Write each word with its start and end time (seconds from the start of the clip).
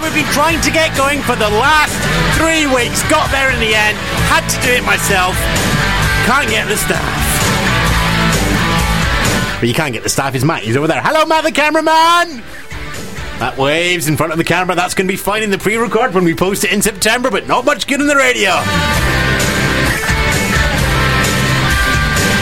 we've 0.00 0.14
been 0.14 0.32
trying 0.32 0.60
to 0.62 0.70
get 0.70 0.96
going 0.96 1.20
for 1.20 1.36
the 1.36 1.48
last 1.48 1.92
three 2.38 2.66
weeks. 2.66 3.02
Got 3.10 3.30
there 3.30 3.50
in 3.50 3.60
the 3.60 3.74
end. 3.74 3.98
Had 4.30 4.46
to 4.48 4.58
do 4.64 4.72
it 4.72 4.84
myself. 4.84 5.36
Can't 6.24 6.48
get 6.48 6.68
the 6.68 6.76
staff. 6.76 7.00
But 9.60 9.68
you 9.68 9.74
can't 9.74 9.92
get 9.92 10.02
the 10.02 10.08
staff. 10.08 10.34
Is 10.34 10.44
Matt? 10.44 10.62
He's 10.62 10.76
over 10.76 10.86
there. 10.86 11.02
Hello, 11.02 11.26
Matt, 11.26 11.44
the 11.44 11.52
cameraman. 11.52 12.42
That 13.38 13.56
waves 13.58 14.08
in 14.08 14.16
front 14.16 14.32
of 14.32 14.38
the 14.38 14.44
camera. 14.44 14.74
That's 14.76 14.94
going 14.94 15.06
to 15.06 15.12
be 15.12 15.16
fine 15.16 15.42
in 15.42 15.50
the 15.50 15.58
pre-record 15.58 16.14
when 16.14 16.24
we 16.24 16.34
post 16.34 16.64
it 16.64 16.72
in 16.72 16.80
September, 16.80 17.30
but 17.30 17.46
not 17.46 17.64
much 17.64 17.86
good 17.86 18.00
in 18.00 18.06
the 18.06 18.16
radio. 18.16 18.52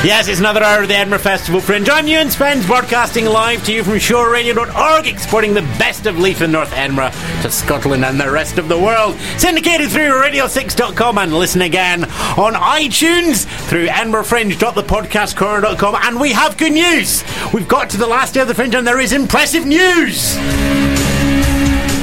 Yes, 0.02 0.28
it's 0.28 0.40
another 0.40 0.62
hour 0.62 0.80
of 0.80 0.88
the 0.88 0.94
Edinburgh 0.94 1.18
Festival 1.18 1.60
Fringe. 1.60 1.90
I'm 1.90 2.06
Ewan 2.06 2.30
Spence, 2.30 2.64
broadcasting 2.64 3.26
live 3.26 3.62
to 3.66 3.74
you 3.74 3.84
from 3.84 3.96
shoreradio.org, 3.96 5.06
exporting 5.06 5.52
the 5.52 5.60
best 5.78 6.06
of 6.06 6.18
Leith 6.18 6.40
and 6.40 6.50
North 6.50 6.72
Edinburgh 6.72 7.10
to 7.42 7.50
Scotland 7.50 8.06
and 8.06 8.18
the 8.18 8.30
rest 8.30 8.56
of 8.56 8.68
the 8.68 8.78
world. 8.78 9.14
Syndicated 9.36 9.90
through 9.90 10.12
radio6.com 10.12 11.18
and 11.18 11.34
listen 11.34 11.60
again 11.60 12.04
on 12.04 12.54
iTunes 12.54 13.44
through 13.68 13.88
edinburghfringe.thepodcastcorner.com. 13.88 15.94
And 16.00 16.18
we 16.18 16.32
have 16.32 16.56
good 16.56 16.72
news. 16.72 17.22
We've 17.52 17.68
got 17.68 17.90
to 17.90 17.98
the 17.98 18.06
last 18.06 18.32
day 18.32 18.40
of 18.40 18.48
the 18.48 18.54
Fringe 18.54 18.74
and 18.74 18.86
there 18.86 19.00
is 19.00 19.12
impressive 19.12 19.66
news. 19.66 20.38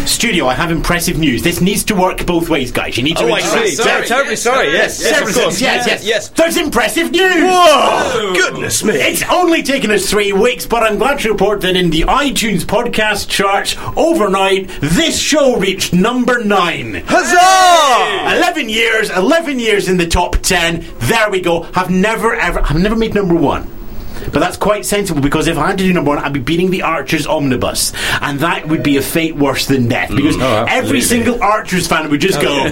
Studio, 0.08 0.48
I 0.48 0.54
have 0.54 0.72
impressive 0.72 1.18
news. 1.18 1.44
This 1.44 1.62
needs 1.62 1.84
to 1.86 1.96
work 1.96 2.26
both 2.26 2.50
ways, 2.50 2.72
guys. 2.72 2.98
You 2.98 3.04
need 3.04 3.18
to 3.18 3.26
Oh, 3.26 3.34
I 3.34 3.40
interact. 3.40 3.68
see. 3.70 3.84
Ter- 3.84 4.04
terribly 4.06 4.36
sorry. 4.36 4.72
Yes, 4.72 5.00
yes, 5.02 5.10
Several 5.10 5.30
of 5.30 5.36
course. 5.36 5.62
Yes, 5.62 5.86
yes, 5.88 6.04
yes. 6.04 6.30
There's 6.30 6.58
impressive 6.58 7.12
news. 7.12 7.44
Whoa! 7.44 8.34
Goodness 8.34 8.84
me! 8.84 8.94
It's 8.96 9.24
only 9.32 9.64
taken 9.64 9.92
us 9.92 10.10
three 10.10 10.32
weeks, 10.34 10.66
but 10.66 10.84
I'm 10.84 10.98
glad 10.98 11.20
to 11.20 11.30
report 11.32 11.62
that 11.62 11.76
in 11.76 11.90
the 11.90 12.02
iTunes 12.02 12.62
podcast 12.64 13.28
charts 13.30 13.76
overnight, 13.96 14.70
this 14.82 15.20
show 15.20 15.58
reached 15.58 15.94
number 15.94 16.44
nine. 16.44 17.04
Huzzah! 17.08 18.38
11 18.38 18.70
years, 18.70 19.10
11 19.10 19.60
years 19.60 19.88
in 19.88 19.98
the 19.98 20.08
top 20.08 20.38
10. 20.38 20.86
There 21.00 21.30
we 21.30 21.42
go. 21.42 21.64
Have 21.74 21.90
never 21.90 22.34
ever, 22.36 22.62
I've 22.64 22.80
never 22.80 22.96
made 22.96 23.14
number 23.14 23.36
one. 23.36 23.68
But 24.26 24.40
that's 24.40 24.58
quite 24.58 24.86
sensible 24.86 25.22
because 25.22 25.48
if 25.48 25.58
I 25.58 25.68
had 25.68 25.78
to 25.78 25.84
do 25.84 25.94
number 25.94 26.10
one, 26.10 26.20
I'd 26.20 26.34
be 26.34 26.40
beating 26.40 26.72
the 26.72 26.84
Archers 26.84 27.26
omnibus, 27.26 27.94
and 28.22 28.40
that 28.40 28.68
would 28.68 28.84
be 28.84 28.98
a 28.98 29.02
fate 29.02 29.36
worse 29.36 29.68
than 29.68 29.88
death 29.88 30.10
because 30.10 30.36
oh, 30.40 30.66
every 30.68 31.02
single 31.02 31.42
Archers 31.42 31.88
fan 31.88 32.10
would 32.10 32.22
just 32.22 32.42
go. 32.42 32.70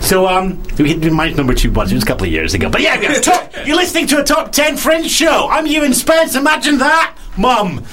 so 0.00 0.26
um, 0.28 0.62
we 0.78 0.92
hit 0.92 1.12
my 1.12 1.30
number 1.32 1.54
two 1.54 1.70
once. 1.72 1.90
It 1.90 1.94
was 1.94 2.04
a 2.04 2.06
couple 2.06 2.26
of 2.26 2.32
years 2.32 2.54
ago, 2.54 2.68
but 2.68 2.80
yeah, 2.80 2.96
top, 3.20 3.52
you're 3.64 3.76
listening 3.76 4.06
to 4.08 4.20
a 4.20 4.24
top 4.24 4.52
ten 4.52 4.76
Fringe 4.76 5.10
show. 5.10 5.48
I'm 5.50 5.66
Ewan 5.66 5.94
Spence. 5.94 6.34
Imagine 6.34 6.78
that. 6.78 7.15
Mum. 7.38 7.78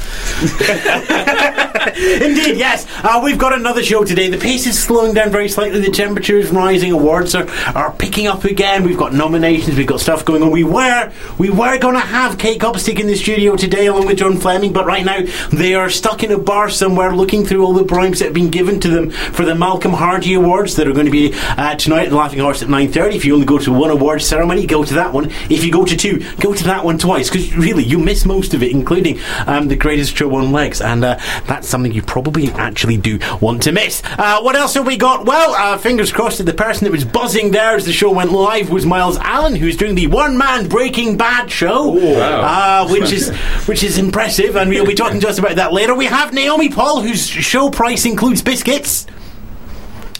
Indeed, 1.96 2.58
yes. 2.58 2.88
Uh, 3.04 3.22
we've 3.24 3.38
got 3.38 3.54
another 3.54 3.84
show 3.84 4.04
today. 4.04 4.30
The 4.30 4.38
pace 4.38 4.66
is 4.66 4.82
slowing 4.82 5.14
down 5.14 5.32
very 5.32 5.50
slightly. 5.50 5.80
The 5.80 5.92
temperature 5.92 6.38
is 6.38 6.50
rising. 6.50 6.92
Awards 6.92 7.36
are, 7.36 7.50
are 7.76 7.92
picking 7.92 8.28
up 8.28 8.44
again. 8.46 8.84
We've 8.84 8.98
got 8.98 9.14
nominations. 9.14 9.78
We've 9.78 9.88
got 9.88 10.00
stuff 10.00 10.26
going 10.26 10.44
on. 10.44 10.52
We 10.52 10.64
were 10.64 11.12
we 11.38 11.50
were 11.50 11.78
going 11.78 11.96
to 11.96 12.00
have 12.00 12.38
Kate 12.38 12.60
Copstick 12.60 13.00
in 13.00 13.08
the 13.08 13.16
studio 13.16 13.56
today 13.56 13.88
along 13.88 14.08
with 14.08 14.18
John 14.18 14.38
Fleming, 14.38 14.74
but 14.74 14.86
right 14.86 15.06
now 15.06 15.22
they 15.52 15.76
are 15.76 15.90
stuck 15.90 16.24
in 16.24 16.32
a 16.32 16.38
bar 16.38 16.70
somewhere 16.70 17.16
looking 17.16 17.46
through 17.46 17.66
all 17.66 17.74
the 17.74 17.84
bribes 17.84 18.20
that 18.20 18.26
have 18.26 18.34
been 18.34 18.50
given 18.50 18.80
to 18.80 18.90
them 18.90 19.10
for 19.10 19.46
the 19.46 19.56
Malcolm 19.56 19.94
Hardee 19.94 20.36
Awards 20.36 20.76
that 20.76 20.88
are 20.88 20.94
going 20.94 21.06
to 21.06 21.12
be 21.12 21.34
uh, 21.34 21.76
tonight 21.76 22.06
at 22.06 22.10
the 22.10 22.16
Laughing 22.16 22.40
Horse 22.40 22.62
at 22.62 22.70
9.30. 22.70 23.16
If 23.16 23.26
you 23.26 23.34
only 23.34 23.46
go 23.46 23.58
to 23.58 23.72
one 23.72 23.90
awards 23.90 24.26
ceremony, 24.26 24.66
go 24.66 24.84
to 24.84 24.94
that 24.96 25.14
one. 25.14 25.30
If 25.50 25.64
you 25.64 25.72
go 25.72 25.86
to 25.86 25.96
two, 25.96 26.24
go 26.40 26.54
to 26.54 26.64
that 26.66 26.84
one 26.84 26.98
twice 26.98 27.30
because 27.30 27.56
really 27.56 27.84
you 27.84 28.00
miss 28.00 28.26
most 28.26 28.54
of 28.54 28.64
it, 28.64 28.72
including 28.72 29.20
um, 29.48 29.68
the 29.68 29.76
greatest 29.76 30.16
show 30.16 30.34
on 30.36 30.52
legs, 30.52 30.82
and 30.82 31.04
uh, 31.04 31.18
that's 31.48 31.68
something 31.68 31.92
you 31.92 32.02
probably 32.02 32.50
actually 32.52 32.98
do 32.98 33.20
want 33.42 33.64
to 33.64 33.72
miss. 33.72 34.02
Uh, 34.06 34.42
what 34.42 34.56
else 34.56 34.74
have 34.74 34.86
we 34.86 34.98
got? 34.98 35.26
Well, 35.26 35.54
uh, 35.56 35.78
fingers 35.78 36.12
crossed 36.12 36.38
that 36.40 36.46
the 36.46 36.54
person 36.54 36.86
that 36.86 36.92
was 36.92 37.06
buzzing 37.06 37.52
there 37.52 37.76
as 37.76 37.86
the 37.86 37.94
show 37.94 38.12
went 38.12 38.32
live 38.32 38.70
was 38.70 38.86
Miles 38.86 39.18
Allen, 39.18 39.56
who's 39.56 39.78
doing 39.78 39.96
the 39.96 40.08
one-man 40.08 40.68
Breaking 40.68 41.18
Bad 41.18 41.52
show, 41.52 41.98
uh, 42.20 42.88
which 42.90 43.12
is 43.12 43.30
which 43.66 43.84
is 43.84 43.98
impressive, 43.98 44.56
and 44.56 44.70
we'll 44.70 44.86
be 44.86 44.96
talking 44.96 45.20
to 45.22 45.30
us 45.30 45.40
about 45.40 45.56
that 45.56 45.74
later. 45.74 45.94
We 45.96 46.06
have 46.06 46.34
Naomi 46.34 46.70
Paul, 46.70 47.02
whose 47.02 47.28
show 47.28 47.70
price 47.70 48.06
includes 48.06 48.42
biscuits. 48.42 49.06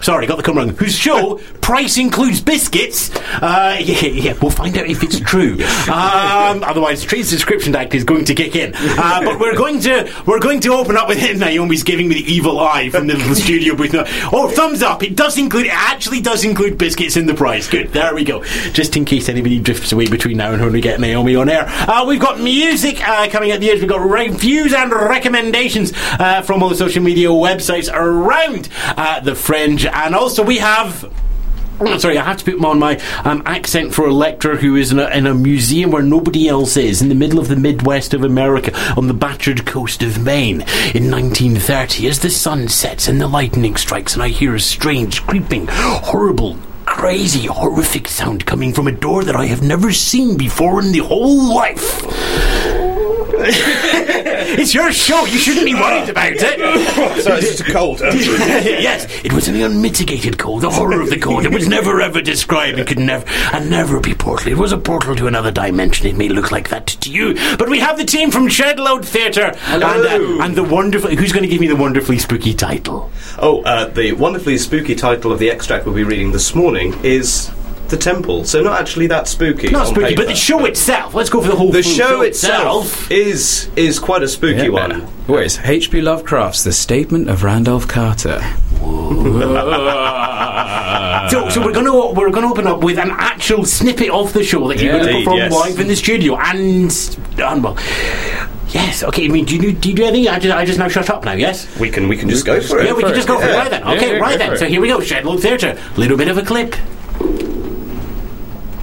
Sorry, 0.04 0.28
got 0.28 0.36
the 0.36 0.44
come 0.44 0.58
wrong. 0.58 0.70
Whose 0.70 0.98
show 0.98 1.40
price 1.62 1.98
includes 1.98 2.42
biscuits? 2.42 3.10
Uh, 3.42 3.78
yeah, 3.80 4.06
yeah, 4.08 4.34
we'll 4.42 4.52
find 4.52 4.78
out 4.78 4.86
if 4.86 5.02
it's 5.02 5.20
true. 5.20 5.54
Um, 5.92 6.62
otherwise, 6.64 7.04
Trade 7.04 7.26
Descriptions 7.26 7.76
Act 7.76 7.96
is 7.96 8.04
going 8.04 8.26
to 8.26 8.36
kick 8.36 8.56
in. 8.56 8.74
Uh, 8.76 9.22
but 9.24 9.40
we're 9.40 9.56
going 9.56 9.80
to 9.82 10.12
we're 10.26 10.40
going 10.40 10.60
to 10.62 10.74
open 10.74 10.98
up 10.98 11.08
with 11.08 11.24
it. 11.24 11.38
Naomi's 11.38 11.84
giving 11.84 12.10
me 12.10 12.16
the 12.16 12.34
evil 12.34 12.60
eye 12.60 12.90
from 12.90 13.08
the 13.08 13.16
little 13.16 13.34
studio 13.36 13.76
booth. 13.76 13.96
Oh, 14.34 14.50
thumbs 14.50 14.84
up! 14.84 15.04
It 15.04 15.16
does 15.16 15.38
include. 15.38 15.68
It 15.68 15.74
actually 15.74 16.20
does 16.20 16.44
include 16.44 16.78
biscuits 16.78 17.16
in 17.16 17.26
the 17.26 17.34
price. 17.34 17.70
Good. 17.70 17.94
There 17.94 18.14
we 18.14 18.26
go. 18.26 18.44
Just 18.74 18.98
in 18.98 19.06
case 19.06 19.30
anybody 19.30 19.60
drifts 19.60 19.94
away 19.94 20.08
between 20.08 20.38
now 20.38 20.52
and 20.52 20.62
when 20.62 20.74
we 20.74 20.82
get 20.82 21.00
Naomi 21.00 21.36
on 21.36 21.48
air. 21.48 21.66
Uh, 21.68 22.06
we've 22.06 22.20
got 22.20 22.40
music 22.42 23.08
uh, 23.08 23.30
coming 23.30 23.52
at 23.52 23.62
the 23.62 23.70
edge. 23.70 23.80
We've 23.80 23.90
got 23.90 24.02
reviews 24.02 24.74
and 24.74 24.92
recommendations 24.92 25.94
uh, 25.96 26.42
from 26.42 26.62
all 26.62 26.70
the 26.70 26.76
social 26.76 27.02
media 27.02 27.30
websites 27.30 27.90
around 27.94 28.68
uh, 28.98 29.20
the 29.22 29.36
fringe, 29.36 29.86
and 29.94 30.16
also 30.16 30.44
we 30.44 30.58
have. 30.58 31.12
Sorry, 31.98 32.18
I 32.18 32.24
have 32.24 32.38
to 32.38 32.46
put 32.46 32.64
on 32.64 32.80
my 32.80 32.98
um, 33.26 33.42
accent 33.46 33.94
for 33.94 34.06
a 34.06 34.14
lecturer 34.14 34.56
who 34.56 34.76
is 34.76 34.92
in 34.92 35.00
a, 35.00 35.08
in 35.08 35.26
a 35.26 35.34
museum 35.34 35.92
where 35.92 36.04
nobody 36.04 36.48
else 36.48 36.78
is, 36.78 37.02
in 37.02 37.10
the 37.10 37.16
middle 37.16 37.40
of 37.40 37.48
the 37.48 37.56
Midwest 37.56 38.14
of 38.14 38.24
America, 38.24 38.72
on 38.96 39.08
the 39.08 39.14
battered 39.14 39.66
coast 39.66 40.04
of 40.04 40.24
Maine, 40.24 40.62
in 40.94 41.12
1930, 41.12 42.08
as 42.08 42.20
the 42.20 42.30
sun 42.30 42.68
sets 42.70 43.08
and 43.08 43.20
the 43.20 43.28
lightning 43.28 43.76
strikes, 43.76 44.14
and 44.14 44.22
I 44.22 44.30
hear 44.30 44.56
a 44.56 44.60
strange, 44.60 45.26
creeping, 45.26 45.68
horrible, 45.70 46.58
crazy, 46.86 47.48
horrific 47.48 48.08
sound 48.08 48.46
coming 48.46 48.72
from 48.72 48.88
a 48.88 48.92
door 48.92 49.24
that 49.24 49.36
I 49.36 49.48
have 49.48 49.64
never 49.64 49.92
seen 49.92 50.38
before 50.38 50.80
in 50.80 50.92
the 50.92 51.00
whole 51.00 51.54
life. 51.54 52.04
it's 54.60 54.74
your 54.74 54.92
show. 54.92 55.26
You 55.26 55.38
shouldn't 55.38 55.66
be 55.66 55.74
worried 55.74 56.10
about 56.10 56.34
it. 56.34 57.24
Sorry, 57.24 57.40
it's 57.40 57.58
just 57.58 57.62
a 57.62 57.72
cold. 57.72 58.00
yes, 58.02 59.08
it 59.24 59.34
was 59.34 59.48
an 59.48 59.56
unmitigated 59.56 60.38
cold, 60.38 60.62
the 60.62 60.70
horror 60.70 61.02
of 61.02 61.10
the 61.10 61.20
cold. 61.20 61.46
It 61.46 61.54
was 61.54 61.68
never 61.68 62.02
ever 62.02 62.22
described. 62.22 62.80
It 62.80 62.88
could 62.88 63.00
never 63.00 63.26
and 63.54 63.70
never 63.70 64.00
be 64.00 64.14
portal. 64.14 64.52
It 64.52 64.58
was 64.58 64.72
a 64.72 64.78
portal 64.78 65.16
to 65.16 65.28
another 65.28 65.52
dimension. 65.52 66.08
It 66.08 66.16
may 66.16 66.30
look 66.30 66.52
like 66.52 66.70
that 66.70 66.88
to 66.88 67.12
you, 67.12 67.34
but 67.58 67.70
we 67.70 67.80
have 67.80 67.98
the 67.98 68.06
team 68.06 68.32
from 68.32 68.48
Shedload 68.48 69.06
Theatre 69.06 69.54
and, 69.68 69.84
uh, 69.84 70.44
and 70.44 70.56
the 70.56 70.64
wonderful. 70.64 71.10
Who's 71.12 71.32
going 71.32 71.44
to 71.44 71.50
give 71.50 71.62
me 71.62 71.68
the 71.68 71.76
wonderfully 71.76 72.20
spooky 72.20 72.54
title? 72.54 73.12
Oh, 73.40 73.62
uh, 73.64 73.86
the 73.86 74.14
wonderfully 74.14 74.58
spooky 74.58 74.96
title 74.96 75.32
of 75.32 75.40
the 75.40 75.50
extract 75.50 75.86
we'll 75.86 75.96
be 75.96 76.04
reading 76.04 76.32
this 76.32 76.54
morning 76.56 76.94
is 77.04 77.52
The 77.90 77.98
Temple. 77.98 78.44
So 78.46 78.62
not 78.64 78.80
actually 78.80 79.08
that 79.08 79.28
spooky. 79.28 79.70
Not 79.70 79.88
on 79.88 79.94
spooky, 79.94 80.16
but 80.16 80.28
the 80.28 80.36
show 80.36 80.66
itself. 80.66 81.14
Let's 81.14 81.30
go 81.30 81.42
for 81.42 81.50
the 81.50 81.56
whole 81.56 81.72
The 81.72 81.84
full 81.84 81.92
show 81.94 82.22
itself 82.22 83.12
is 83.12 83.70
is 83.76 84.00
quite 84.00 84.24
a 84.24 84.28
spooky 84.28 84.70
one. 84.70 85.02
What 85.28 85.44
is 85.44 85.60
H.P. 85.60 86.02
Lovecraft's 86.02 86.64
The 86.64 86.74
Statement 86.74 87.30
of 87.30 87.44
Randolph 87.44 87.88
Carter? 87.88 88.42
So, 91.30 91.48
so 91.50 91.66
we're 91.66 91.72
going 91.72 91.86
to 91.86 92.20
we're 92.20 92.30
going 92.32 92.44
to 92.44 92.50
open 92.50 92.68
up 92.68 92.84
with 92.84 93.00
an 93.00 93.10
actual 93.12 93.64
snippet 93.66 94.10
of 94.10 94.34
the 94.34 94.44
show 94.44 94.68
that 94.68 94.80
you're 94.80 94.94
Yeah. 94.94 95.00
going 95.04 95.14
to 95.14 95.20
perform 95.20 95.38
yes. 95.38 95.52
live 95.52 95.80
in 95.80 95.88
the 95.88 95.96
studio, 95.96 96.36
and, 96.38 96.92
and 97.40 97.64
well, 97.64 97.78
yes, 98.70 99.04
okay. 99.04 99.26
I 99.26 99.28
mean, 99.30 99.46
do 99.46 99.56
you 99.56 99.72
do 99.74 99.90
you 99.90 99.96
do 99.96 100.04
anything? 100.04 100.28
I 100.28 100.38
just 100.40 100.56
I 100.56 100.66
just 100.66 100.80
now 100.80 100.90
shut 100.90 101.10
up 101.10 101.24
now. 101.24 101.32
Yes. 101.32 101.80
We 101.80 101.90
can 101.90 102.08
we 102.10 102.18
can 102.18 102.30
just 102.30 102.46
go 102.46 102.60
for 102.62 102.80
it. 102.80 102.86
Yeah, 102.88 102.94
we 102.94 103.04
can 103.04 103.14
just 103.14 103.28
go 103.28 103.40
for 103.40 103.48
it 103.48 103.56
right 103.56 103.70
then. 103.72 103.84
Okay, 103.84 104.14
yeah, 104.14 104.20
right 104.20 104.38
then. 104.38 104.58
So 104.58 104.66
here 104.66 104.82
we 104.82 104.90
go. 104.90 105.00
Shedload 105.00 105.40
Theatre. 105.42 105.80
Little 105.96 106.18
bit 106.18 106.28
of 106.28 106.38
a 106.38 106.44
clip. 106.44 106.76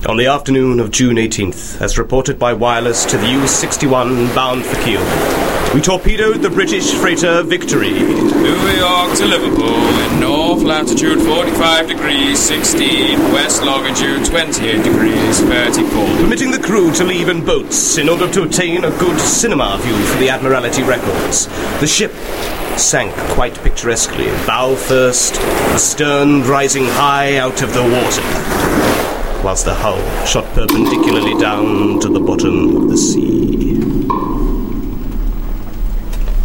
On 0.09 0.17
the 0.17 0.27
afternoon 0.27 0.81
of 0.81 0.91
June 0.91 1.17
18th, 1.17 1.81
as 1.83 1.99
reported 1.99 2.39
by 2.39 2.55
wireless 2.55 3.05
to 3.05 3.19
the 3.19 3.29
U-61 3.29 4.35
bound 4.35 4.65
for 4.65 4.75
Kiel, 4.83 5.03
we 5.75 5.81
torpedoed 5.83 6.41
the 6.41 6.49
British 6.49 6.95
freighter 6.95 7.43
Victory. 7.43 7.93
New 7.93 8.69
York 8.79 9.15
to 9.19 9.27
Liverpool 9.27 9.69
in 9.69 10.19
north 10.19 10.63
latitude 10.63 11.21
45 11.21 11.87
degrees 11.87 12.39
16, 12.41 13.19
west 13.33 13.63
longitude 13.63 14.25
28 14.25 14.83
degrees 14.83 15.41
34. 15.41 16.17
permitting 16.17 16.51
the 16.51 16.59
crew 16.59 16.91
to 16.95 17.05
leave 17.05 17.29
in 17.29 17.45
boats 17.45 17.99
in 17.99 18.09
order 18.09 18.29
to 18.33 18.43
obtain 18.43 18.85
a 18.85 18.91
good 18.99 19.21
cinema 19.21 19.79
view 19.83 19.97
for 20.07 20.19
the 20.19 20.31
Admiralty 20.31 20.83
records. 20.83 21.47
The 21.79 21.87
ship 21.87 22.13
sank 22.79 23.15
quite 23.35 23.55
picturesquely, 23.57 24.27
bow 24.47 24.75
first, 24.75 25.35
the 25.35 25.79
stern 25.79 26.43
rising 26.45 26.85
high 26.85 27.37
out 27.37 27.63
of 27.63 27.75
the 27.75 27.83
water, 27.83 28.23
whilst 29.43 29.65
the 29.65 29.75
hull 29.75 29.99
shot 30.27 30.45
perpendicularly 30.55 31.39
down 31.41 32.01
to 32.01 32.09
the 32.09 32.21
bottom 32.21 32.77
of 32.77 32.91
the 32.91 32.97
sea. 32.97 33.71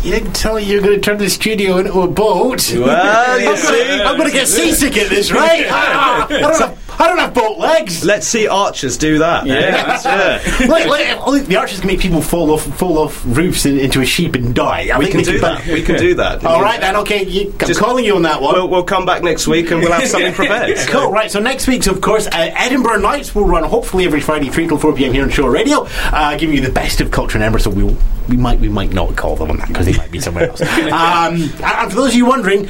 You 0.04 0.12
didn't 0.12 0.34
tell 0.34 0.56
me 0.56 0.64
you 0.64 0.78
were 0.78 0.88
going 0.88 0.96
to 0.96 1.02
turn 1.02 1.18
the 1.18 1.30
studio 1.30 1.78
into 1.78 2.00
a 2.02 2.08
boat. 2.08 2.72
Well, 2.74 3.40
you 3.40 3.58
see, 3.58 4.02
I'm 4.02 4.18
going 4.18 4.30
to 4.30 4.34
get 4.34 4.48
seasick 4.48 4.98
at 4.98 5.10
this, 5.10 5.32
right? 5.32 5.66
I 5.70 6.28
don't 6.30 6.60
know. 6.60 6.78
I 7.00 7.06
I 7.06 7.08
don't 7.08 7.20
have 7.20 7.34
boat 7.36 7.60
legs. 7.60 8.04
Let's 8.04 8.26
see 8.26 8.48
archers 8.48 8.98
do 8.98 9.20
that. 9.20 9.46
Yeah, 9.46 9.72
that's 9.86 10.06
yeah. 10.06 10.68
Like, 10.68 10.88
like, 10.88 11.26
like, 11.28 11.46
the 11.46 11.56
archers 11.56 11.80
can 11.80 11.88
make 11.88 12.00
people 12.00 12.20
fall 12.20 12.50
off 12.50 12.64
fall 12.64 12.98
off 12.98 13.24
roofs 13.28 13.68
in, 13.68 13.78
into 13.78 14.02
a 14.02 14.06
sheep 14.06 14.34
and 14.34 14.56
die. 14.56 14.90
I 14.92 14.98
We 14.98 15.10
can 15.12 15.22
do 15.22 15.40
that. 15.40 15.68
We 15.68 15.84
can 15.84 15.98
do 16.00 16.16
that. 16.16 16.44
All 16.44 16.64
right 16.64 16.82
then. 16.82 16.96
Okay, 16.96 17.24
you, 17.24 17.54
I'm 17.62 17.68
Just- 17.68 17.80
calling 17.80 18.06
you 18.06 18.16
on 18.16 18.24
that 18.24 18.42
one. 18.42 18.56
We'll, 18.56 18.68
we'll 18.68 18.84
come 18.84 19.06
back 19.06 19.22
next 19.22 19.48
week 19.48 19.70
and 19.70 19.82
we'll 19.82 19.92
have 19.92 20.08
something 20.08 20.34
prepared. 20.34 20.76
Cool, 20.88 21.12
right. 21.12 21.30
So 21.30 21.40
next 21.40 21.68
week's, 21.68 21.86
of 21.86 22.02
course, 22.02 22.26
uh, 22.26 22.32
Edinburgh 22.34 23.02
Nights 23.02 23.36
will 23.36 23.46
run 23.46 23.64
hopefully 23.64 24.06
every 24.06 24.22
Friday, 24.22 24.50
three 24.50 24.68
till 24.68 24.80
four 24.80 24.94
pm 24.94 25.14
here 25.14 25.24
on 25.24 25.30
Shore 25.30 25.52
Radio, 25.52 25.86
uh, 26.12 26.36
giving 26.38 26.56
you 26.56 26.62
the 26.64 26.72
best 26.72 27.02
of 27.02 27.12
culture 27.12 27.38
in 27.38 27.44
Edinburgh. 27.44 27.62
So 27.62 27.70
we 27.70 27.84
we 28.30 28.36
might 28.38 28.60
we 28.60 28.70
might 28.70 28.94
not 28.94 29.16
call 29.16 29.36
them 29.36 29.52
on 29.52 29.58
that 29.58 29.68
because 29.68 29.86
they 29.86 29.96
might 29.96 30.10
be 30.12 30.20
somewhere 30.20 30.50
else. 30.50 30.62
um, 30.62 31.36
and, 31.36 31.62
and 31.64 31.90
for 31.92 31.98
those 31.98 32.10
of 32.10 32.16
you 32.16 32.26
wondering. 32.26 32.68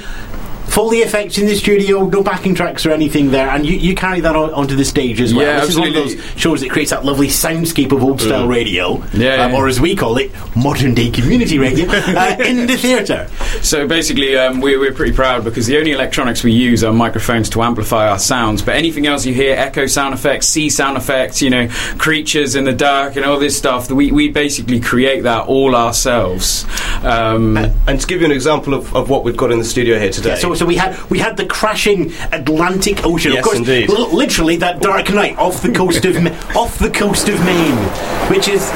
Foley 0.75 0.97
effects 0.97 1.37
in 1.37 1.45
the 1.45 1.55
studio, 1.55 2.05
no 2.05 2.21
backing 2.21 2.53
tracks 2.53 2.85
or 2.85 2.91
anything 2.91 3.31
there, 3.31 3.47
and 3.47 3.65
you, 3.65 3.77
you 3.77 3.95
carry 3.95 4.19
that 4.19 4.35
on, 4.35 4.53
onto 4.53 4.75
the 4.75 4.83
stage 4.83 5.21
as 5.21 5.33
well. 5.33 5.45
Yeah, 5.45 5.61
this 5.61 5.69
is 5.69 5.79
one 5.79 5.87
of 5.87 5.93
those 5.93 6.21
shows 6.35 6.59
that 6.59 6.69
creates 6.69 6.91
that 6.91 7.05
lovely 7.05 7.29
soundscape 7.29 7.93
of 7.93 8.03
old 8.03 8.19
style 8.19 8.45
radio, 8.45 8.97
Yeah, 9.13 9.35
um, 9.45 9.51
yeah. 9.51 9.57
or 9.57 9.69
as 9.69 9.79
we 9.79 9.95
call 9.95 10.17
it, 10.17 10.31
modern 10.53 10.93
day 10.93 11.11
community 11.11 11.59
radio, 11.59 11.85
uh, 11.89 12.35
in 12.45 12.67
the 12.67 12.75
theatre. 12.75 13.29
So 13.61 13.87
basically, 13.87 14.35
um, 14.37 14.59
we, 14.59 14.75
we're 14.77 14.93
pretty 14.93 15.13
proud 15.13 15.45
because 15.45 15.65
the 15.65 15.77
only 15.77 15.93
electronics 15.93 16.43
we 16.43 16.51
use 16.51 16.83
are 16.83 16.91
microphones 16.91 17.49
to 17.51 17.63
amplify 17.63 18.09
our 18.09 18.19
sounds. 18.19 18.61
But 18.61 18.75
anything 18.75 19.07
else 19.07 19.25
you 19.25 19.33
hear, 19.33 19.55
echo 19.55 19.85
sound 19.85 20.13
effects, 20.13 20.47
sea 20.47 20.69
sound 20.69 20.97
effects, 20.97 21.41
you 21.41 21.51
know, 21.51 21.69
creatures 21.97 22.55
in 22.55 22.65
the 22.65 22.73
dark, 22.73 23.15
and 23.15 23.23
all 23.23 23.39
this 23.39 23.57
stuff, 23.57 23.89
we, 23.89 24.11
we 24.11 24.27
basically 24.27 24.81
create 24.81 25.23
that 25.23 25.47
all 25.47 25.73
ourselves. 25.73 26.65
Um, 27.01 27.55
And 27.87 28.01
to 28.01 28.05
give 28.07 28.19
you 28.19 28.25
an 28.25 28.33
example 28.33 28.73
of, 28.73 28.93
of 28.93 29.09
what 29.09 29.23
we've 29.23 29.37
got 29.37 29.53
in 29.53 29.59
the 29.59 29.63
studio 29.65 29.97
here 29.99 30.11
today. 30.11 30.35
So, 30.35 30.53
so 30.53 30.64
we 30.65 30.75
had 30.75 30.99
we 31.09 31.19
had 31.19 31.37
the 31.37 31.45
crashing 31.45 32.11
Atlantic 32.31 33.05
Ocean. 33.05 33.31
Yes, 33.33 33.39
of 33.39 33.45
course, 33.45 33.57
indeed. 33.59 33.89
li- 33.89 34.07
literally 34.11 34.55
that 34.57 34.81
dark 34.81 35.13
night 35.13 35.37
off 35.37 35.61
the 35.61 35.71
coast 35.71 36.05
of 36.05 36.15
off 36.55 36.77
the 36.79 36.89
coast 36.89 37.29
of 37.29 37.39
Maine, 37.45 37.77
which 38.29 38.47
is. 38.47 38.71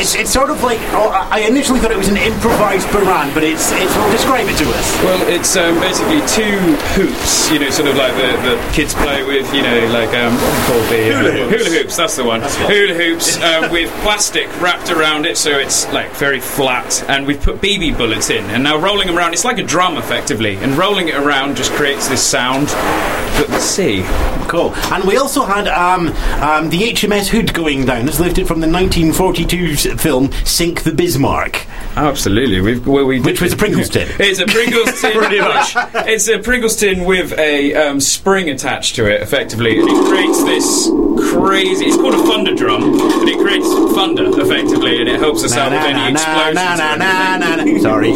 It's, 0.00 0.14
it's 0.14 0.32
sort 0.32 0.48
of 0.50 0.62
like 0.62 0.80
oh, 0.96 1.10
I 1.30 1.40
initially 1.40 1.78
thought 1.78 1.90
it 1.90 1.98
was 1.98 2.08
an 2.08 2.16
improvised 2.16 2.86
bodhrán, 2.88 3.32
but 3.34 3.44
it's 3.44 3.70
it's 3.72 3.94
well, 3.96 4.10
describe 4.10 4.48
it 4.48 4.56
to 4.56 4.64
us. 4.70 5.04
Well, 5.04 5.20
it's 5.28 5.56
um, 5.56 5.78
basically 5.78 6.20
two 6.26 6.56
hoops, 6.96 7.50
you 7.50 7.58
know, 7.58 7.68
sort 7.70 7.88
of 7.88 7.96
like 7.96 8.14
the, 8.14 8.32
the 8.56 8.72
kids 8.72 8.94
play 8.94 9.22
with, 9.22 9.52
you 9.54 9.60
know, 9.62 9.86
like 9.92 10.08
um, 10.16 10.32
what 10.34 10.40
do 10.40 10.56
you 10.56 10.64
call 10.66 10.80
the 10.90 11.02
Hula 11.04 11.32
hoops. 11.32 11.64
hula 11.66 11.78
hoops. 11.78 11.96
That's 11.96 12.16
the 12.16 12.24
one. 12.24 12.40
hula 12.40 12.94
hoops 12.94 13.36
uh, 13.38 13.68
with 13.70 13.90
plastic 14.02 14.48
wrapped 14.60 14.90
around 14.90 15.26
it, 15.26 15.36
so 15.36 15.58
it's 15.58 15.86
like 15.92 16.10
very 16.12 16.40
flat, 16.40 17.04
and 17.08 17.26
we've 17.26 17.40
put 17.42 17.60
BB 17.60 17.98
bullets 17.98 18.30
in, 18.30 18.44
and 18.46 18.64
now 18.64 18.78
rolling 18.78 19.06
them 19.06 19.18
around. 19.18 19.34
It's 19.34 19.44
like 19.44 19.58
a 19.58 19.62
drum, 19.62 19.98
effectively, 19.98 20.56
and 20.56 20.78
rolling 20.78 21.08
it 21.08 21.14
around 21.16 21.56
just 21.56 21.72
creates 21.72 22.08
this 22.08 22.22
sound 22.22 22.68
that 22.68 23.46
the 23.48 23.60
sea. 23.60 24.02
Cool. 24.48 24.74
And 24.92 25.04
we 25.04 25.16
also 25.16 25.44
had 25.44 25.68
um, 25.68 26.08
um, 26.42 26.70
the 26.70 26.80
HMS 26.90 27.28
Hood 27.28 27.54
going 27.54 27.84
down. 27.84 28.06
This 28.06 28.18
lifted 28.18 28.48
from 28.48 28.60
the 28.60 28.66
1942 28.66 29.66
s- 29.72 29.86
film 29.98 30.30
Sink 30.44 30.82
the 30.82 30.92
Bismarck. 30.92 31.66
Absolutely, 31.96 32.60
we've 32.60 32.86
well, 32.86 33.04
we 33.04 33.20
Which 33.20 33.40
was 33.40 33.52
a 33.52 33.56
Pringles 33.56 33.88
tin. 33.88 34.08
It's 34.20 34.38
a 34.38 34.46
Pringles 34.46 35.00
tin, 35.00 35.12
pretty 35.12 35.40
much. 35.40 35.72
It's 36.06 36.28
a 36.28 36.38
Pringles 36.38 36.76
tin 36.76 37.04
with 37.04 37.36
a 37.38 37.74
um, 37.74 38.00
spring 38.00 38.48
attached 38.48 38.94
to 38.96 39.12
it, 39.12 39.20
effectively, 39.22 39.78
and 39.78 39.88
it 39.88 40.08
creates 40.08 40.42
this 40.44 40.88
crazy. 41.32 41.86
It's 41.86 41.96
called 41.96 42.14
a 42.14 42.22
thunder 42.24 42.54
drum, 42.54 42.82
and 43.00 43.28
it 43.28 43.38
creates 43.38 43.66
thunder 43.94 44.24
effectively, 44.40 45.00
and 45.00 45.08
it 45.08 45.18
helps 45.20 45.44
us 45.44 45.56
out 45.56 45.72
with 45.72 45.80
any 45.82 46.12
explosions. 46.12 46.54
na, 46.54 46.76
na, 46.76 46.96
na, 46.96 47.36
na, 47.36 47.64
na. 47.64 47.78
Sorry. 47.80 48.12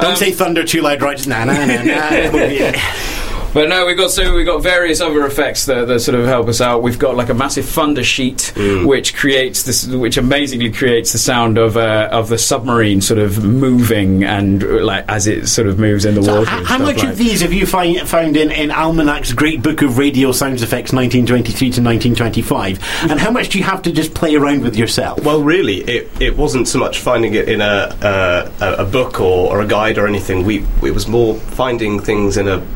Don't 0.00 0.16
say 0.16 0.32
thunder 0.32 0.64
too 0.64 0.80
loud, 0.80 1.02
right? 1.02 1.16
Just 1.16 1.28
na 1.28 1.44
na 1.44 1.64
na 1.66 1.82
na. 1.82 3.21
But 3.52 3.68
no, 3.68 3.84
we've 3.84 3.96
got 3.96 4.10
so 4.10 4.34
we've 4.34 4.46
got 4.46 4.62
various 4.62 5.00
other 5.00 5.26
effects 5.26 5.66
that, 5.66 5.86
that 5.86 6.00
sort 6.00 6.18
of 6.18 6.26
help 6.26 6.48
us 6.48 6.60
out. 6.60 6.82
We've 6.82 6.98
got 6.98 7.16
like 7.16 7.28
a 7.28 7.34
massive 7.34 7.66
thunder 7.66 8.02
sheet, 8.02 8.52
which 8.56 9.14
creates 9.14 9.62
this, 9.64 9.86
which 9.86 10.16
amazingly 10.16 10.72
creates 10.72 11.12
the 11.12 11.18
sound 11.18 11.58
of 11.58 11.76
uh, 11.76 12.08
of 12.10 12.28
the 12.28 12.38
submarine 12.38 13.02
sort 13.02 13.18
of 13.18 13.44
moving 13.44 14.24
and 14.24 14.62
like 14.62 15.04
as 15.08 15.26
it 15.26 15.48
sort 15.48 15.66
of 15.68 15.78
moves 15.78 16.06
in 16.06 16.14
the 16.14 16.22
water. 16.22 16.48
How, 16.48 16.64
how 16.64 16.78
much 16.78 16.98
like 16.98 17.08
of 17.08 17.18
these 17.18 17.42
have 17.42 17.52
you 17.52 17.66
find, 17.66 18.08
found 18.08 18.36
in, 18.36 18.50
in 18.50 18.70
Almanac's 18.70 19.32
Great 19.34 19.62
Book 19.62 19.82
of 19.82 19.98
Radio 19.98 20.32
Sounds 20.32 20.62
Effects 20.62 20.92
1923 20.92 21.52
to 21.58 21.82
1925? 21.82 23.10
And 23.10 23.20
how 23.20 23.30
much 23.30 23.50
do 23.50 23.58
you 23.58 23.64
have 23.64 23.82
to 23.82 23.92
just 23.92 24.14
play 24.14 24.34
around 24.34 24.62
with 24.62 24.76
yourself? 24.76 25.22
Well, 25.24 25.42
really, 25.42 25.78
it, 25.82 26.10
it 26.20 26.36
wasn't 26.36 26.68
so 26.68 26.78
much 26.78 27.00
finding 27.00 27.34
it 27.34 27.48
in 27.50 27.60
a 27.60 27.64
uh, 27.64 28.50
a 28.60 28.82
a 28.82 28.84
book 28.86 29.20
or, 29.20 29.52
or 29.52 29.60
a 29.60 29.66
guide 29.66 29.98
or 29.98 30.06
anything. 30.06 30.46
We 30.46 30.64
it 30.82 30.94
was 30.94 31.06
more 31.06 31.34
finding 31.34 32.00
things 32.00 32.38
in 32.38 32.48
a 32.48 32.66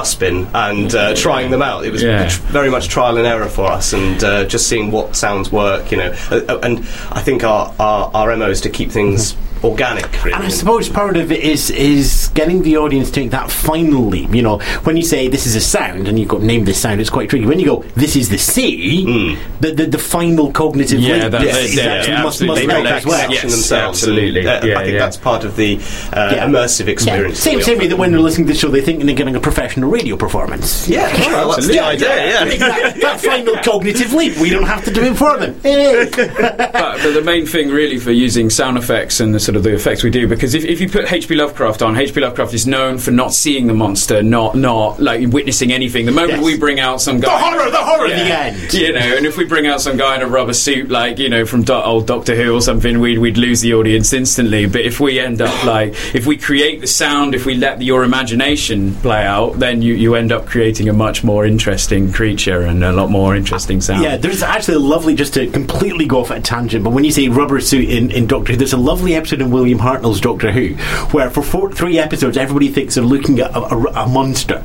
dustbin 0.00 0.46
and 0.54 0.94
uh, 0.94 1.14
trying 1.14 1.50
them 1.50 1.62
out. 1.62 1.86
It 1.86 1.90
was 1.90 2.02
Yeah. 2.02 2.28
tr- 2.28 2.42
very 2.52 2.70
much 2.70 2.88
trial 2.88 3.16
and 3.16 3.26
error 3.26 3.48
for 3.48 3.64
us, 3.78 3.94
and 3.94 4.22
uh, 4.22 4.44
just 4.44 4.68
seeing 4.68 4.90
what 4.90 5.16
sounds 5.16 5.50
work. 5.50 5.90
You 5.90 5.96
know, 5.96 6.14
uh, 6.30 6.40
uh, 6.48 6.58
and 6.62 6.80
I 7.10 7.22
think 7.22 7.44
our 7.44 7.72
our, 7.80 8.10
our 8.14 8.36
mo 8.36 8.50
is 8.50 8.60
to 8.62 8.70
keep 8.70 8.90
things 8.90 9.34
organic. 9.64 10.10
Really. 10.24 10.32
And 10.34 10.44
I 10.44 10.48
suppose 10.48 10.88
part 10.88 11.16
of 11.16 11.32
it 11.32 11.40
is 11.40 11.70
is 11.70 12.30
getting 12.34 12.62
the 12.62 12.76
audience 12.76 13.08
to 13.10 13.14
take 13.20 13.30
that 13.30 13.50
final 13.50 14.02
leap. 14.06 14.34
You 14.34 14.42
know, 14.42 14.58
when 14.84 14.96
you 14.96 15.02
say 15.02 15.28
this 15.28 15.46
is 15.46 15.54
a 15.54 15.60
sound 15.60 16.08
and 16.08 16.18
you've 16.18 16.28
got 16.28 16.42
named 16.42 16.66
this 16.66 16.80
sound, 16.80 17.00
it's 17.00 17.10
quite 17.10 17.28
tricky. 17.30 17.46
When 17.46 17.58
you 17.60 17.66
go, 17.66 17.82
this 17.94 18.16
is 18.16 18.28
the 18.28 18.38
sea, 18.38 19.36
the, 19.60 19.72
the 19.72 19.86
the 19.86 19.98
final 19.98 20.52
cognitive 20.52 21.00
Yeah, 21.00 21.24
leap 21.24 21.32
that- 21.32 21.42
is, 21.42 21.52
that- 21.52 21.62
is 21.64 21.76
yeah, 21.76 21.82
actually 21.84 22.12
yeah, 22.14 22.22
must, 22.22 22.42
absolutely. 22.42 22.66
must 22.66 22.82
make 22.84 22.92
as 22.92 23.04
that 23.04 23.08
well. 23.10 23.30
Yes, 23.32 23.42
themselves. 23.42 23.98
absolutely. 24.02 24.40
And, 24.40 24.48
uh, 24.48 24.66
Yeah, 24.66 24.78
I 24.78 24.82
think 24.82 24.92
yeah. 24.94 24.98
that's 25.00 25.16
part 25.16 25.44
of 25.44 25.56
the 25.56 25.76
uh, 26.12 26.32
Yeah. 26.34 26.46
immersive 26.46 26.86
Yeah. 26.86 26.92
experience. 26.92 27.38
Same, 27.38 27.54
that 27.54 27.58
we 27.58 27.62
same 27.64 27.78
way 27.78 27.86
that 27.88 27.96
when 27.96 28.12
they're 28.12 28.20
listening 28.20 28.46
to 28.48 28.52
the 28.52 28.58
show, 28.58 28.68
they 28.68 28.80
think 28.80 29.02
they're 29.04 29.14
getting 29.14 29.36
a 29.36 29.40
professional 29.40 29.90
radio 29.90 30.16
performance. 30.16 30.88
Yeah, 30.88 31.12
well, 31.32 31.50
that's 31.52 31.66
the 31.66 31.80
idea. 31.80 32.08
Yeah. 32.08 32.44
that, 32.44 33.00
that 33.00 33.20
final 33.20 33.56
cognitive 33.62 34.12
leap, 34.12 34.36
we 34.38 34.50
don't 34.50 34.64
have 34.64 34.84
to 34.84 34.92
do 34.92 35.02
it 35.02 35.16
for 35.16 35.36
them. 35.38 35.54
Hey. 35.66 36.08
but, 36.14 36.72
but 36.72 37.12
the 37.12 37.22
main 37.24 37.46
thing 37.46 37.70
really 37.70 37.98
for 37.98 38.10
using 38.12 38.50
sound 38.50 38.78
effects 38.78 39.20
and 39.20 39.34
the 39.34 39.40
sort 39.46 39.56
of 39.56 39.62
the 39.62 39.72
effects 39.74 40.02
we 40.02 40.10
do 40.10 40.26
because 40.28 40.54
if, 40.54 40.64
if 40.64 40.80
you 40.80 40.88
put 40.88 41.10
H.P. 41.10 41.34
Lovecraft 41.36 41.80
on, 41.82 41.96
H.P. 41.96 42.20
Lovecraft 42.20 42.52
is 42.52 42.66
known 42.66 42.98
for 42.98 43.10
not 43.12 43.32
seeing 43.32 43.66
the 43.66 43.74
monster, 43.74 44.22
not 44.22 44.54
not 44.56 45.00
like 45.00 45.28
witnessing 45.28 45.72
anything. 45.72 46.04
The 46.06 46.12
moment 46.12 46.38
Yes. 46.38 46.44
we 46.44 46.58
bring 46.58 46.80
out 46.80 47.00
some 47.00 47.20
guy, 47.20 47.28
The 47.50 47.56
horror, 47.56 47.70
the 47.70 47.76
horror, 47.78 48.06
Yeah. 48.08 48.50
the 48.50 48.60
end. 48.60 48.74
you 48.74 48.92
know, 48.92 49.16
and 49.16 49.24
if 49.26 49.36
we 49.38 49.44
bring 49.44 49.66
out 49.66 49.80
some 49.80 49.96
guy 49.96 50.16
in 50.16 50.22
a 50.22 50.26
rubber 50.26 50.52
suit, 50.52 50.90
like 50.90 51.18
you 51.18 51.28
know, 51.28 51.46
from 51.46 51.62
do- 51.62 51.72
old 51.74 52.06
Doctor 52.06 52.34
Who 52.34 52.54
or 52.54 52.60
something, 52.60 52.98
we'd 53.00 53.18
we'd 53.18 53.38
lose 53.38 53.60
the 53.60 53.74
audience 53.74 54.12
instantly. 54.12 54.66
But 54.66 54.82
if 54.82 55.00
we 55.00 55.18
end 55.20 55.40
up 55.40 55.64
like, 55.64 55.94
if 56.14 56.26
we 56.26 56.36
create 56.36 56.80
the 56.80 56.86
sound, 56.86 57.34
if 57.34 57.46
we 57.46 57.54
let 57.54 57.80
your 57.80 58.02
imagination 58.04 58.94
play 58.96 59.24
out, 59.24 59.58
then 59.58 59.80
you 59.82 59.94
you 59.94 60.14
end 60.16 60.32
up 60.32 60.46
creating 60.46 60.88
a 60.88 60.92
much 60.92 61.22
more 61.24 61.46
interesting 61.46 62.12
creature 62.12 62.62
and 62.62 62.82
a 62.82 62.92
lot 62.92 63.10
more 63.10 63.36
interesting 63.36 63.80
sound. 63.80 64.02
Yeah, 64.02 64.16
there's 64.16 64.42
actually 64.42 64.74
a 64.74 64.80
lovely, 64.80 65.14
just 65.14 65.34
to 65.34 65.46
completely 65.48 66.06
go 66.06 66.20
off 66.20 66.30
at 66.32 66.38
a 66.38 66.42
tangent, 66.42 66.82
but 66.84 66.90
when 66.90 67.04
you 67.04 67.12
say 67.12 67.28
rubber 67.28 67.60
suit 67.60 67.88
in, 67.88 68.10
in 68.10 68.26
Doctor 68.26 68.52
Who, 68.52 68.58
there's 68.58 68.72
a 68.72 68.76
lovely 68.76 69.14
episode 69.14 69.35
in 69.40 69.50
William 69.50 69.78
Hartnell's 69.78 70.20
Doctor 70.20 70.52
Who 70.52 70.74
where 71.16 71.30
for 71.30 71.42
four, 71.42 71.72
three 71.72 71.98
episodes 71.98 72.36
everybody 72.36 72.68
thinks 72.68 72.94
they're 72.94 73.04
looking 73.04 73.40
at 73.40 73.50
a, 73.52 73.60
a, 73.60 74.04
a 74.04 74.08
monster. 74.08 74.64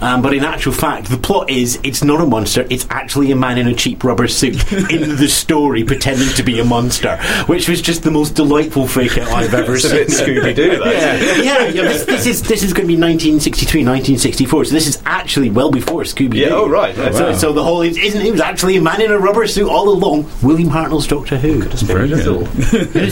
Um, 0.00 0.22
but 0.22 0.34
in 0.34 0.44
actual 0.44 0.72
fact, 0.72 1.08
the 1.08 1.16
plot 1.16 1.50
is 1.50 1.78
it's 1.82 2.04
not 2.04 2.20
a 2.20 2.26
monster, 2.26 2.66
it's 2.70 2.86
actually 2.90 3.30
a 3.32 3.36
man 3.36 3.58
in 3.58 3.66
a 3.68 3.74
cheap 3.74 4.04
rubber 4.04 4.28
suit 4.28 4.72
in 4.90 5.16
the 5.16 5.28
story 5.28 5.84
pretending 5.84 6.28
to 6.34 6.42
be 6.42 6.60
a 6.60 6.64
monster, 6.64 7.16
which 7.46 7.68
was 7.68 7.80
just 7.80 8.02
the 8.02 8.10
most 8.10 8.34
delightful 8.34 8.86
fake 8.86 9.18
out 9.18 9.28
I've 9.28 9.54
ever 9.54 9.74
It's 9.74 9.84
a 9.84 9.88
seen. 9.88 9.98
bit 9.98 10.08
Scooby 10.08 10.54
Doo. 10.56 10.80
yeah, 10.84 11.14
yeah, 11.42 11.66
yeah 11.68 11.82
this, 11.82 12.04
this 12.04 12.26
is 12.26 12.42
this 12.42 12.62
is 12.62 12.72
going 12.72 12.86
to 12.86 12.94
be 12.94 13.00
1963, 13.00 13.80
1964. 13.80 14.64
So 14.66 14.72
this 14.72 14.86
is 14.86 15.02
actually 15.06 15.50
well 15.50 15.70
before 15.70 16.02
Scooby 16.02 16.32
Doo. 16.32 16.38
Yeah, 16.38 16.48
oh, 16.50 16.68
right. 16.68 16.96
Oh, 16.98 17.12
so, 17.12 17.30
wow. 17.30 17.36
so 17.36 17.52
the 17.52 17.64
whole 17.64 17.82
it 17.82 17.96
isn't. 17.96 18.20
It 18.20 18.32
was 18.32 18.40
actually 18.40 18.76
a 18.76 18.80
man 18.82 19.00
in 19.00 19.10
a 19.10 19.18
rubber 19.18 19.46
suit 19.46 19.68
all 19.68 19.88
along. 19.88 20.30
William 20.42 20.68
Hartnell's 20.68 21.06
Doctor 21.06 21.38
Who. 21.38 21.62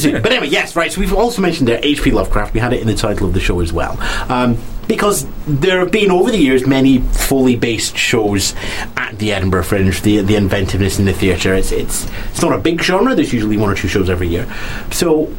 it? 0.05 0.23
but 0.23 0.33
anyway, 0.33 0.49
yes, 0.49 0.77
right. 0.77 0.93
So 0.93 1.01
we've 1.01 1.15
also 1.15 1.41
mentioned 1.43 1.69
there 1.69 1.81
H.P. 1.83 2.11
Lovecraft. 2.11 2.55
We 2.55 2.61
had 2.61 2.73
it 2.73 2.81
in 2.81 2.87
the 2.87 2.95
title 2.95 3.27
of 3.27 3.35
the 3.35 3.41
show 3.41 3.61
as 3.61 3.73
well. 3.73 3.97
Um, 4.31 4.59
because 4.89 5.27
there 5.47 5.81
have 5.81 5.91
been 5.91 6.11
over 6.11 6.31
the 6.31 6.39
years 6.39 6.67
many 6.67 6.99
Foley 6.99 7.57
based 7.57 7.97
shows 7.97 8.55
at 8.97 9.19
the 9.19 9.33
Edinburgh 9.33 9.65
Fringe. 9.65 10.01
The 10.03 10.21
the 10.21 10.37
inventiveness 10.37 10.99
in 10.99 11.05
the 11.05 11.13
theatre. 11.13 11.55
It's 11.55 11.73
it's 11.73 12.07
it's 12.31 12.43
not 12.43 12.53
a 12.53 12.59
big 12.59 12.81
genre. 12.83 13.15
There's 13.15 13.33
usually 13.33 13.57
one 13.57 13.71
or 13.71 13.75
two 13.75 13.89
shows 13.89 14.11
every 14.11 14.29
year. 14.29 14.47
So 14.91 15.33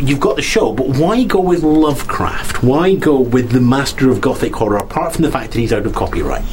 you've 0.00 0.20
got 0.20 0.36
the 0.36 0.42
show, 0.42 0.72
but 0.72 0.88
why 0.88 1.24
go 1.24 1.40
with 1.40 1.62
Lovecraft? 1.62 2.62
Why 2.62 2.94
go 2.94 3.20
with 3.20 3.50
the 3.50 3.60
master 3.60 4.10
of 4.10 4.20
Gothic 4.20 4.54
horror? 4.54 4.78
Apart 4.78 5.14
from 5.14 5.22
the 5.22 5.30
fact 5.30 5.52
that 5.52 5.58
he's 5.58 5.72
out 5.72 5.86
of 5.86 5.94
copyright, 5.94 6.44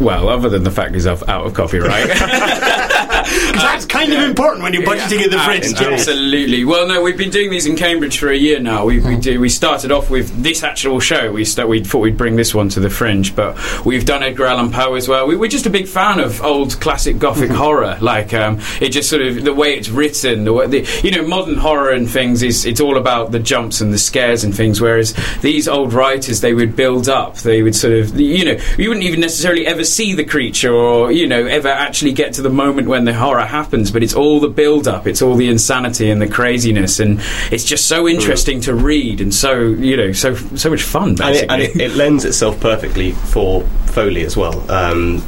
Well, 0.00 0.28
other 0.28 0.48
than 0.48 0.62
the 0.64 0.70
fact 0.70 0.94
he's 0.94 1.06
out 1.06 1.22
of 1.28 1.54
copyright. 1.54 2.08
because 3.46 3.62
that's 3.62 3.84
kind 3.84 4.06
kind 4.06 4.22
of 4.22 4.28
important 4.28 4.62
when 4.62 4.72
you're 4.72 4.82
budgeting 4.82 5.24
in 5.24 5.30
the 5.30 5.38
ah, 5.38 5.44
fringe. 5.44 5.64
Abs- 5.64 5.80
Absolutely. 5.80 6.64
Well, 6.64 6.86
no, 6.86 7.02
we've 7.02 7.16
been 7.16 7.30
doing 7.30 7.50
these 7.50 7.66
in 7.66 7.76
Cambridge 7.76 8.18
for 8.18 8.28
a 8.28 8.36
year 8.36 8.60
now. 8.60 8.84
We 8.84 9.00
we, 9.00 9.16
do, 9.16 9.40
we 9.40 9.48
started 9.48 9.92
off 9.92 10.10
with 10.10 10.42
this 10.42 10.62
actual 10.62 11.00
show. 11.00 11.32
We 11.32 11.44
st- 11.44 11.68
we 11.68 11.82
thought 11.82 12.00
we'd 12.00 12.16
bring 12.16 12.36
this 12.36 12.54
one 12.54 12.68
to 12.70 12.80
the 12.80 12.90
Fringe, 12.90 13.34
but 13.34 13.56
we've 13.84 14.04
done 14.04 14.22
Edgar 14.22 14.46
Allan 14.46 14.70
Poe 14.70 14.94
as 14.94 15.08
well. 15.08 15.26
We, 15.26 15.36
we're 15.36 15.50
just 15.50 15.66
a 15.66 15.70
big 15.70 15.88
fan 15.88 16.20
of 16.20 16.42
old 16.42 16.80
classic 16.80 17.18
Gothic 17.18 17.50
mm-hmm. 17.50 17.58
horror. 17.58 17.98
Like 18.00 18.34
um, 18.34 18.60
it 18.80 18.90
just 18.90 19.08
sort 19.08 19.22
of 19.22 19.42
the 19.44 19.54
way 19.54 19.76
it's 19.76 19.88
written, 19.88 20.44
the 20.44 20.52
way 20.52 20.66
the, 20.66 21.00
you 21.02 21.10
know 21.10 21.26
modern 21.26 21.56
horror 21.56 21.92
and 21.92 22.08
things 22.08 22.42
is 22.42 22.64
it's 22.64 22.80
all 22.80 22.96
about 22.96 23.32
the 23.32 23.38
jumps 23.38 23.80
and 23.80 23.92
the 23.92 23.98
scares 23.98 24.44
and 24.44 24.54
things. 24.54 24.80
Whereas 24.80 25.14
these 25.40 25.68
old 25.68 25.92
writers, 25.92 26.40
they 26.40 26.54
would 26.54 26.76
build 26.76 27.08
up. 27.08 27.36
They 27.38 27.62
would 27.62 27.74
sort 27.74 27.94
of 27.94 28.18
you 28.18 28.44
know 28.44 28.58
you 28.78 28.88
wouldn't 28.88 29.06
even 29.06 29.20
necessarily 29.20 29.66
ever 29.66 29.84
see 29.84 30.14
the 30.14 30.24
creature 30.24 30.72
or 30.72 31.10
you 31.10 31.26
know 31.26 31.46
ever 31.46 31.68
actually 31.68 32.12
get 32.12 32.34
to 32.34 32.42
the 32.42 32.50
moment 32.50 32.88
when 32.88 33.04
the 33.04 33.15
horror 33.16 33.44
happens. 33.44 33.90
But 33.90 34.02
it's 34.02 34.14
all 34.14 34.38
the 34.40 34.48
build 34.48 34.86
up. 34.86 35.06
It's 35.06 35.20
all 35.22 35.34
the 35.34 35.48
insanity 35.48 36.10
and 36.10 36.20
the 36.22 36.28
craziness, 36.28 37.00
and 37.00 37.20
it's 37.50 37.64
just 37.64 37.86
so 37.86 38.06
interesting 38.08 38.60
to 38.62 38.74
read 38.74 39.20
and 39.20 39.34
so 39.34 39.60
you 39.60 39.96
know 39.96 40.12
so 40.12 40.34
so 40.34 40.70
much 40.70 40.82
fun. 40.82 41.10
and, 41.10 41.36
it, 41.36 41.50
and 41.50 41.62
it, 41.62 41.76
it 41.80 41.96
lends 41.96 42.24
itself 42.24 42.60
perfectly 42.60 43.12
for 43.12 43.62
Foley 43.86 44.24
as 44.24 44.36
well. 44.36 44.70
Um, 44.70 45.22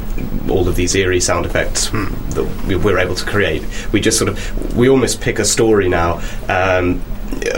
all 0.49 0.67
of 0.67 0.75
these 0.75 0.95
eerie 0.95 1.19
sound 1.19 1.45
effects 1.45 1.89
that 1.89 2.63
we- 2.67 2.75
we're 2.75 2.99
able 2.99 3.15
to 3.15 3.25
create. 3.25 3.63
We 3.91 3.99
just 3.99 4.17
sort 4.17 4.29
of, 4.29 4.75
we 4.77 4.87
almost 4.89 5.21
pick 5.21 5.39
a 5.39 5.45
story 5.45 5.89
now. 5.89 6.21
Um, 6.47 7.01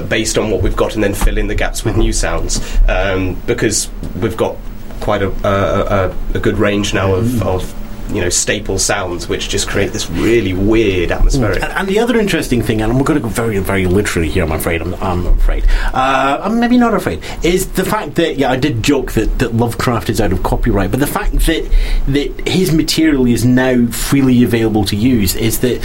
based 0.10 0.38
on 0.38 0.52
what 0.52 0.62
we've 0.62 0.76
got, 0.76 0.96
and 0.96 1.04
then 1.04 1.14
fill 1.14 1.38
in 1.38 1.48
the 1.48 1.56
gaps 1.56 1.86
with 1.86 1.96
new 1.96 2.12
sounds 2.12 2.60
um, 2.90 3.36
because 3.48 3.90
we've 4.22 4.36
got 4.36 4.58
quite 5.00 5.22
a, 5.22 5.30
a, 5.48 6.10
a, 6.10 6.16
a 6.36 6.40
good 6.40 6.58
range 6.58 6.94
now 6.94 7.16
of, 7.16 7.42
of 7.42 7.74
you 8.14 8.22
know 8.22 8.30
staple 8.30 8.80
sounds, 8.80 9.28
which 9.28 9.50
just 9.50 9.68
create 9.68 9.92
this 9.92 10.10
really 10.10 10.54
weird 10.54 11.12
atmospheric. 11.12 11.62
And, 11.64 11.72
and 11.74 11.88
the 11.88 12.00
other 12.00 12.18
interesting 12.20 12.62
thing, 12.62 12.82
and 12.82 12.98
we're 12.98 13.04
going 13.04 13.20
to 13.20 13.24
go 13.24 13.30
very, 13.30 13.58
very 13.60 13.86
literally 13.86 14.30
here, 14.30 14.44
I'm 14.44 14.52
afraid, 14.52 14.82
I'm, 14.82 14.94
I'm 14.96 15.28
afraid, 15.28 15.66
uh, 15.94 16.40
I'm 16.44 16.60
maybe 16.60 16.78
not 16.78 16.94
afraid, 16.94 17.24
is 17.44 17.72
the 17.74 17.86
fact 17.86 18.16
that, 18.16 18.38
yeah, 18.38 18.52
I 18.52 18.58
did 18.58 18.84
joke 18.84 19.14
that, 19.14 19.40
that 19.40 19.54
Lovecraft 19.54 20.10
is 20.10 20.20
out 20.22 20.32
of 20.32 20.44
copyright, 20.44 20.92
but 20.92 21.00
the 21.00 21.08
fact 21.08 21.34
that, 21.34 21.72
that 22.08 22.48
his 22.48 22.72
material 22.74 23.26
is 23.26 23.46
now 23.46 23.88
freely 23.88 24.44
available 24.44 24.86
to 24.86 24.96
use 24.96 25.36
is 25.36 25.60
that 25.60 25.82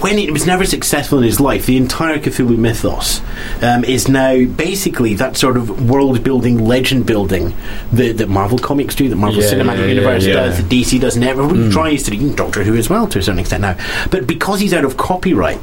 when 0.00 0.18
it 0.18 0.30
was 0.30 0.46
never 0.46 0.64
successful 0.64 1.18
in 1.18 1.24
his 1.24 1.40
life, 1.40 1.66
the 1.66 1.76
entire 1.76 2.18
Cthulhu 2.18 2.56
mythos 2.56 3.20
um, 3.62 3.84
is 3.84 4.08
now 4.08 4.44
basically 4.44 5.14
that 5.14 5.36
sort 5.36 5.56
of 5.56 5.88
world 5.88 6.22
building, 6.22 6.64
legend 6.64 7.06
building 7.06 7.54
that, 7.92 8.18
that 8.18 8.28
Marvel 8.28 8.58
Comics 8.58 8.94
do, 8.94 9.08
that 9.08 9.16
Marvel 9.16 9.42
Yeah, 9.42 9.50
Cinematic 9.52 9.78
yeah, 9.78 9.86
Universe 9.86 10.26
yeah. 10.26 10.34
does, 10.34 10.58
that 10.58 10.66
DC 10.66 11.00
does, 11.00 11.16
and 11.16 11.24
everyone 11.24 11.70
tries 11.70 12.02
to 12.04 12.10
do, 12.10 12.34
Doctor 12.34 12.64
Who 12.64 12.76
as 12.76 12.90
well 12.90 13.06
to 13.08 13.18
a 13.18 13.22
certain 13.22 13.38
extent 13.38 13.62
now. 13.62 13.76
But 14.10 14.26
because 14.26 14.60
he's 14.60 14.74
out 14.74 14.84
of 14.84 14.96
copyright, 14.96 15.60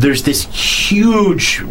there's 0.00 0.22
this 0.22 0.44
huge 0.44 1.62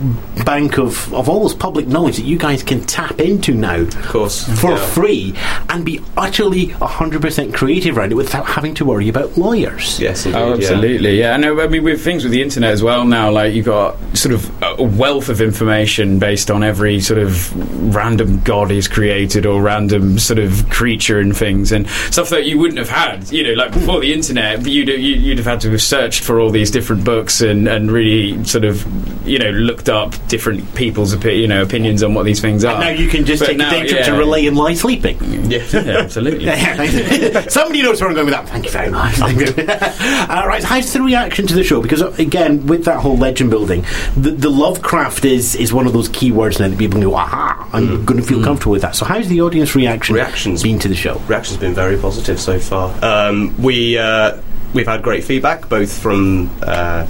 bank 0.46 0.78
of, 0.78 1.14
of 1.14 1.30
almost 1.30 1.60
public 1.60 1.88
knowledge 1.88 2.18
that 2.18 2.26
you 2.26 2.38
guys 2.38 2.62
can 2.62 2.82
tap 2.82 3.20
into 3.22 3.54
now 3.54 3.80
Of 3.80 4.06
course, 4.08 4.44
for 4.60 4.72
yeah. 4.72 4.86
free 4.88 5.34
and 5.70 5.86
be 5.86 6.02
utterly 6.18 6.68
100% 6.68 7.54
creative 7.54 7.98
around 7.98 8.12
it 8.12 8.16
without 8.16 8.46
having 8.46 8.74
to 8.76 8.86
worry 8.86 9.08
about 9.10 9.38
lawyers. 9.38 10.00
Yes, 10.00 10.26
indeed, 10.26 10.38
Oh, 10.38 10.54
absolutely. 10.54 11.20
Yeah, 11.20 11.34
I 11.34 11.38
know. 11.38 11.58
Uh, 11.60 11.64
I 11.64 11.68
mean, 11.68 11.84
with 11.84 12.04
things 12.04 12.24
with 12.24 12.32
the 12.34 12.42
internet 12.42 12.72
as 12.72 12.84
well 12.84 13.06
now, 13.06 13.32
like 13.32 13.54
you've 13.54 13.66
got 13.66 13.96
sort 14.18 14.34
of 14.34 14.64
a 14.64 14.84
wealth 14.84 15.30
of 15.30 15.42
information 15.42 16.20
based 16.20 16.52
on 16.52 16.64
every 16.64 17.00
sort 17.00 17.20
of 17.20 17.96
random 17.96 18.42
god 18.42 18.72
he's 18.72 18.88
created 18.88 19.46
or 19.46 19.62
random 19.62 20.20
sort 20.20 20.40
of 20.40 20.70
creature 20.70 21.20
and 21.20 21.36
things 21.36 21.72
and 21.72 21.88
stuff 22.12 22.30
that 22.30 22.46
you 22.46 22.58
wouldn't 22.60 22.78
have 22.78 22.90
had. 22.90 23.32
You 23.32 23.44
know, 23.44 23.54
like 23.54 23.74
before 23.74 24.00
the 24.02 24.14
internet, 24.14 24.66
you'd 24.66 24.88
you'd 24.90 25.38
have 25.38 25.48
had 25.48 25.62
to 25.62 25.72
have 25.72 25.82
searched 25.82 26.24
for 26.24 26.40
all 26.40 26.50
these 26.50 26.72
different 26.72 27.04
books 27.04 27.42
and, 27.42 27.68
and 27.68 27.92
really 27.92 28.17
sort 28.44 28.66
of 28.66 28.86
you 29.28 29.40
know 29.40 29.50
looked 29.52 29.90
up 29.90 30.14
different 30.28 30.74
people's 30.76 31.14
opi- 31.16 31.40
you 31.40 31.48
know 31.48 31.62
opinions 31.62 32.04
on 32.04 32.14
what 32.14 32.24
these 32.24 32.42
things 32.42 32.64
are. 32.66 32.80
Now 32.80 32.90
you 32.90 33.08
can 33.10 33.26
just 33.26 33.42
But 33.42 33.48
take 33.48 33.58
now, 33.58 33.70
a 33.70 33.72
day 33.72 33.88
trip 33.88 34.06
to 34.06 34.12
yeah. 34.12 34.18
R'lyeh 34.20 34.48
and 34.48 34.58
lie 34.58 34.74
sleeping. 34.74 35.18
Yeah. 35.52 35.64
Yeah, 35.74 35.98
absolutely. 36.00 36.46
Somebody 37.50 37.82
knows 37.84 38.00
where 38.02 38.10
I'm 38.10 38.16
going 38.16 38.26
with 38.26 38.34
that. 38.36 38.48
Thank 38.50 38.66
you 38.66 38.72
very 38.72 38.90
much. 38.90 39.20
uh, 39.22 40.44
right, 40.48 40.64
how's 40.64 40.92
the 40.94 41.02
reaction 41.02 41.48
to 41.48 41.54
the 41.56 41.64
show? 41.64 41.82
Because 41.82 42.02
uh, 42.02 42.14
again, 42.20 42.66
with 42.68 42.86
that 42.86 43.00
whole 43.00 43.18
legend 43.18 43.50
building, 43.50 43.86
the, 44.16 44.32
the 44.32 44.50
Lovecraft 44.50 45.26
is 45.26 45.56
is 45.56 45.74
one 45.74 45.88
of 45.88 45.94
those 45.94 46.10
key 46.10 46.32
words 46.32 46.60
now 46.60 46.68
that 46.70 46.78
people 46.78 47.00
go, 47.02 47.16
"Aha!" 47.16 47.70
I'm 47.74 48.06
going 48.06 48.20
to 48.20 48.26
feel 48.26 48.44
comfortable 48.44 48.72
with 48.74 48.82
that. 48.82 48.96
So, 48.96 49.06
how's 49.06 49.28
the 49.28 49.42
audience 49.42 49.76
reaction 49.76 50.16
Reactions. 50.16 50.64
been 50.64 50.80
to 50.80 50.88
the 50.88 50.96
show? 50.96 51.20
reaction's 51.28 51.60
been 51.60 51.74
very 51.74 51.98
positive 51.98 52.40
so 52.40 52.60
far. 52.60 52.94
Um, 53.04 53.56
we 53.62 53.98
uh, 53.98 54.42
we've 54.74 54.88
had 54.88 55.02
great 55.02 55.24
feedback 55.24 55.70
both 55.70 55.92
from 56.02 56.50
uh, 56.64 57.06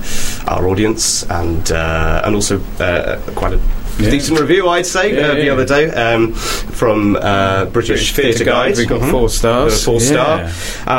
our 0.47 0.67
audience 0.67 1.23
and 1.29 1.71
uh, 1.71 2.21
and 2.25 2.35
also 2.35 2.59
uh, 2.79 3.17
quite 3.35 3.53
a 3.53 3.59
decent 3.97 4.39
review, 4.39 4.67
I'd 4.69 4.85
say, 4.85 5.15
Yeah, 5.15 5.27
uh, 5.29 5.33
the 5.35 5.45
yeah. 5.45 5.53
other 5.53 5.65
day 5.65 5.89
um, 5.89 6.33
from 6.33 7.15
uh, 7.15 7.65
British, 7.65 8.13
Theatre 8.13 8.43
Guide. 8.43 8.77
We 8.77 8.85
got 8.85 9.01
Mhm. 9.01 9.11
four 9.11 9.29
stars. 9.29 9.83
Four 9.83 9.99
Yeah. 10.01 10.51
star, 10.51 10.51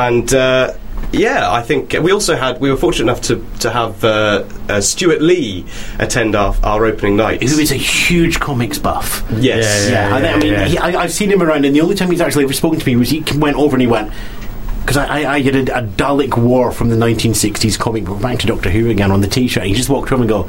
and. 0.09 0.35
Uh, 0.35 0.73
yeah, 1.11 1.50
I 1.50 1.62
think 1.62 1.95
we 2.03 2.12
also 2.12 2.37
had. 2.37 2.61
We 2.61 2.71
were 2.71 2.77
fortunate 2.77 3.05
enough 3.11 3.23
to 3.29 3.43
to 3.61 3.71
have 3.71 4.05
uh, 4.05 4.45
uh, 4.69 4.81
Stewart 4.83 5.23
Lee 5.23 5.65
attend 5.99 6.35
our, 6.37 6.55
our 6.62 6.85
opening 6.85 7.17
night. 7.17 7.43
Who 7.43 7.59
is 7.59 7.71
a 7.73 7.77
huge 7.77 8.41
comics 8.41 8.77
buff? 8.79 9.25
Yes, 9.38 9.88
Yeah, 9.91 10.15
I, 10.15 10.35
I 10.35 10.37
mean, 10.38 10.53
yeah. 10.53 10.65
He, 10.67 10.77
I, 10.77 11.00
I've 11.05 11.12
seen 11.12 11.31
him 11.31 11.41
around, 11.41 11.65
and 11.65 11.75
the 11.75 11.81
only 11.81 11.95
time 11.95 12.11
he's 12.11 12.21
actually 12.21 12.45
ever 12.45 12.53
spoken 12.53 12.79
to 12.79 12.85
me 12.85 12.97
was 12.97 13.09
he 13.09 13.25
went 13.38 13.57
over 13.57 13.75
and 13.77 13.81
he 13.81 13.87
went. 13.87 14.12
Because 14.88 15.07
I, 15.07 15.21
I, 15.21 15.33
I 15.35 15.42
did 15.42 15.68
a, 15.68 15.80
a 15.80 15.83
Dalek 15.83 16.38
War 16.38 16.73
from 16.73 16.88
the 16.88 16.97
1960s 16.97 17.78
comic 17.78 18.07
book, 18.07 18.23
back 18.23 18.38
to 18.38 18.47
Doctor 18.47 18.71
Who 18.71 18.88
again 18.88 19.11
on 19.11 19.21
the 19.21 19.26
T-shirt. 19.26 19.64
He 19.64 19.75
just 19.75 19.90
walked 19.90 20.11
over 20.12 20.23
and 20.23 20.30
go, 20.30 20.49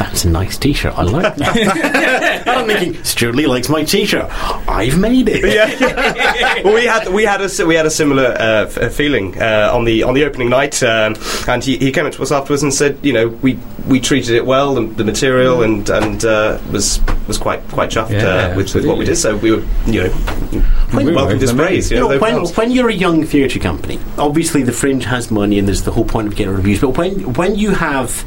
"That's 0.00 0.24
a 0.24 0.30
nice 0.30 0.56
T-shirt. 0.58 0.94
I 0.96 1.02
like 1.02 1.36
that." 1.36 1.56
and 2.46 2.50
I'm 2.50 2.66
thinking, 2.66 3.04
Stewart 3.04 3.34
Lee 3.36 3.46
likes 3.46 3.68
my 3.68 3.84
T-shirt. 3.84 4.26
I've 4.68 4.98
made 4.98 5.28
it. 5.28 5.44
yeah. 5.44 6.62
well, 6.64 6.74
we 6.74 6.84
had 6.86 7.08
we 7.08 7.24
had 7.24 7.40
a 7.42 7.66
we 7.66 7.74
had 7.76 7.86
a 7.86 7.90
similar 7.90 8.24
uh, 8.26 8.64
f- 8.66 8.78
uh, 8.78 8.88
feeling 8.88 9.40
uh, 9.40 9.70
on 9.72 9.84
the 9.84 10.02
on 10.02 10.14
the 10.14 10.24
opening 10.24 10.48
night, 10.48 10.82
um, 10.82 11.14
and 11.46 11.62
he, 11.62 11.76
he 11.78 11.92
came 11.92 12.06
up 12.06 12.12
to 12.14 12.22
us 12.22 12.32
afterwards 12.32 12.62
and 12.62 12.72
said, 12.74 12.98
you 13.02 13.12
know, 13.12 13.28
we 13.28 13.58
we 13.86 14.00
treated 14.00 14.34
it 14.34 14.44
well, 14.46 14.74
the, 14.74 14.86
the 14.86 15.04
material, 15.04 15.62
and 15.62 15.88
and 15.90 16.24
uh, 16.24 16.58
was 16.72 17.00
was 17.28 17.38
quite 17.38 17.66
quite 17.68 17.90
chuffed 17.90 18.10
Yeah, 18.10 18.52
uh, 18.52 18.56
with, 18.56 18.74
with 18.74 18.86
what 18.86 18.98
we 18.98 19.04
did. 19.04 19.16
So 19.16 19.36
we 19.36 19.52
were, 19.52 19.62
you 19.86 20.04
know, 20.04 20.64
We 20.94 21.04
welcomed 21.12 21.40
were 21.40 21.46
his 21.46 21.52
praise. 21.52 21.90
You 21.90 21.98
You 21.98 22.02
know, 22.02 22.08
know, 22.14 22.18
when, 22.18 22.34
films. 22.34 22.56
when 22.56 22.70
you're 22.72 22.88
a 22.88 22.92
young 22.94 23.24
theatre 23.24 23.60
company, 23.60 24.00
obviously 24.18 24.62
the 24.64 24.72
Fringe 24.72 25.04
has 25.04 25.30
money 25.30 25.58
and 25.58 25.68
there's 25.68 25.82
the 25.82 25.92
whole 25.92 26.04
point 26.04 26.26
of 26.28 26.34
getting 26.36 26.54
reviews. 26.54 26.80
But 26.80 26.96
when 26.98 27.34
when 27.34 27.54
you 27.54 27.70
have 27.70 28.24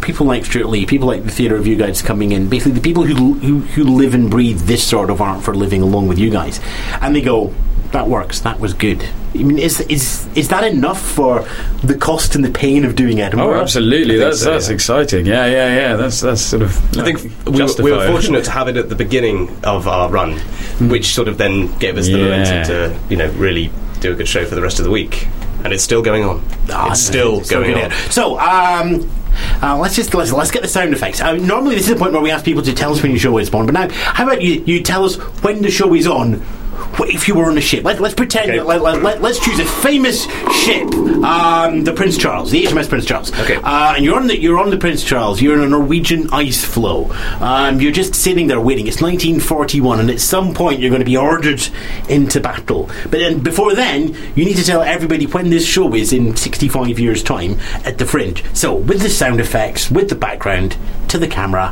people 0.00 0.24
like 0.26 0.44
Stewart 0.46 0.68
Lee, 0.68 0.86
people 0.86 1.06
like 1.08 1.15
the 1.24 1.30
Theatre 1.30 1.56
of 1.56 1.66
you 1.66 1.76
guys 1.76 2.02
coming 2.02 2.32
in, 2.32 2.48
basically 2.48 2.72
the 2.72 2.80
people 2.80 3.04
who, 3.04 3.34
who 3.34 3.60
who 3.60 3.84
live 3.84 4.14
and 4.14 4.30
breathe 4.30 4.60
this 4.60 4.86
sort 4.86 5.10
of 5.10 5.20
art 5.20 5.42
for 5.42 5.54
living 5.54 5.82
along 5.82 6.08
with 6.08 6.18
you 6.18 6.30
guys, 6.30 6.60
and 7.00 7.14
they 7.14 7.20
go, 7.22 7.52
"That 7.92 8.08
works. 8.08 8.40
That 8.40 8.60
was 8.60 8.74
good." 8.74 9.04
I 9.34 9.38
mean, 9.42 9.58
is 9.58 9.80
is 9.82 10.26
is 10.34 10.48
that 10.48 10.64
enough 10.64 11.00
for 11.00 11.46
the 11.82 11.94
cost 11.94 12.34
and 12.34 12.44
the 12.44 12.50
pain 12.50 12.84
of 12.86 12.96
doing 12.96 13.20
Edinburgh? 13.20 13.58
Oh, 13.58 13.60
absolutely. 13.60 14.16
That's 14.16 14.40
so, 14.40 14.52
that's 14.52 14.68
yeah. 14.68 14.74
exciting. 14.74 15.26
Yeah, 15.26 15.46
yeah, 15.46 15.74
yeah. 15.76 15.96
That's 15.96 16.20
that's 16.20 16.40
sort 16.40 16.62
of. 16.62 16.98
I 16.98 17.04
think 17.04 17.22
we 17.46 17.62
were, 17.62 17.68
we 17.82 17.92
were 17.92 18.06
fortunate 18.06 18.44
to 18.44 18.50
have 18.50 18.68
it 18.68 18.76
at 18.78 18.88
the 18.88 18.94
beginning 18.96 19.54
of 19.64 19.86
our 19.86 20.08
run, 20.10 20.38
which 20.88 21.14
sort 21.14 21.28
of 21.28 21.36
then 21.38 21.76
gave 21.78 21.98
us 21.98 22.06
the 22.06 22.12
Yeah. 22.18 22.24
momentum 22.24 22.64
to, 22.64 22.98
you 23.10 23.16
know, 23.18 23.30
really 23.32 23.70
do 24.00 24.12
a 24.12 24.14
good 24.14 24.28
show 24.28 24.44
for 24.46 24.54
the 24.54 24.62
rest 24.62 24.78
of 24.78 24.84
the 24.84 24.90
week. 24.90 25.28
And 25.64 25.72
it's 25.72 25.82
still 25.82 26.00
going 26.02 26.24
on. 26.24 26.42
Ah, 26.70 26.92
it's 26.92 27.00
still 27.02 27.42
so 27.44 27.58
going 27.60 27.74
good. 27.74 27.84
on. 27.84 27.90
So, 28.10 28.38
um, 28.38 29.10
uh, 29.62 29.76
let's 29.78 29.96
just 29.96 30.14
let's, 30.14 30.32
let's 30.32 30.50
get 30.50 30.62
the 30.62 30.68
sound 30.68 30.92
effects. 30.92 31.20
Uh, 31.20 31.34
normally, 31.34 31.74
this 31.74 31.88
is 31.88 31.94
the 31.94 31.98
point 31.98 32.12
where 32.12 32.22
we 32.22 32.30
ask 32.30 32.44
people 32.44 32.62
to 32.62 32.72
tell 32.72 32.92
us 32.92 33.02
when 33.02 33.10
your 33.10 33.20
show 33.20 33.38
is 33.38 33.52
on. 33.52 33.66
But 33.66 33.72
now, 33.72 33.88
how 33.90 34.24
about 34.24 34.42
you? 34.42 34.62
You 34.66 34.82
tell 34.82 35.04
us 35.04 35.16
when 35.42 35.62
the 35.62 35.70
show 35.70 35.94
is 35.94 36.06
on. 36.06 36.42
If 37.00 37.28
you 37.28 37.34
were 37.34 37.44
on 37.46 37.58
a 37.58 37.60
ship, 37.60 37.84
let, 37.84 38.00
let's 38.00 38.14
pretend. 38.14 38.50
Okay. 38.50 38.60
Let, 38.60 38.82
let, 38.82 39.02
let, 39.02 39.24
us 39.24 39.38
choose 39.38 39.58
a 39.58 39.64
famous 39.64 40.24
ship, 40.64 40.92
um, 41.22 41.84
the 41.84 41.92
Prince 41.92 42.16
Charles, 42.16 42.50
the 42.50 42.64
HMS 42.64 42.88
Prince 42.88 43.04
Charles. 43.04 43.32
Okay. 43.40 43.56
Uh, 43.56 43.94
and 43.96 44.04
you're 44.04 44.16
on 44.16 44.26
the 44.26 44.38
you're 44.38 44.58
on 44.58 44.70
the 44.70 44.76
Prince 44.76 45.04
Charles. 45.04 45.40
You're 45.40 45.54
in 45.54 45.60
a 45.60 45.68
Norwegian 45.68 46.28
ice 46.32 46.64
floe. 46.64 47.10
Um, 47.40 47.80
you're 47.80 47.92
just 47.92 48.14
sitting 48.14 48.46
there 48.46 48.60
waiting. 48.60 48.86
It's 48.86 49.00
1941, 49.00 50.00
and 50.00 50.10
at 50.10 50.20
some 50.20 50.54
point 50.54 50.80
you're 50.80 50.90
going 50.90 51.00
to 51.00 51.06
be 51.06 51.16
ordered 51.16 51.62
into 52.08 52.40
battle. 52.40 52.90
But 53.04 53.12
then 53.12 53.40
before 53.40 53.74
then, 53.74 54.16
you 54.34 54.44
need 54.44 54.56
to 54.56 54.64
tell 54.64 54.82
everybody 54.82 55.26
when 55.26 55.50
this 55.50 55.66
show 55.66 55.94
is 55.94 56.12
in 56.12 56.36
65 56.36 56.98
years' 56.98 57.22
time 57.22 57.58
at 57.84 57.98
the 57.98 58.06
Fringe. 58.06 58.44
So 58.54 58.74
with 58.74 59.00
the 59.00 59.10
sound 59.10 59.40
effects, 59.40 59.90
with 59.90 60.08
the 60.08 60.14
background, 60.14 60.76
to 61.08 61.18
the 61.18 61.28
camera, 61.28 61.70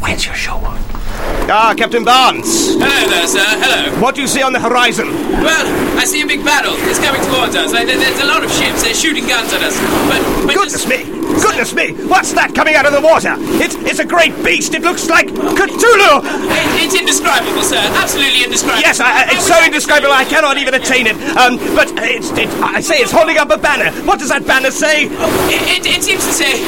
when's 0.00 0.26
your 0.26 0.34
show 0.34 0.56
on? 0.56 1.03
Ah, 1.46 1.74
Captain 1.76 2.02
Barnes! 2.02 2.72
Hello 2.72 3.08
there, 3.10 3.26
sir. 3.28 3.44
Hello. 3.44 4.00
What 4.00 4.14
do 4.14 4.22
you 4.22 4.26
see 4.26 4.40
on 4.40 4.54
the 4.54 4.60
horizon? 4.60 5.12
Well, 5.44 5.66
I 6.00 6.04
see 6.08 6.22
a 6.22 6.26
big 6.26 6.40
battle. 6.40 6.72
It's 6.88 6.98
coming 6.98 7.20
towards 7.28 7.52
us. 7.54 7.68
Like, 7.70 7.86
there's 7.86 8.20
a 8.20 8.24
lot 8.24 8.42
of 8.42 8.48
ships. 8.50 8.80
They're 8.82 8.96
shooting 8.96 9.28
guns 9.28 9.52
at 9.52 9.60
us. 9.60 9.76
But, 10.08 10.24
but 10.48 10.54
Goodness 10.56 10.88
me! 10.88 11.04
Goodness 11.36 11.74
me! 11.76 11.92
What's 12.08 12.32
that 12.32 12.54
coming 12.56 12.80
out 12.80 12.86
of 12.88 12.96
the 12.96 13.04
water? 13.04 13.36
It's 13.60 13.74
it's 13.84 13.98
a 14.00 14.06
great 14.08 14.32
beast. 14.40 14.72
It 14.72 14.80
looks 14.80 15.10
like 15.10 15.28
Cthulhu. 15.28 16.24
It, 16.24 16.88
it's 16.88 16.96
indescribable, 16.96 17.60
sir. 17.60 17.82
Absolutely 17.92 18.44
indescribable. 18.48 18.80
Yes, 18.80 19.00
I, 19.00 19.28
it's 19.28 19.44
so 19.44 19.60
indescribable 19.60 20.16
I 20.16 20.24
cannot 20.24 20.56
even 20.56 20.72
attain 20.72 21.04
it. 21.04 21.16
Um, 21.36 21.60
but 21.76 21.92
it's, 22.08 22.32
it, 22.40 22.48
I 22.64 22.80
say 22.80 23.04
it's 23.04 23.12
holding 23.12 23.36
up 23.36 23.50
a 23.50 23.58
banner. 23.58 23.92
What 24.08 24.16
does 24.18 24.32
that 24.32 24.46
banner 24.46 24.70
say? 24.70 25.12
It, 25.52 25.60
it, 25.76 25.82
it 25.84 26.00
seems 26.00 26.24
to 26.24 26.32
say 26.32 26.64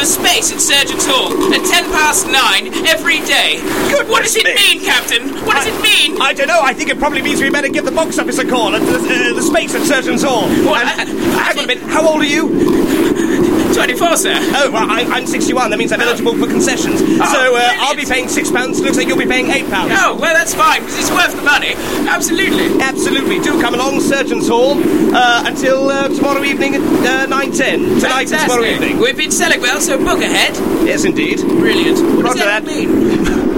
the 0.00 0.06
space 0.08 0.48
at 0.48 0.64
Surgeon's 0.64 1.04
Hall 1.04 1.28
at 1.52 1.60
ten 1.68 1.84
past 1.92 2.24
nine 2.24 2.72
every 2.88 3.20
day. 3.28 3.60
Goodness 3.92 4.13
what 4.14 4.22
does 4.22 4.36
it 4.36 4.44
mean, 4.46 4.80
Captain? 4.80 5.28
What 5.44 5.54
does 5.56 5.66
it 5.66 5.82
mean? 5.82 6.22
I 6.22 6.32
don't 6.32 6.46
know. 6.46 6.60
I 6.62 6.72
think 6.72 6.88
it 6.88 7.00
probably 7.00 7.20
means 7.20 7.40
we 7.42 7.50
better 7.50 7.68
give 7.68 7.84
the 7.84 7.90
box 7.90 8.16
office 8.16 8.38
a 8.38 8.46
call 8.48 8.72
at 8.76 8.78
the, 8.80 8.94
uh, 8.94 9.34
the 9.34 9.42
space 9.42 9.74
at 9.74 9.82
Surgeon's 9.82 10.22
Hall. 10.22 10.46
What? 10.64 10.86
And- 10.86 11.08
hang 11.34 11.58
on 11.58 11.64
a 11.64 11.66
minute. 11.66 11.82
How 11.90 12.06
old 12.06 12.20
are 12.20 12.24
you? 12.24 12.46
Twenty-four, 13.74 14.16
sir. 14.16 14.38
Oh, 14.54 14.70
well, 14.70 14.88
I, 14.88 15.02
I'm 15.02 15.26
61. 15.26 15.70
That 15.70 15.78
means 15.78 15.90
I'm 15.90 16.00
eligible 16.00 16.38
for 16.38 16.46
concessions. 16.46 17.00
so 17.00 17.56
uh, 17.56 17.72
I'll 17.82 17.96
be 17.96 18.04
paying 18.04 18.28
six 18.28 18.48
pounds. 18.48 18.80
Looks 18.80 18.96
like 18.96 19.08
you'll 19.08 19.18
be 19.18 19.26
paying 19.26 19.50
eight 19.50 19.68
pounds. 19.68 19.90
Oh, 19.96 20.14
well, 20.14 20.32
that's 20.32 20.54
fine 20.54 20.82
because 20.82 20.96
it's 20.96 21.10
worth 21.10 21.34
the 21.34 21.42
money. 21.42 21.74
Absolutely. 22.06 22.80
Absolutely. 22.80 23.40
Do 23.40 23.60
come 23.60 23.74
along, 23.74 24.00
Surgeon's 24.00 24.46
Hall, 24.46 24.78
uh, 25.12 25.42
until 25.46 25.88
uh, 25.88 26.06
tomorrow 26.06 26.44
evening 26.44 26.76
at 26.76 26.82
uh, 26.82 27.34
9.10. 27.34 28.00
Tonight 28.00 28.30
and 28.30 28.40
tomorrow 28.46 28.62
Fantastic. 28.62 28.70
evening. 28.80 28.98
We've 28.98 29.16
been 29.16 29.32
selling 29.32 29.60
well, 29.60 29.80
so 29.80 29.98
book 29.98 30.20
ahead. 30.22 30.54
Yes, 30.86 31.04
indeed. 31.04 31.40
Brilliant. 31.40 31.98
What 32.22 32.26
does 32.26 32.34
that, 32.36 32.64
that. 32.64 32.72
mean? 32.72 33.50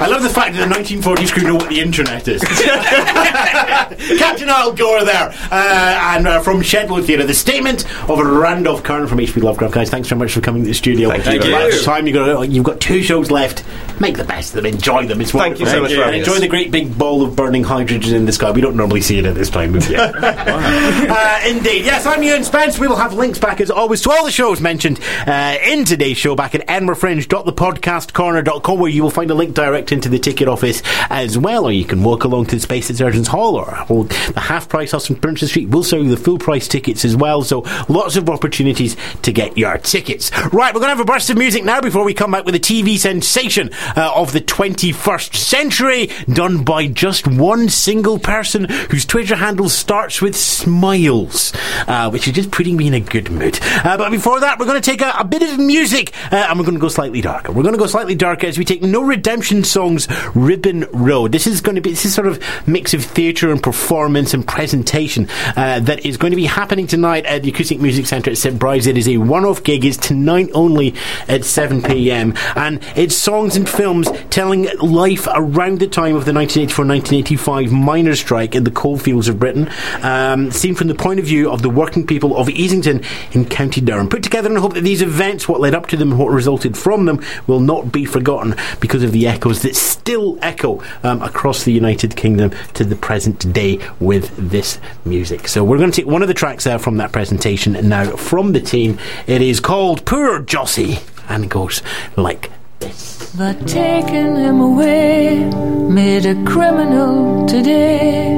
I 0.00 0.06
love 0.06 0.22
the 0.22 0.30
fact 0.30 0.56
that 0.56 0.66
the 0.66 0.74
1940s 0.74 1.30
crew 1.32 1.42
know 1.42 1.56
what 1.56 1.68
the 1.68 1.78
internet 1.80 2.26
is. 2.26 2.42
Captain 4.18 4.48
Al 4.48 4.72
Gore 4.72 5.04
there. 5.04 5.28
Uh, 5.50 6.14
and 6.16 6.26
uh, 6.26 6.40
from 6.40 6.62
Shedload 6.62 7.04
Theatre, 7.04 7.26
the 7.26 7.34
statement 7.34 7.84
of 8.08 8.18
Randolph 8.18 8.82
Carter 8.82 9.06
from 9.06 9.18
HP 9.18 9.42
Lovecraft. 9.42 9.74
Guys, 9.74 9.90
thanks 9.90 10.08
very 10.08 10.18
much 10.18 10.32
for 10.32 10.40
coming 10.40 10.62
to 10.62 10.68
the 10.68 10.74
studio. 10.74 11.10
Thank 11.10 11.44
you 11.44 11.50
very 11.50 11.70
much. 11.70 11.82
Time 11.84 12.06
You've 12.06 12.14
got, 12.14 12.48
you've 12.50 12.64
got 12.64 12.80
two 12.80 13.02
shows 13.02 13.30
left. 13.30 13.62
Make 14.00 14.16
the 14.16 14.24
best 14.24 14.56
of 14.56 14.62
them. 14.62 14.72
Enjoy 14.72 15.06
them. 15.06 15.20
It's 15.20 15.32
Thank 15.32 15.58
you 15.58 15.66
wonderful. 15.66 15.74
so 15.76 15.82
much 15.82 15.92
for 15.92 16.00
And 16.02 16.16
enjoy 16.16 16.34
us. 16.36 16.40
the 16.40 16.48
great 16.48 16.70
big 16.70 16.96
ball 16.96 17.22
of 17.22 17.36
burning 17.36 17.64
hydrogen 17.64 18.14
in 18.14 18.24
the 18.24 18.32
sky. 18.32 18.50
We 18.50 18.62
don't 18.62 18.76
normally 18.76 19.02
see 19.02 19.18
it 19.18 19.26
at 19.26 19.34
this 19.34 19.50
time 19.50 19.74
of 19.74 19.86
year. 19.90 20.00
uh, 20.22 21.40
indeed. 21.46 21.84
Yes, 21.84 22.06
I'm 22.06 22.22
Ewan 22.22 22.44
Spence. 22.44 22.78
We 22.78 22.88
will 22.88 22.96
have 22.96 23.12
links 23.12 23.38
back, 23.38 23.60
as 23.60 23.70
always, 23.70 24.00
to 24.02 24.10
all 24.10 24.24
the 24.24 24.30
shows 24.30 24.60
mentioned 24.62 24.98
uh, 25.26 25.56
in 25.62 25.84
today's 25.84 26.16
show 26.16 26.34
back 26.34 26.54
at 26.54 26.66
edinburghfringe.thepodcastcorner.com, 26.66 28.78
where 28.78 28.90
you 28.90 29.02
will 29.02 29.10
find 29.10 29.30
a 29.30 29.34
link 29.34 29.54
direct 29.54 29.89
into 29.92 30.08
the 30.08 30.18
ticket 30.18 30.48
office 30.48 30.82
as 31.10 31.38
well, 31.38 31.64
or 31.66 31.72
you 31.72 31.84
can 31.84 32.02
walk 32.02 32.24
along 32.24 32.46
to 32.46 32.56
the 32.56 32.60
Space 32.60 32.88
Surgeons 32.88 33.28
Hall 33.28 33.56
or, 33.56 34.04
the 34.10 34.40
half 34.40 34.68
price 34.68 34.92
house 34.92 35.10
on 35.10 35.16
Princes 35.16 35.50
Street. 35.50 35.68
We'll 35.68 35.84
sell 35.84 36.00
you 36.00 36.10
the 36.10 36.16
full 36.16 36.38
price 36.38 36.68
tickets 36.68 37.04
as 37.04 37.16
well, 37.16 37.42
so 37.42 37.60
lots 37.88 38.16
of 38.16 38.28
opportunities 38.28 38.96
to 39.22 39.32
get 39.32 39.56
your 39.56 39.78
tickets. 39.78 40.30
Right, 40.52 40.74
we're 40.74 40.80
going 40.80 40.90
to 40.90 40.96
have 40.96 41.00
a 41.00 41.04
burst 41.04 41.30
of 41.30 41.38
music 41.38 41.64
now 41.64 41.80
before 41.80 42.04
we 42.04 42.14
come 42.14 42.32
back 42.32 42.44
with 42.44 42.54
a 42.54 42.60
TV 42.60 42.98
sensation 42.98 43.70
uh, 43.96 44.12
of 44.14 44.32
the 44.32 44.40
21st 44.40 45.34
century, 45.34 46.10
done 46.32 46.64
by 46.64 46.86
just 46.86 47.26
one 47.26 47.68
single 47.68 48.18
person 48.18 48.64
whose 48.90 49.04
Twitter 49.04 49.36
handle 49.36 49.68
starts 49.68 50.20
with 50.20 50.36
smiles, 50.36 51.52
uh, 51.86 52.10
which 52.10 52.26
is 52.28 52.34
just 52.34 52.50
putting 52.50 52.76
me 52.76 52.86
in 52.86 52.94
a 52.94 53.00
good 53.00 53.30
mood. 53.30 53.58
Uh, 53.62 53.96
but 53.96 54.10
before 54.10 54.40
that, 54.40 54.58
we're 54.58 54.66
going 54.66 54.80
to 54.80 54.90
take 54.90 55.00
a, 55.00 55.12
a 55.18 55.24
bit 55.24 55.42
of 55.42 55.58
music 55.58 56.12
uh, 56.32 56.46
and 56.48 56.58
we're 56.58 56.64
going 56.64 56.74
to 56.74 56.80
go 56.80 56.88
slightly 56.88 57.20
darker. 57.20 57.52
We're 57.52 57.62
going 57.62 57.74
to 57.74 57.78
go 57.78 57.86
slightly 57.86 58.14
darker 58.14 58.46
as 58.46 58.58
we 58.58 58.64
take 58.64 58.82
No 58.82 59.02
Redemption 59.02 59.64
Songs 59.80 60.08
Ribbon 60.34 60.84
Road. 60.92 61.32
This 61.32 61.46
is 61.46 61.62
going 61.62 61.76
to 61.76 61.80
be 61.80 61.88
this 61.88 62.04
is 62.04 62.14
sort 62.14 62.26
of 62.26 62.38
mix 62.68 62.92
of 62.92 63.02
theatre 63.02 63.50
and 63.50 63.62
performance 63.62 64.34
and 64.34 64.46
presentation 64.46 65.26
uh, 65.56 65.80
that 65.80 66.04
is 66.04 66.18
going 66.18 66.32
to 66.32 66.36
be 66.36 66.44
happening 66.44 66.86
tonight 66.86 67.24
at 67.24 67.42
the 67.42 67.48
Acoustic 67.48 67.80
Music 67.80 68.04
Centre 68.04 68.30
at 68.30 68.36
St 68.36 68.58
Bride's. 68.58 68.86
It 68.86 68.98
is 68.98 69.08
a 69.08 69.16
one-off 69.16 69.64
gig. 69.64 69.86
It's 69.86 69.96
tonight 69.96 70.50
only 70.52 70.94
at 71.28 71.46
7 71.46 71.82
p.m. 71.82 72.34
and 72.56 72.82
it's 72.94 73.16
songs 73.16 73.56
and 73.56 73.66
films 73.66 74.10
telling 74.28 74.68
life 74.80 75.26
around 75.34 75.78
the 75.78 75.86
time 75.88 76.14
of 76.14 76.26
the 76.26 76.32
1984-1985 76.32 77.70
miners' 77.70 78.20
strike 78.20 78.54
in 78.54 78.64
the 78.64 78.70
coalfields 78.70 79.28
of 79.28 79.38
Britain, 79.38 79.70
um, 80.02 80.50
seen 80.50 80.74
from 80.74 80.88
the 80.88 80.94
point 80.94 81.20
of 81.20 81.24
view 81.24 81.50
of 81.50 81.62
the 81.62 81.70
working 81.70 82.06
people 82.06 82.36
of 82.36 82.48
Easington 82.48 83.02
in 83.34 83.46
County 83.46 83.80
Durham. 83.80 84.10
Put 84.10 84.22
together 84.22 84.50
in 84.50 84.56
hope 84.56 84.74
that 84.74 84.84
these 84.84 85.00
events, 85.00 85.48
what 85.48 85.58
led 85.58 85.74
up 85.74 85.86
to 85.86 85.96
them, 85.96 86.18
what 86.18 86.28
resulted 86.28 86.76
from 86.76 87.06
them, 87.06 87.24
will 87.46 87.60
not 87.60 87.90
be 87.90 88.04
forgotten 88.04 88.54
because 88.80 89.02
of 89.02 89.12
the 89.12 89.26
echoes 89.30 89.62
that 89.70 89.76
still 89.76 90.38
echo 90.42 90.82
um, 91.04 91.22
across 91.22 91.64
the 91.64 91.72
United 91.72 92.16
Kingdom 92.16 92.50
to 92.74 92.84
the 92.84 92.96
present 92.96 93.52
day 93.52 93.78
with 94.00 94.34
this 94.36 94.80
music. 95.04 95.46
So 95.46 95.62
we're 95.62 95.78
going 95.78 95.92
to 95.92 96.00
take 96.02 96.10
one 96.10 96.22
of 96.22 96.28
the 96.28 96.34
tracks 96.34 96.64
there 96.64 96.78
from 96.78 96.96
that 96.96 97.12
presentation 97.12 97.72
now 97.88 98.16
from 98.16 98.52
the 98.52 98.60
team. 98.60 98.98
It 99.26 99.42
is 99.42 99.60
called 99.60 100.04
Poor 100.04 100.42
Jossie, 100.42 101.00
and 101.28 101.44
it 101.44 101.50
goes 101.50 101.82
like 102.16 102.50
this. 102.80 103.32
The 103.32 103.54
taking 103.66 104.36
him 104.36 104.60
away 104.60 105.44
made 105.88 106.26
a 106.26 106.34
criminal 106.44 107.46
today. 107.46 108.36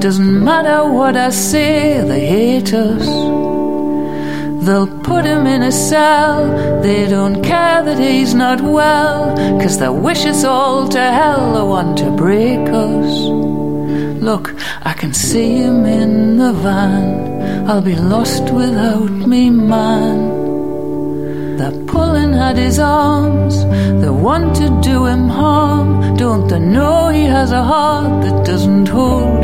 Doesn't 0.00 0.44
matter 0.44 0.92
what 0.92 1.16
I 1.16 1.30
say, 1.30 2.02
they 2.02 2.26
hate 2.26 2.74
us. 2.74 3.55
They'll 4.66 4.88
put 5.04 5.24
him 5.24 5.46
in 5.46 5.62
a 5.62 5.70
cell. 5.70 6.82
They 6.82 7.06
don't 7.06 7.40
care 7.40 7.84
that 7.84 8.00
he's 8.00 8.34
not 8.34 8.60
well. 8.60 9.36
Cause 9.60 9.78
they 9.78 9.88
wish 9.88 10.26
us 10.26 10.42
all 10.42 10.88
to 10.88 11.00
hell. 11.00 11.54
They 11.54 11.62
want 11.62 11.98
to 11.98 12.10
break 12.10 12.58
us. 12.70 13.12
Look, 14.20 14.52
I 14.82 14.92
can 14.92 15.14
see 15.14 15.58
him 15.58 15.86
in 15.86 16.38
the 16.38 16.52
van. 16.52 17.68
I'll 17.68 17.80
be 17.80 17.94
lost 17.94 18.52
without 18.52 19.12
me, 19.12 19.50
man. 19.50 20.18
They're 21.58 21.84
pulling 21.86 22.34
at 22.34 22.56
his 22.56 22.80
arms. 22.80 23.64
They 24.02 24.10
want 24.10 24.56
to 24.56 24.68
do 24.82 25.06
him 25.06 25.28
harm. 25.28 26.16
Don't 26.16 26.48
they 26.48 26.58
know 26.58 27.10
he 27.10 27.22
has 27.26 27.52
a 27.52 27.62
heart 27.62 28.24
that 28.24 28.44
doesn't 28.44 28.88
hold 28.88 29.35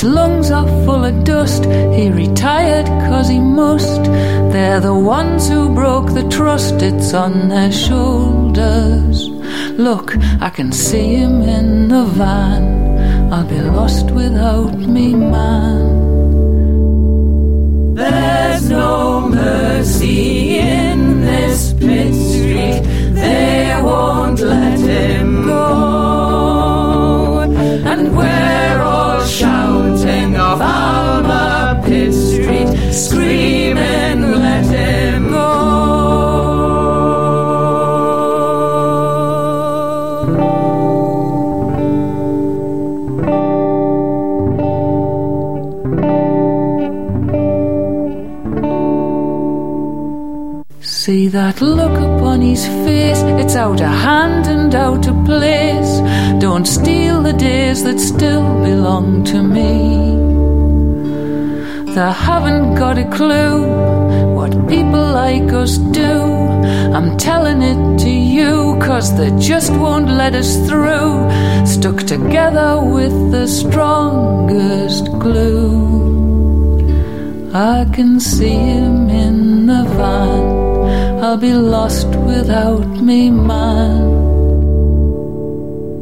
his 0.00 0.08
lungs 0.08 0.50
are 0.50 0.66
full 0.86 1.04
of 1.04 1.24
dust. 1.24 1.64
He 1.66 2.08
retired 2.08 2.86
cause 3.06 3.28
he 3.28 3.38
must. 3.38 4.04
They're 4.52 4.80
the 4.80 4.94
ones 4.94 5.46
who 5.46 5.74
broke 5.74 6.14
the 6.14 6.26
trust. 6.30 6.80
It's 6.80 7.12
on 7.12 7.50
their 7.50 7.70
shoulders. 7.70 9.28
Look, 9.76 10.16
I 10.40 10.48
can 10.48 10.72
see 10.72 11.16
him 11.16 11.42
in 11.42 11.88
the 11.88 12.04
van. 12.04 13.30
I'll 13.30 13.46
be 13.46 13.60
lost 13.60 14.10
without 14.10 14.78
me, 14.78 15.14
man. 15.14 15.84
There's 17.94 18.70
no 18.70 19.28
mercy 19.28 20.60
in 20.60 21.20
this 21.20 21.74
pit 21.74 22.14
street. 22.14 22.80
They 23.12 23.78
won't 23.82 24.40
let 24.40 24.78
him 24.78 25.44
go. 25.44 26.09
That 51.50 51.60
look 51.62 51.96
upon 51.98 52.40
his 52.40 52.64
face, 52.86 53.22
it's 53.42 53.56
out 53.56 53.80
of 53.80 53.88
hand 53.88 54.46
and 54.46 54.72
out 54.72 55.08
of 55.08 55.24
place. 55.24 55.92
Don't 56.40 56.64
steal 56.64 57.22
the 57.22 57.32
days 57.32 57.82
that 57.82 57.98
still 57.98 58.44
belong 58.62 59.24
to 59.24 59.42
me. 59.42 60.14
They 61.92 62.12
haven't 62.12 62.76
got 62.76 62.98
a 62.98 63.10
clue 63.10 63.66
what 64.36 64.52
people 64.68 65.06
like 65.22 65.52
us 65.52 65.78
do. 65.78 66.12
I'm 66.96 67.18
telling 67.18 67.62
it 67.62 67.98
to 68.04 68.10
you, 68.10 68.78
cause 68.80 69.16
they 69.18 69.30
just 69.40 69.72
won't 69.72 70.08
let 70.08 70.34
us 70.36 70.50
through. 70.68 71.30
Stuck 71.66 71.98
together 72.06 72.80
with 72.80 73.32
the 73.32 73.48
strongest 73.48 75.06
glue. 75.18 75.98
I 77.52 77.86
can 77.92 78.20
see 78.20 78.56
him 78.72 79.10
in 79.10 79.66
the 79.66 79.82
van. 79.98 80.59
I'll 81.22 81.36
be 81.36 81.52
lost 81.52 82.08
without 82.08 82.88
me, 83.02 83.30
man. 83.30 84.08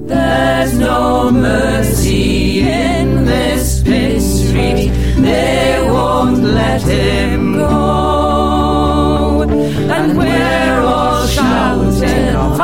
There's 0.06 0.78
no 0.78 1.32
mercy 1.32 2.60
in 2.60 3.24
this 3.24 3.82
pit 3.82 4.22
street. 4.22 4.92
They 5.16 5.80
won't 5.82 6.44
let 6.44 6.82
him 6.82 7.54
go. 7.54 9.42
And 9.42 10.16
we're 10.16 10.80
all 10.82 11.26
shouting 11.26 12.36
of 12.36 12.56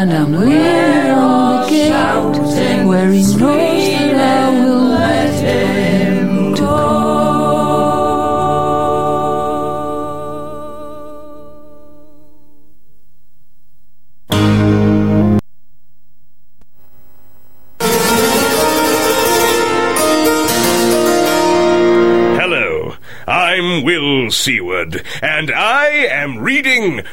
And 0.00 0.14
I'm 0.14 0.32
leaning 0.32 1.10
on 1.10 1.60
the 1.60 1.68
gate 1.68 2.86
where 2.86 3.12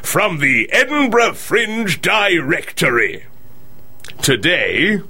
from 0.08 0.40
the 0.40 0.72
Edinburgh 0.72 1.34
Fringe 1.34 2.02
Directory. 2.02 3.26
Today. 4.22 5.02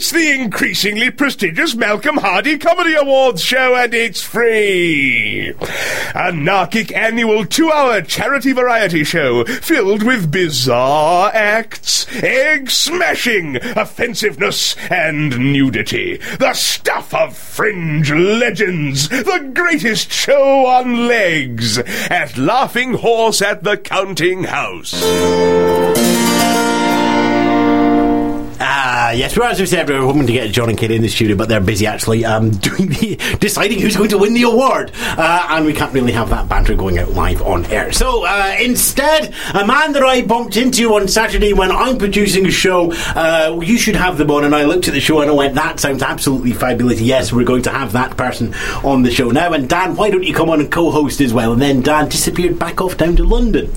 It's 0.00 0.12
the 0.12 0.32
increasingly 0.32 1.10
prestigious 1.10 1.74
Malcolm 1.74 2.16
Hardee 2.16 2.56
Comedy 2.56 2.94
Awards 2.94 3.42
show, 3.42 3.76
and 3.76 3.92
it's 3.92 4.22
free. 4.22 5.50
A 5.50 6.32
narcic 6.32 6.90
annual 6.96 7.44
two 7.44 7.70
hour 7.70 8.00
charity 8.00 8.52
variety 8.52 9.04
show 9.04 9.44
filled 9.44 10.02
with 10.02 10.32
bizarre 10.32 11.30
acts, 11.34 12.06
egg 12.22 12.70
smashing, 12.70 13.56
offensiveness, 13.76 14.74
and 14.90 15.38
nudity. 15.38 16.16
The 16.38 16.54
stuff 16.54 17.12
of 17.12 17.36
fringe 17.36 18.10
legends. 18.10 19.10
The 19.10 19.50
greatest 19.52 20.10
show 20.10 20.64
on 20.64 21.08
legs. 21.08 21.76
At 21.76 22.38
Laughing 22.38 22.94
Horse 22.94 23.42
at 23.42 23.64
the 23.64 23.76
Counting 23.76 24.44
House. 24.44 24.94
Ah, 29.10 29.12
yes, 29.12 29.36
well, 29.36 29.50
as 29.50 29.58
we 29.58 29.66
said, 29.66 29.88
we 29.88 29.96
were 29.96 30.02
hoping 30.02 30.24
to 30.24 30.32
get 30.32 30.52
John 30.52 30.68
and 30.68 30.78
Kate 30.78 30.92
in 30.92 31.02
the 31.02 31.08
studio, 31.08 31.34
but 31.34 31.48
they're 31.48 31.60
busy 31.60 31.84
actually 31.84 32.24
um, 32.24 32.50
doing 32.68 32.90
the, 32.90 33.18
deciding 33.40 33.80
who's 33.80 33.96
going 33.96 34.10
to 34.10 34.18
win 34.18 34.34
the 34.34 34.42
award. 34.42 34.92
Uh, 34.94 35.48
and 35.50 35.66
we 35.66 35.72
can't 35.72 35.92
really 35.92 36.12
have 36.12 36.30
that 36.30 36.48
banter 36.48 36.76
going 36.76 36.96
out 36.96 37.10
live 37.10 37.42
on 37.42 37.66
air. 37.66 37.90
So 37.90 38.24
uh, 38.24 38.54
instead, 38.60 39.34
a 39.52 39.66
man 39.66 39.94
that 39.94 40.04
I 40.04 40.22
bumped 40.22 40.56
into 40.56 40.94
on 40.94 41.08
Saturday 41.08 41.52
when 41.52 41.72
I'm 41.72 41.98
producing 41.98 42.46
a 42.46 42.52
show, 42.52 42.92
uh, 43.16 43.58
you 43.60 43.78
should 43.78 43.96
have 43.96 44.16
them 44.16 44.30
on. 44.30 44.44
And 44.44 44.54
I 44.54 44.62
looked 44.62 44.86
at 44.86 44.94
the 44.94 45.00
show 45.00 45.20
and 45.22 45.28
I 45.28 45.34
went, 45.34 45.56
that 45.56 45.80
sounds 45.80 46.04
absolutely 46.04 46.52
fabulous. 46.52 47.00
Yes, 47.00 47.32
we're 47.32 47.42
going 47.42 47.62
to 47.62 47.70
have 47.70 47.90
that 47.94 48.16
person 48.16 48.54
on 48.84 49.02
the 49.02 49.10
show 49.10 49.32
now. 49.32 49.52
And 49.52 49.68
Dan, 49.68 49.96
why 49.96 50.10
don't 50.10 50.22
you 50.22 50.34
come 50.34 50.50
on 50.50 50.60
and 50.60 50.70
co 50.70 50.92
host 50.92 51.20
as 51.20 51.34
well? 51.34 51.52
And 51.52 51.60
then 51.60 51.80
Dan 51.80 52.08
disappeared 52.08 52.60
back 52.60 52.80
off 52.80 52.96
down 52.96 53.16
to 53.16 53.24
London. 53.24 53.72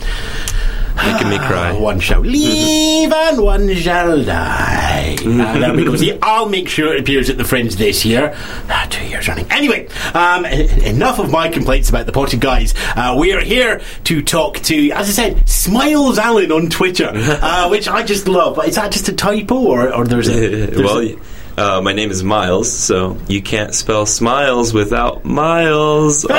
Making 0.95 1.29
me 1.29 1.37
cry. 1.39 1.71
One 1.73 1.99
shall 1.99 2.21
leave 2.21 3.11
and 3.11 3.41
one 3.41 3.73
shall 3.75 4.23
die. 4.23 5.17
and 5.23 5.39
there 5.63 5.73
we 5.73 5.85
go. 5.85 5.95
See, 5.95 6.17
I'll 6.21 6.47
make 6.49 6.69
sure 6.69 6.93
it 6.93 7.01
appears 7.01 7.29
at 7.29 7.37
the 7.37 7.43
Fringe 7.43 7.75
this 7.75 8.05
year. 8.05 8.33
Ah, 8.69 8.87
two 8.89 9.05
years 9.07 9.27
running. 9.27 9.45
Anyway, 9.51 9.87
um, 10.13 10.45
e- 10.45 10.85
enough 10.85 11.19
of 11.19 11.31
my 11.31 11.49
complaints 11.49 11.89
about 11.89 12.05
the 12.05 12.11
potted 12.11 12.39
guys. 12.41 12.73
Uh, 12.95 13.15
we 13.19 13.33
are 13.33 13.41
here 13.41 13.81
to 14.05 14.21
talk 14.21 14.59
to, 14.59 14.91
as 14.91 15.09
I 15.09 15.11
said, 15.11 15.49
Smiles 15.49 16.17
Allen 16.19 16.51
on 16.51 16.69
Twitter, 16.69 17.09
uh, 17.13 17.69
which 17.69 17.87
I 17.87 18.03
just 18.03 18.27
love. 18.27 18.63
Is 18.65 18.75
that 18.75 18.91
just 18.91 19.09
a 19.09 19.13
typo, 19.13 19.55
or, 19.55 19.93
or 19.93 20.05
there's 20.05 20.29
a? 20.29 20.33
There's 20.73 20.77
well, 20.77 20.99
a- 21.01 21.17
uh, 21.55 21.81
my 21.81 21.93
name 21.93 22.09
is 22.09 22.23
Miles, 22.23 22.71
so 22.71 23.15
you 23.27 23.39
can't 23.41 23.75
spell 23.75 24.05
smiles 24.07 24.73
without 24.73 25.23
Miles. 25.23 26.25
Oh, 26.27 26.33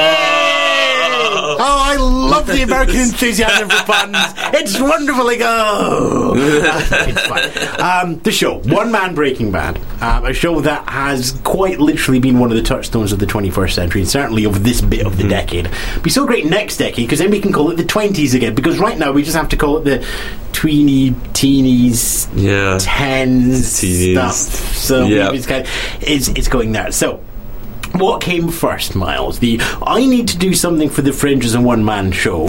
I 1.36 1.96
love 1.96 2.46
the 2.46 2.62
American 2.62 2.96
enthusiasm 3.00 3.68
for 3.68 3.84
puns. 3.84 4.16
It's 4.54 4.80
wonderfully 4.80 5.36
go. 5.36 6.32
it's 6.36 7.26
fun. 7.26 7.80
Um, 7.80 8.18
the 8.20 8.32
show, 8.32 8.58
One 8.60 8.90
Man 8.92 9.14
Breaking 9.14 9.50
Bad, 9.50 9.78
um, 10.02 10.24
a 10.26 10.32
show 10.32 10.60
that 10.60 10.88
has 10.88 11.38
quite 11.44 11.78
literally 11.80 12.20
been 12.20 12.38
one 12.38 12.50
of 12.50 12.56
the 12.56 12.62
touchstones 12.62 13.12
of 13.12 13.18
the 13.18 13.26
21st 13.26 13.72
century, 13.72 14.00
and 14.02 14.10
certainly 14.10 14.44
of 14.44 14.64
this 14.64 14.80
bit 14.80 15.06
of 15.06 15.16
the 15.16 15.28
decade. 15.28 15.70
Be 16.02 16.10
so 16.10 16.26
great 16.26 16.46
next 16.46 16.76
decade 16.78 17.06
because 17.06 17.18
then 17.18 17.30
we 17.30 17.40
can 17.40 17.52
call 17.52 17.70
it 17.70 17.76
the 17.76 17.84
20s 17.84 18.34
again. 18.34 18.54
Because 18.54 18.78
right 18.78 18.96
now 18.98 19.12
we 19.12 19.22
just 19.22 19.36
have 19.36 19.48
to 19.50 19.56
call 19.56 19.78
it 19.78 19.84
the 19.84 20.06
tweeny, 20.52 21.10
teenies, 21.32 22.28
Yeah. 22.34 22.78
tens 22.80 23.80
Teenies. 23.82 24.12
stuff. 24.32 24.74
So 24.74 25.06
Yeah. 25.06 25.32
it's, 25.32 25.46
kind 25.46 25.64
of, 25.64 25.70
it's, 26.00 26.28
it's 26.28 26.48
going 26.48 26.72
there. 26.72 26.92
So. 26.92 27.20
What 27.94 28.20
came 28.20 28.48
first, 28.48 28.94
Miles? 28.94 29.38
The 29.38 29.60
I 29.82 30.04
need 30.04 30.28
to 30.28 30.38
do 30.38 30.52
something 30.54 30.90
for 30.90 31.02
the 31.02 31.12
Fringe 31.12 31.44
as 31.44 31.54
a 31.54 31.60
one 31.60 31.84
man 31.84 32.10
show, 32.12 32.42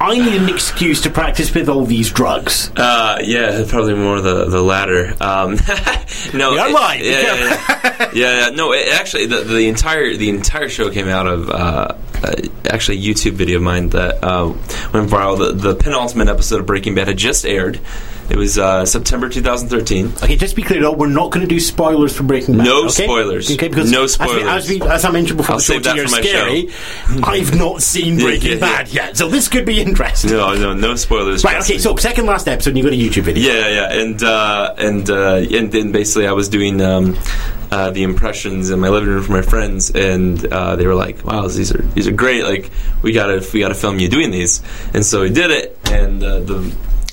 I 0.00 0.14
need 0.18 0.40
an 0.40 0.48
excuse 0.48 1.00
to 1.02 1.10
practice 1.10 1.52
with 1.52 1.68
all 1.68 1.84
these 1.84 2.10
drugs. 2.12 2.70
Uh, 2.76 3.18
yeah, 3.24 3.64
probably 3.68 3.94
more 3.94 4.20
the 4.20 4.44
the 4.46 4.62
latter. 4.62 5.14
Um, 5.20 5.54
no, 6.34 6.52
You're 6.52 6.68
it- 6.68 6.72
lying. 6.72 7.00
Be 7.00 7.06
Yeah, 7.10 7.20
yeah, 7.20 7.34
yeah. 7.34 8.10
yeah, 8.14 8.38
yeah. 8.38 8.48
No, 8.50 8.72
it, 8.72 8.88
actually, 8.92 9.26
the, 9.26 9.40
the 9.40 9.68
entire 9.68 10.14
the 10.16 10.28
entire 10.28 10.68
show 10.68 10.90
came 10.90 11.08
out 11.08 11.26
of 11.26 11.50
uh, 11.50 11.94
uh, 12.22 12.34
actually 12.68 13.02
YouTube 13.02 13.32
video 13.32 13.56
of 13.56 13.62
mine 13.62 13.88
that 13.90 14.22
uh, 14.24 14.48
went 14.92 15.10
viral. 15.10 15.38
The, 15.38 15.52
the 15.52 15.74
penultimate 15.74 16.28
episode 16.28 16.60
of 16.60 16.66
Breaking 16.66 16.94
Bad 16.94 17.08
had 17.08 17.16
just 17.16 17.44
aired. 17.44 17.80
It 18.30 18.38
was 18.38 18.56
uh, 18.56 18.86
September 18.86 19.28
2013. 19.28 20.12
Okay, 20.22 20.36
just 20.36 20.52
to 20.52 20.56
be 20.56 20.62
clear, 20.62 20.80
though, 20.80 20.92
we're 20.92 21.08
not 21.08 21.32
going 21.32 21.46
to 21.46 21.48
do 21.48 21.60
spoilers 21.60 22.16
for 22.16 22.22
Breaking 22.22 22.56
Bad. 22.56 22.64
No 22.64 22.84
okay? 22.86 23.04
spoilers. 23.04 23.50
Okay, 23.50 23.68
because 23.68 23.90
No 23.90 24.04
as 24.04 24.18
we- 24.18 24.24
spoilers. 24.26 24.44
As, 24.46 24.68
we, 24.70 24.82
as, 24.82 25.04
I 25.04 25.10
mentioned 25.10 25.36
before, 25.36 25.54
I'll 25.54 25.58
the 25.58 25.64
show 25.64 25.80
that 25.80 25.96
my 25.96 26.22
scary. 26.22 26.70
I've 27.24 27.54
not 27.58 27.82
seen 27.82 28.16
Breaking 28.18 28.50
yeah, 28.50 28.54
yeah. 28.54 28.60
Bad 28.60 28.88
yet, 28.88 29.16
so 29.16 29.28
this 29.28 29.48
could 29.48 29.66
be 29.66 29.80
interesting. 29.80 30.30
No, 30.30 30.54
no, 30.54 30.72
no 30.72 30.94
spoilers. 30.94 31.44
Right. 31.44 31.60
Okay. 31.62 31.74
me. 31.74 31.78
So 31.78 31.96
second 31.96 32.26
last 32.26 32.48
episode, 32.48 32.70
and 32.70 32.78
you 32.78 32.84
got 32.84 32.92
a 32.92 32.96
YouTube 32.96 33.24
video. 33.24 33.52
Yeah, 33.52 33.68
yeah, 33.68 34.00
and 34.00 34.22
uh, 34.22 34.74
and 34.78 35.10
uh, 35.10 35.34
and 35.50 35.72
then 35.72 35.92
basically 35.92 36.26
I 36.26 36.32
was 36.32 36.48
doing 36.48 36.80
um, 36.80 37.18
uh, 37.72 37.90
the 37.90 38.02
impressions 38.02 38.68
in 38.70 38.78
my 38.80 38.90
living 38.90 39.08
room 39.08 39.22
for 39.22 39.32
my 39.32 39.40
friends, 39.40 39.90
and 39.90 40.44
uh, 40.46 40.76
they 40.76 40.86
were 40.86 40.94
like, 40.94 41.24
"Wow, 41.24 41.48
these 41.48 41.74
are 41.74 41.80
these 41.80 42.06
are 42.06 42.12
great! 42.12 42.44
Like 42.44 42.70
we 43.00 43.12
gotta 43.12 43.42
we 43.54 43.60
gotta 43.60 43.74
film 43.74 43.98
you 43.98 44.10
doing 44.10 44.30
these." 44.30 44.62
And 44.92 45.04
so 45.04 45.22
we 45.22 45.30
did 45.30 45.50
it, 45.50 45.78
and 45.90 46.22
uh, 46.22 46.40
the 46.40 46.70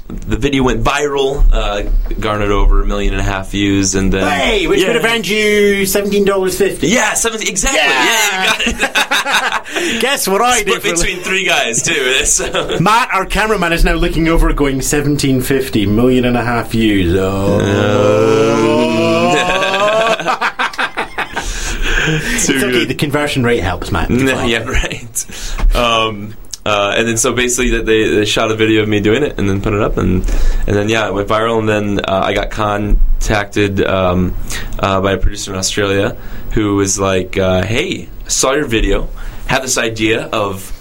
the 0.10 0.36
video 0.38 0.64
went 0.64 0.84
viral, 0.84 1.48
uh, 1.54 1.84
garnered 2.20 2.52
over 2.52 2.82
a 2.82 2.86
million 2.86 3.14
and 3.14 3.22
a 3.22 3.24
half 3.24 3.52
views, 3.52 3.96
and 3.96 4.12
then 4.12 4.30
Hey, 4.30 4.68
which 4.68 4.82
yeah. 4.82 4.88
would 4.88 4.96
have 4.98 5.06
earned 5.06 5.28
you 5.30 5.86
seventeen 5.86 6.26
dollars 6.26 6.58
fifty. 6.58 6.88
yeah, 6.88 7.14
seventy 7.14 7.48
exactly. 7.50 7.80
Yeah, 7.80 8.82
it. 8.82 10.02
Guess 10.02 10.28
what 10.28 10.42
I 10.42 10.60
Split 10.60 10.84
did 10.84 10.96
between 10.98 11.20
three 11.20 11.46
guys 11.46 11.84
too. 11.84 12.08
So. 12.26 12.80
Matt, 12.82 13.14
our 13.14 13.26
cameraman, 13.26 13.72
is 13.72 13.86
now 13.86 13.94
looking 13.94 14.28
over, 14.28 14.52
going 14.52 14.76
1750 14.76 15.86
million 15.86 16.26
and 16.26 16.36
a 16.36 16.44
half 16.44 16.72
views. 16.72 17.16
Oh. 17.18 17.60
Too 17.60 19.19
it's 22.12 22.50
okay. 22.50 22.86
The 22.86 22.96
conversion 22.96 23.44
rate 23.44 23.62
helps, 23.62 23.92
Matt. 23.92 24.10
Yeah, 24.10 24.64
right. 24.64 25.76
Um, 25.76 26.36
uh, 26.66 26.94
and 26.98 27.08
then 27.08 27.18
so 27.18 27.34
basically 27.34 27.72
that 27.72 27.86
they, 27.86 28.08
they 28.08 28.26
shot 28.26 28.52
a 28.52 28.56
video 28.56 28.84
of 28.84 28.90
me 28.90 29.00
doing 29.00 29.24
it 29.24 29.40
and 29.40 29.50
then 29.50 29.62
put 29.62 29.74
it 29.74 29.82
up 29.82 29.98
and 29.98 30.24
and 30.68 30.76
then 30.76 30.90
yeah 30.90 31.08
it 31.08 31.14
went 31.14 31.28
viral 31.28 31.58
and 31.58 31.70
then 31.70 32.00
uh, 32.00 32.22
I 32.24 32.34
got 32.34 32.52
contacted 32.52 33.82
um, 33.82 34.36
uh, 34.78 35.02
by 35.02 35.14
a 35.14 35.18
producer 35.18 35.52
in 35.52 35.58
Australia 35.58 36.18
who 36.54 36.76
was 36.76 37.00
like 37.00 37.38
uh, 37.38 37.64
hey 37.64 38.10
I 38.26 38.28
saw 38.28 38.54
your 38.54 38.68
video 38.68 39.10
had 39.48 39.64
this 39.64 39.78
idea 39.78 40.26
of 40.26 40.79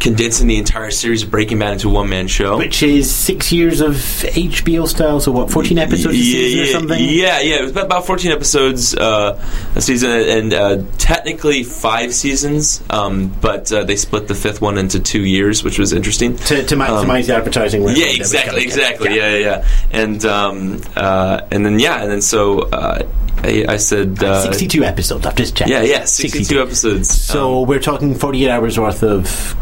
condensing 0.00 0.46
the 0.46 0.56
entire 0.56 0.90
series 0.90 1.22
of 1.22 1.30
Breaking 1.30 1.58
Bad 1.58 1.74
into 1.74 1.88
a 1.88 1.92
one 1.92 2.08
man 2.08 2.28
show 2.28 2.58
Which 2.58 2.82
is 2.82 3.10
six 3.10 3.52
years 3.52 3.80
of 3.80 3.94
HBO 3.94 4.86
style, 4.86 5.20
so 5.20 5.32
what, 5.32 5.50
14 5.50 5.78
episodes 5.78 6.14
a 6.14 6.18
yeah, 6.18 6.62
or 6.62 6.64
yeah, 6.66 6.72
something? 6.72 6.98
Yeah, 7.00 7.40
yeah. 7.40 7.56
It 7.56 7.62
was 7.62 7.70
about, 7.72 7.86
about 7.86 8.06
14 8.06 8.30
episodes 8.32 8.94
uh, 8.94 9.42
a 9.74 9.80
season, 9.80 10.10
and 10.10 10.54
uh, 10.54 10.82
technically 10.98 11.62
five 11.62 12.14
seasons, 12.14 12.82
um, 12.90 13.28
but 13.40 13.72
uh, 13.72 13.84
they 13.84 13.96
split 13.96 14.28
the 14.28 14.34
fifth 14.34 14.60
one 14.60 14.78
into 14.78 15.00
two 15.00 15.22
years, 15.22 15.64
which 15.64 15.78
was 15.78 15.92
interesting. 15.92 16.36
To, 16.36 16.64
to 16.64 16.76
maximize 16.76 17.26
the 17.26 17.34
advertising. 17.36 17.82
Um, 17.82 17.88
Yeah, 17.88 18.04
revenue 18.06 18.12
that 18.12 18.18
was 18.18 18.32
exactly, 18.34 18.62
exactly. 18.62 19.16
Yeah, 19.16 19.36
yeah, 19.36 19.38
yeah. 19.38 19.68
And 19.92 20.24
um, 20.24 20.82
uh, 20.96 21.42
and 21.50 21.64
then 21.64 21.78
yeah, 21.78 22.02
and 22.02 22.10
then 22.10 22.22
so 22.22 22.60
uh, 22.60 23.02
I, 23.42 23.64
I 23.68 23.76
said, 23.76 24.22
uh, 24.22 24.42
62 24.42 24.82
episodes, 24.84 25.26
I've 25.26 25.36
just 25.36 25.56
checked. 25.56 25.70
yeah, 25.70 25.82
yeah, 25.82 26.04
62, 26.04 26.60
episodes. 26.60 27.10
So 27.10 27.62
Um, 27.62 27.68
we're 27.68 27.80
talking 27.80 28.14
48 28.14 28.50
hours 28.50 28.78
worth 28.78 29.02
of 29.02 29.56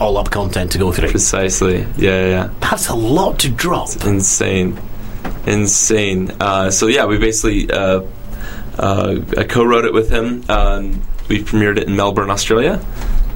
all 0.00 0.16
up 0.16 0.30
content 0.30 0.72
to 0.72 0.78
go 0.78 0.92
through. 0.92 1.10
precisely. 1.10 1.86
Yeah, 1.96 2.26
yeah. 2.26 2.50
That's 2.60 2.88
a 2.88 2.94
lot 2.94 3.40
to 3.40 3.48
drop. 3.50 3.88
insane, 4.04 4.78
insane. 5.46 6.30
Uh, 6.40 6.70
so 6.70 6.86
yeah, 6.86 7.06
we 7.06 7.18
basically 7.18 7.70
uh, 7.70 8.02
uh, 8.78 9.20
I 9.36 9.44
co-wrote 9.44 9.84
it 9.84 9.92
with 9.92 10.10
him. 10.10 10.44
Um, 10.48 11.02
we 11.28 11.42
premiered 11.42 11.78
it 11.78 11.88
in 11.88 11.96
Melbourne, 11.96 12.30
Australia, 12.30 12.84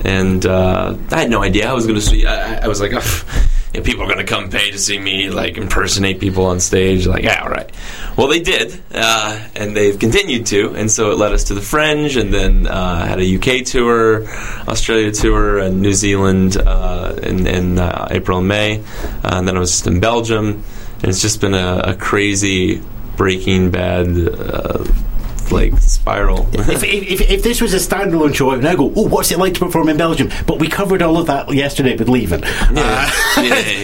and 0.05 0.47
uh, 0.47 0.97
I 1.11 1.21
had 1.21 1.31
no 1.31 1.43
idea 1.43 1.69
I 1.69 1.73
was 1.73 1.85
going 1.87 1.99
to 1.99 2.05
see. 2.05 2.25
I, 2.27 2.65
I 2.65 2.69
was 2.69 2.81
like, 2.81 2.93
oh, 2.95 3.49
and 3.75 3.85
people 3.85 4.03
are 4.03 4.07
going 4.07 4.19
to 4.19 4.25
come 4.25 4.51
pay 4.51 4.71
to 4.71 4.79
see 4.79 4.99
me 4.99 5.31
like 5.31 5.57
impersonate 5.57 6.21
people 6.21 6.47
on 6.47 6.61
stage. 6.61 7.07
Like, 7.07 7.25
yeah, 7.25 7.43
all 7.43 7.49
right. 7.49 7.71
Well, 8.17 8.29
they 8.29 8.41
did, 8.41 8.79
uh, 8.93 9.49
and 9.57 9.77
they've 9.77 9.99
continued 9.99 10.47
to, 10.47 10.75
and 10.75 10.91
so 10.91 11.11
it 11.11 11.19
led 11.19 11.33
us 11.33 11.45
to 11.45 11.55
the 11.55 11.63
Fringe, 11.63 12.17
and 12.17 12.33
then 12.33 12.67
uh, 12.67 13.07
had 13.07 13.21
a 13.21 13.37
UK 13.37 13.65
tour, 13.65 14.29
Australia 14.69 15.11
tour, 15.13 15.59
and 15.59 15.81
New 15.81 15.95
Zealand 15.95 16.57
uh, 16.57 17.15
in, 17.23 17.47
in 17.47 17.79
uh, 17.79 18.09
April 18.11 18.39
and 18.39 18.49
May, 18.49 18.81
uh, 18.81 18.83
and 19.25 19.49
then 19.49 19.57
I 19.57 19.61
was 19.61 19.71
just 19.71 19.87
in 19.87 20.01
Belgium, 20.01 20.63
and 20.97 21.05
it's 21.05 21.23
just 21.23 21.41
been 21.41 21.55
a, 21.55 21.83
a 21.87 21.95
crazy 21.95 22.83
Breaking 23.17 23.71
Bad. 23.71 24.07
Uh, 25.53 25.57
like 25.57 25.79
spiral. 25.79 26.49
if, 26.53 26.83
if, 26.83 27.21
if 27.31 27.43
this 27.43 27.61
was 27.61 27.75
a 27.75 27.79
standalone 27.79 28.35
show, 28.35 28.51
I 28.51 28.55
would 28.57 28.65
now 28.65 28.75
go, 28.77 28.93
oh, 28.97 29.09
what's 29.09 29.31
it 29.31 29.39
like 29.39 29.55
to 29.55 29.61
perform 29.61 29.89
in 29.89 29.97
Belgium? 29.97 30.31
But 30.47 30.59
we 30.59 30.69
covered 30.69 31.03
all 31.03 31.19
of 31.19 31.27
that 31.27 31.53
yesterday 31.53 31.97
with 31.97 32.09
leaving. 32.09 32.43
Yeah. 32.43 32.73
Yeah, 32.73 33.07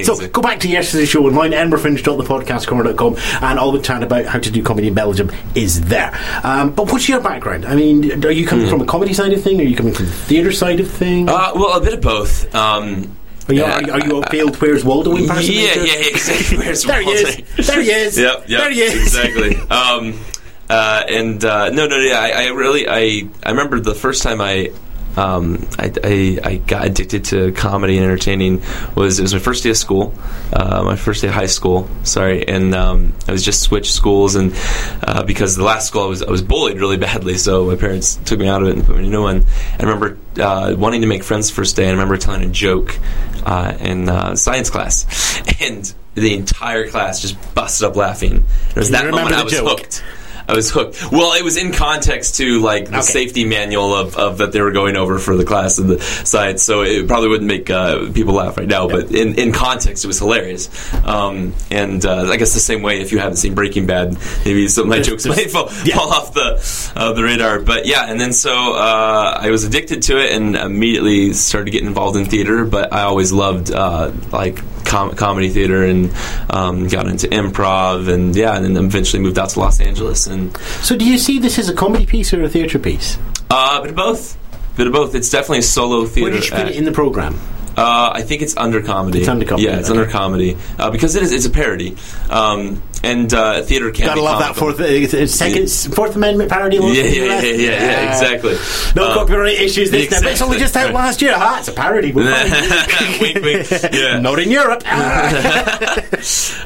so 0.02 0.12
exactly. 0.12 0.28
go 0.28 0.42
back 0.42 0.60
to 0.60 0.68
yesterday's 0.68 1.08
show 1.08 1.26
online, 1.26 1.52
edinburghfringe.thepodcastcorner.com, 1.52 3.16
and 3.42 3.58
all 3.58 3.72
the 3.72 3.80
chat 3.80 4.02
about 4.02 4.26
how 4.26 4.38
to 4.38 4.50
do 4.50 4.62
comedy 4.62 4.88
in 4.88 4.94
Belgium 4.94 5.30
is 5.54 5.82
there. 5.82 6.18
Um, 6.42 6.72
but 6.72 6.90
what's 6.92 7.08
your 7.08 7.20
background? 7.20 7.64
I 7.66 7.74
mean, 7.74 8.24
are 8.24 8.30
you 8.30 8.46
coming 8.46 8.68
from 8.68 8.80
a 8.80 8.86
comedy 8.86 9.12
side 9.12 9.32
of 9.32 9.42
thing? 9.42 9.60
Are 9.60 9.64
you 9.64 9.76
coming 9.76 9.94
from 9.94 10.06
the 10.06 10.12
theatre 10.12 10.52
side 10.52 10.80
of 10.80 10.90
thing? 10.90 11.28
Uh, 11.28 11.52
well, 11.54 11.76
a 11.76 11.80
bit 11.80 11.94
of 11.94 12.00
both. 12.00 12.54
Um, 12.54 13.16
are, 13.48 13.54
you, 13.54 13.64
are, 13.64 13.90
are 13.92 14.06
you 14.06 14.20
a 14.22 14.26
failed 14.26 14.56
Where's 14.56 14.84
Waldo 14.84 15.16
yeah, 15.16 15.22
impersonator? 15.22 15.86
yeah, 15.86 15.92
yeah, 15.94 16.08
exactly. 16.08 16.58
Where's 16.58 16.82
There 16.84 17.00
he 17.02 17.10
is. 17.10 17.66
There 17.66 17.82
he 17.82 17.90
is. 17.90 18.18
Yep, 18.28 18.44
yep, 18.46 18.60
There 18.60 18.70
he 18.70 18.80
is. 18.80 19.16
Exactly. 19.16 19.56
Um, 19.70 20.20
uh, 20.68 21.02
and 21.08 21.44
uh, 21.44 21.70
no, 21.70 21.86
no, 21.86 21.96
yeah, 21.96 22.18
I, 22.18 22.44
I 22.44 22.48
really, 22.48 22.88
I, 22.88 23.28
I 23.42 23.50
remember 23.50 23.80
the 23.80 23.94
first 23.94 24.22
time 24.22 24.40
I, 24.40 24.72
um, 25.16 25.66
I, 25.78 25.92
I, 26.04 26.38
I 26.44 26.56
got 26.58 26.86
addicted 26.86 27.24
to 27.26 27.52
comedy 27.52 27.96
and 27.96 28.04
entertaining 28.04 28.62
was 28.94 29.18
it 29.18 29.22
was 29.22 29.32
my 29.32 29.40
first 29.40 29.64
day 29.64 29.70
of 29.70 29.76
school, 29.76 30.14
uh, 30.52 30.82
my 30.84 30.96
first 30.96 31.22
day 31.22 31.28
of 31.28 31.34
high 31.34 31.46
school. 31.46 31.88
Sorry, 32.04 32.46
and 32.46 32.74
um, 32.74 33.14
I 33.26 33.32
was 33.32 33.44
just 33.44 33.62
switched 33.62 33.92
schools, 33.92 34.36
and 34.36 34.54
uh, 35.02 35.24
because 35.24 35.56
the 35.56 35.64
last 35.64 35.88
school 35.88 36.02
I 36.02 36.06
was 36.06 36.22
I 36.22 36.30
was 36.30 36.42
bullied 36.42 36.78
really 36.78 36.98
badly, 36.98 37.36
so 37.36 37.66
my 37.66 37.74
parents 37.74 38.16
took 38.24 38.38
me 38.38 38.46
out 38.46 38.62
of 38.62 38.68
it 38.68 38.76
and 38.76 38.84
put 38.84 38.94
me 38.94 39.02
in 39.02 39.08
a 39.08 39.10
new 39.10 39.22
one. 39.22 39.44
I 39.78 39.82
remember 39.82 40.18
uh, 40.40 40.76
wanting 40.78 41.00
to 41.00 41.08
make 41.08 41.24
friends 41.24 41.48
the 41.48 41.54
first 41.54 41.74
day, 41.74 41.82
and 41.84 41.90
I 41.90 41.94
remember 41.94 42.16
telling 42.16 42.44
a 42.44 42.52
joke 42.52 42.96
uh, 43.44 43.76
in 43.80 44.08
uh, 44.08 44.36
science 44.36 44.70
class, 44.70 45.42
and 45.60 45.92
the 46.14 46.34
entire 46.34 46.88
class 46.88 47.20
just 47.20 47.36
busted 47.54 47.88
up 47.88 47.96
laughing. 47.96 48.44
It 48.70 48.76
was 48.76 48.90
that 48.90 49.10
moment 49.10 49.34
I 49.34 49.42
was 49.42 49.52
joke? 49.52 49.80
hooked. 49.80 50.04
I 50.48 50.54
was 50.54 50.70
hooked. 50.70 51.12
Well, 51.12 51.34
it 51.34 51.44
was 51.44 51.56
in 51.56 51.72
context 51.72 52.36
to 52.36 52.60
like 52.60 52.86
the 52.86 52.98
Okay. 52.98 53.02
safety 53.02 53.44
manual 53.44 53.94
of, 53.94 54.16
of 54.16 54.38
that 54.38 54.52
they 54.52 54.60
were 54.62 54.72
going 54.72 54.96
over 54.96 55.18
for 55.18 55.36
the 55.36 55.44
class 55.44 55.78
of 55.78 55.86
the 55.88 56.00
science, 56.00 56.62
so 56.62 56.82
it 56.82 57.06
probably 57.06 57.28
wouldn't 57.28 57.46
make 57.48 57.68
uh, 57.70 58.10
people 58.12 58.34
laugh 58.34 58.56
right 58.56 58.66
now. 58.66 58.88
But 58.88 59.10
in, 59.12 59.38
in 59.38 59.52
context, 59.52 60.04
it 60.04 60.06
was 60.08 60.18
hilarious. 60.18 60.68
Um, 61.04 61.54
and 61.70 62.04
uh, 62.04 62.30
I 62.30 62.36
guess 62.38 62.54
the 62.54 62.60
same 62.60 62.82
way, 62.82 63.00
if 63.00 63.12
you 63.12 63.18
haven't 63.18 63.36
seen 63.36 63.54
Breaking 63.54 63.86
Bad, 63.86 64.16
maybe 64.44 64.68
some 64.68 64.84
of 64.84 64.88
my 64.88 65.00
jokes 65.00 65.26
might 65.26 65.50
fall, 65.50 65.68
yeah. 65.84 65.96
fall 65.96 66.10
off 66.12 66.32
the 66.32 66.92
uh, 66.96 67.12
the 67.12 67.22
radar. 67.22 67.60
But 67.60 67.86
yeah, 67.86 68.06
and 68.10 68.18
then 68.20 68.32
so 68.32 68.52
uh, 68.74 69.38
I 69.40 69.50
was 69.50 69.64
addicted 69.64 70.02
to 70.04 70.18
it 70.18 70.32
and 70.32 70.56
immediately 70.56 71.34
started 71.34 71.70
getting 71.70 71.88
involved 71.88 72.16
in 72.16 72.24
theater. 72.24 72.64
But 72.64 72.92
I 72.92 73.02
always 73.02 73.32
loved 73.32 73.70
uh, 73.70 74.12
like 74.32 74.62
com- 74.88 75.14
comedy 75.14 75.48
theater 75.50 75.84
and 75.84 76.12
um, 76.50 76.88
got 76.88 77.06
into 77.06 77.28
improv 77.28 78.08
and 78.12 78.34
yeah, 78.34 78.56
and 78.56 78.64
then 78.64 78.76
eventually 78.84 79.22
moved 79.22 79.38
out 79.38 79.50
to 79.50 79.60
Los 79.60 79.80
Angeles 79.80 80.26
and 80.26 80.56
So 80.82 80.96
do 80.96 81.04
you 81.04 81.18
see 81.18 81.38
this 81.38 81.58
as 81.58 81.68
a 81.68 81.74
comedy 81.74 82.06
piece 82.06 82.32
or 82.34 82.42
a 82.42 82.48
theatre 82.48 82.78
piece? 82.78 83.18
uh, 83.50 83.80
bit 83.80 83.90
of 83.90 83.96
both. 83.96 84.36
Bit 84.76 84.86
of 84.88 84.92
both. 84.92 85.14
It's 85.14 85.30
definitely 85.30 85.58
a 85.58 85.62
solo 85.62 86.06
theater. 86.06 86.30
Where 86.30 86.40
did 86.40 86.48
you 86.50 86.56
put 86.56 86.68
it 86.68 86.76
in 86.76 86.84
the 86.84 86.92
programme? 86.92 87.38
Uh, 87.76 88.10
I 88.12 88.22
think 88.22 88.42
it's 88.42 88.56
under 88.56 88.82
comedy. 88.82 89.20
It's 89.20 89.28
under 89.28 89.46
comedy, 89.46 89.68
Yeah, 89.68 89.78
it's 89.78 89.88
okay. 89.88 90.00
under 90.00 90.10
comedy 90.10 90.56
uh, 90.78 90.90
because 90.90 91.14
it 91.14 91.22
is. 91.22 91.30
It's 91.32 91.46
a 91.46 91.50
parody, 91.50 91.96
um, 92.28 92.82
and 93.02 93.32
uh, 93.32 93.62
theater 93.62 93.90
can 93.90 94.06
Gotta 94.06 94.22
love 94.22 94.40
that 94.40 94.56
fourth, 94.56 94.80
uh, 94.80 95.26
second, 95.26 95.70
Fourth 95.94 96.16
Amendment 96.16 96.50
parody. 96.50 96.76
Yeah, 96.78 96.82
yeah, 96.82 97.02
yeah, 97.02 97.40
yeah, 97.42 97.52
yeah, 97.52 98.10
exactly. 98.10 98.56
No 98.96 99.08
Um, 99.08 99.14
copyright 99.14 99.58
issues 99.60 99.90
this 99.90 100.08
time. 100.08 100.24
It's 100.26 100.42
only 100.42 100.58
just 100.58 100.76
out 100.76 100.92
last 100.94 101.22
year. 101.22 101.32
Ah, 101.36 101.58
it's 101.58 101.68
a 101.68 101.72
parody. 101.72 102.12
Wink, 103.20 103.42
wink. 103.42 103.70
Yeah. 103.92 104.18
Not 104.20 104.38
in 104.38 104.50
Europe. 104.50 104.82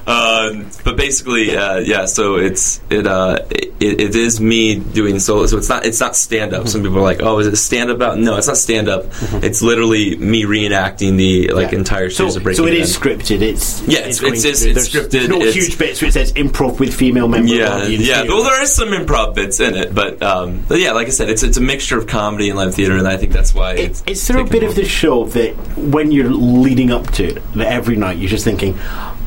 Um, 0.06 0.68
but 0.84 0.96
basically, 0.96 1.56
uh, 1.56 1.78
yeah. 1.78 2.06
So 2.06 2.36
it's 2.36 2.80
it, 2.90 3.06
uh, 3.06 3.38
it 3.50 3.72
it 3.80 4.16
is 4.16 4.40
me 4.40 4.76
doing 4.78 5.18
solo. 5.18 5.46
So 5.46 5.58
it's 5.58 5.68
not 5.68 5.84
it's 5.86 6.00
not 6.00 6.16
stand 6.16 6.54
up. 6.54 6.68
Some 6.68 6.82
people 6.82 6.98
are 6.98 7.02
like, 7.02 7.20
oh, 7.22 7.38
is 7.38 7.46
it 7.46 7.56
stand 7.56 7.90
up? 7.90 8.00
Out? 8.00 8.18
No, 8.18 8.36
it's 8.36 8.48
not 8.48 8.56
stand 8.56 8.88
up. 8.88 9.06
It's 9.44 9.62
literally 9.62 10.16
me 10.16 10.44
reenacting 10.44 11.16
the 11.16 11.48
like 11.52 11.72
Yeah. 11.72 11.78
entire 11.78 12.10
so, 12.10 12.24
series 12.24 12.36
of 12.36 12.42
Breaking 12.42 12.64
so 12.64 12.68
it 12.68 12.74
is 12.74 12.96
scripted. 12.96 13.42
It's 13.42 13.80
Yeah, 13.82 14.00
it's- 14.00 14.22
it's- 14.22 14.44
it's- 14.44 14.62
through- 14.62 14.70
it's 14.72 14.88
scripted, 14.88 15.28
No 15.28 15.36
it's- 15.36 15.54
huge 15.54 15.78
bits 15.78 16.00
where 16.02 16.08
says 16.24 16.34
improv 16.34 16.80
with 16.80 16.94
female 16.94 17.28
members. 17.28 17.52
Yeah, 17.52 17.84
yeah. 17.86 18.22
Well, 18.24 18.42
there 18.42 18.62
is 18.62 18.74
some 18.74 18.88
improv 18.88 19.34
bits 19.34 19.60
in 19.60 19.74
it, 19.74 19.94
but 19.94 20.22
um, 20.22 20.64
but 20.68 20.78
yeah, 20.78 20.92
like 20.92 21.06
I 21.06 21.10
said, 21.10 21.28
it's 21.28 21.42
it's 21.42 21.56
a 21.56 21.60
mixture 21.60 21.98
of 21.98 22.06
comedy 22.06 22.48
and 22.48 22.58
live 22.58 22.74
theater, 22.74 22.96
and 22.96 23.06
I 23.06 23.16
think 23.16 23.32
that's 23.32 23.54
why 23.54 23.72
It, 23.74 23.80
it's. 23.80 24.02
it's 24.06 24.28
there 24.28 24.38
a 24.38 24.44
bit 24.44 24.62
of 24.62 24.74
the 24.74 24.84
show 24.84 25.24
that 25.26 25.54
when 25.76 26.10
you're 26.12 26.30
leading 26.30 26.90
up 26.90 27.10
to 27.12 27.24
it, 27.36 27.52
that 27.54 27.66
every 27.72 27.96
night 27.96 28.18
you're 28.18 28.30
just 28.30 28.44
thinking, 28.44 28.78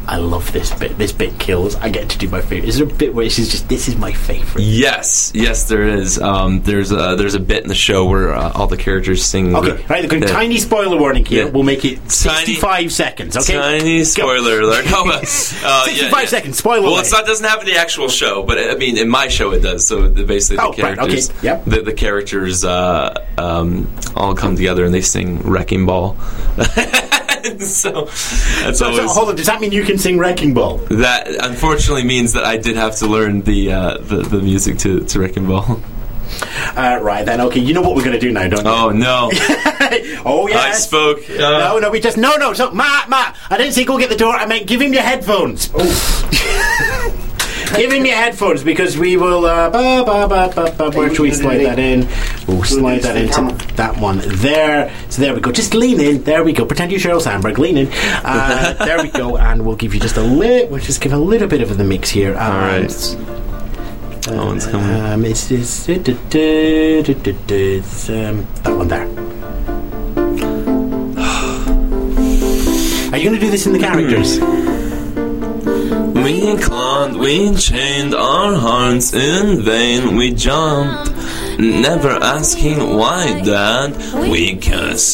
I 0.07 0.17
love 0.17 0.51
this 0.51 0.73
bit. 0.77 0.97
This 0.97 1.11
bit 1.11 1.37
kills. 1.39 1.75
I 1.75 1.89
get 1.89 2.09
to 2.09 2.17
do 2.17 2.27
my 2.29 2.41
favorite. 2.41 2.69
Is 2.69 2.77
there 2.77 2.87
a 2.87 2.93
bit 2.93 3.13
where 3.13 3.25
it's 3.25 3.35
just 3.35 3.67
this 3.69 3.87
is 3.87 3.95
my 3.95 4.11
favorite? 4.13 4.63
Yes, 4.63 5.31
yes, 5.33 5.67
there 5.67 5.87
is. 5.87 6.19
Um, 6.19 6.61
there's 6.61 6.91
a 6.91 7.15
there's 7.17 7.33
a 7.35 7.39
bit 7.39 7.63
in 7.63 7.69
the 7.69 7.75
show 7.75 8.05
where 8.05 8.33
uh, 8.33 8.51
all 8.53 8.67
the 8.67 8.77
characters 8.77 9.23
sing. 9.25 9.55
Okay, 9.55 9.71
the- 9.71 9.83
right. 9.89 10.09
The 10.09 10.19
tiny 10.21 10.57
spoiler 10.57 10.97
warning 10.97 11.25
here. 11.25 11.45
Yeah. 11.45 11.51
We'll 11.51 11.63
make 11.63 11.83
it 11.85 11.95
Tiny- 11.97 12.09
65 12.09 12.93
seconds. 12.93 13.37
Okay, 13.37 13.53
Tiny 13.55 13.97
Go. 13.99 14.03
spoiler 14.03 14.61
alert. 14.61 14.85
No, 14.91 15.03
uh, 15.09 15.23
65 15.25 15.87
yeah, 15.97 16.09
yeah. 16.19 16.25
seconds, 16.25 16.57
spoiler 16.57 16.83
Well, 16.83 16.99
it's 16.99 17.11
not 17.11 17.25
doesn't 17.25 17.45
have 17.45 17.59
in 17.61 17.65
the 17.65 17.75
actual 17.77 18.07
show, 18.07 18.43
but 18.43 18.57
I 18.59 18.75
mean, 18.75 18.97
in 18.97 19.09
my 19.09 19.27
show 19.27 19.51
it 19.51 19.61
does. 19.61 19.85
So 19.87 20.07
the, 20.07 20.23
basically, 20.23 20.57
the 20.57 20.61
Oh, 20.63 20.67
right, 20.69 20.77
okay, 20.77 21.05
characters, 21.21 21.43
yep. 21.43 21.65
the, 21.65 21.81
the 21.81 21.93
characters 21.93 22.63
uh, 22.63 23.25
um, 23.37 23.93
all 24.15 24.35
come 24.35 24.55
together 24.55 24.85
and 24.85 24.93
they 24.93 25.01
sing 25.01 25.39
"Wrecking 25.41 25.85
Ball." 25.85 26.15
so 27.59 28.05
that's 28.05 28.79
So, 28.79 28.93
so, 28.95 29.07
hold 29.07 29.29
on. 29.29 29.35
Does 29.35 29.45
that 29.47 29.61
mean 29.61 29.71
you 29.71 29.83
can 29.83 29.97
sing 29.97 30.17
Wrecking 30.17 30.53
Ball? 30.53 30.77
that. 30.89 31.27
Unfortunately, 31.43 32.03
means 32.03 32.33
that 32.33 32.43
I 32.45 32.57
did 32.57 32.75
have 32.75 32.95
to 32.97 33.07
learn 33.07 33.41
the 33.41 33.71
uh, 33.71 33.97
the, 33.99 34.17
the 34.17 34.41
music 34.41 34.77
to 34.79 35.01
to 35.01 35.19
"Wrecking 35.19 35.47
Ball." 35.47 35.79
Uh, 36.75 36.99
right 37.01 37.23
then. 37.25 37.39
Okay, 37.39 37.59
you 37.61 37.73
know 37.73 37.81
what 37.81 37.95
we're 37.95 38.03
going 38.03 38.19
to 38.19 38.19
do 38.19 38.31
now, 38.31 38.47
don't 38.49 38.65
you? 38.65 38.71
Oh 38.71 38.89
no! 38.89 39.29
oh 40.25 40.47
yes 40.49 40.57
I 40.65 40.71
spoke. 40.71 41.19
Uh, 41.29 41.37
No, 41.37 41.77
no, 41.79 41.89
we 41.91 41.99
just 42.01 42.17
no, 42.17 42.35
no. 42.35 42.51
So, 42.51 42.71
Matt, 42.71 43.09
Matt, 43.09 43.37
I 43.49 43.57
didn't 43.57 43.73
say 43.73 43.85
go 43.85 43.97
get 43.97 44.09
the 44.09 44.17
door. 44.17 44.33
I 44.35 44.45
meant 44.45 44.65
give 44.67 44.81
him 44.81 44.91
your 44.91 45.03
headphones. 45.03 45.69
Give 47.75 47.91
him 47.91 48.05
your 48.05 48.15
headphones 48.15 48.63
because 48.63 48.97
we 48.97 49.17
will. 49.17 49.45
Uh, 49.45 49.69
ba, 49.69 50.03
ba, 50.05 50.27
ba, 50.27 50.51
ba, 50.55 50.71
ba, 50.77 50.97
where 50.97 51.09
should 51.09 51.21
we 51.23 51.31
slide 51.31 51.57
that 51.59 51.79
in? 51.79 52.07
We'll 52.47 52.63
slide 52.63 53.01
that 53.03 53.17
into 53.17 53.65
that 53.75 53.97
one 53.97 54.21
there. 54.23 54.93
So 55.09 55.21
there 55.21 55.33
we 55.33 55.41
go. 55.41 55.51
Just 55.51 55.73
lean 55.73 55.99
in. 55.99 56.23
There 56.23 56.43
we 56.43 56.53
go. 56.53 56.65
Pretend 56.65 56.91
you're 56.91 56.99
Sheryl 56.99 57.21
Sandberg. 57.21 57.57
Lean 57.57 57.77
in. 57.77 57.89
Uh, 58.23 58.73
there 58.85 59.01
we 59.01 59.09
go. 59.09 59.37
And 59.37 59.65
we'll 59.65 59.75
give 59.75 59.93
you 59.93 59.99
just 59.99 60.17
a 60.17 60.21
little. 60.21 60.69
We'll 60.69 60.81
just 60.81 61.01
give 61.01 61.13
a 61.13 61.17
little 61.17 61.47
bit 61.47 61.61
of 61.61 61.77
the 61.77 61.83
mix 61.83 62.09
here. 62.09 62.35
All 62.35 62.51
right. 62.51 62.81
And, 62.81 62.89
That 64.25 64.45
one's 64.45 64.65
coming. 64.67 64.89
Um, 65.01 65.25
it's, 65.25 65.51
it's, 65.51 65.85
du- 65.85 65.99
it's 65.99 68.09
um, 68.09 68.47
that 68.63 68.75
one 68.75 68.87
there. 68.87 69.05
Are 73.13 73.17
you 73.17 73.29
going 73.29 73.39
to 73.39 73.39
do 73.39 73.49
this 73.51 73.65
in 73.65 73.73
the 73.73 73.79
characters? 73.79 74.39
We 76.15 76.55
clung, 76.55 77.17
we 77.19 77.53
chained 77.55 78.15
our 78.15 78.55
hearts 78.55 79.13
in 79.13 79.61
vain. 79.61 80.15
We 80.15 80.31
jumped, 80.31 81.11
never 81.59 82.09
asking 82.09 82.95
why, 82.95 83.41
Dad. 83.43 83.95
We 84.29 84.55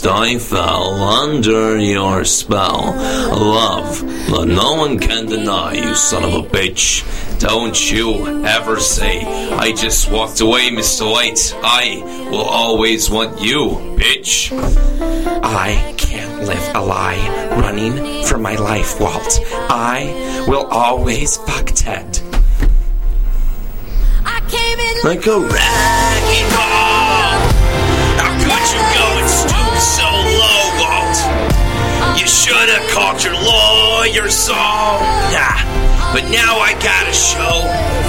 I 0.07 0.37
fell 0.37 0.93
under 1.03 1.77
your 1.77 2.25
spell. 2.25 2.93
Love, 3.31 4.01
but 4.29 4.45
no 4.45 4.73
one 4.73 4.99
can 4.99 5.25
deny, 5.25 5.73
you 5.73 5.95
son 5.95 6.23
of 6.23 6.33
a 6.33 6.47
bitch. 6.47 7.03
Don't 7.39 7.91
you 7.91 8.45
ever 8.45 8.79
say, 8.79 9.21
I 9.51 9.71
just 9.71 10.11
walked 10.11 10.41
away, 10.41 10.69
Mr. 10.69 11.09
White. 11.11 11.53
I 11.63 12.29
will 12.29 12.45
always 12.45 13.09
want 13.09 13.41
you, 13.41 13.77
bitch. 13.97 14.51
I 15.43 15.93
can't 15.97 16.43
live 16.43 16.75
a 16.75 16.81
lie 16.81 17.49
running 17.59 18.23
for 18.25 18.37
my 18.37 18.55
life, 18.55 18.99
Walt. 18.99 19.39
I 19.69 20.45
will 20.47 20.67
always 20.67 21.37
fuck 21.37 21.67
Ted. 21.67 22.30
Like 25.03 25.25
a 25.27 25.39
wrecking 25.39 26.47
ball. 26.51 27.39
How 28.19 28.31
could 28.37 28.65
you 28.73 28.81
go 28.93 29.07
and 29.19 29.29
stoop 29.29 29.75
so 29.79 30.07
low, 30.07 30.63
Walt? 30.79 32.19
You 32.19 32.27
should 32.27 32.69
have 32.69 32.87
called 32.91 33.23
your 33.23 33.33
lawyer 33.33 34.29
song. 34.29 34.99
Yeah. 35.31 35.55
but 36.13 36.23
now 36.29 36.57
I 36.59 36.73
got 36.83 37.07
a 37.07 37.13
show. 37.13 37.63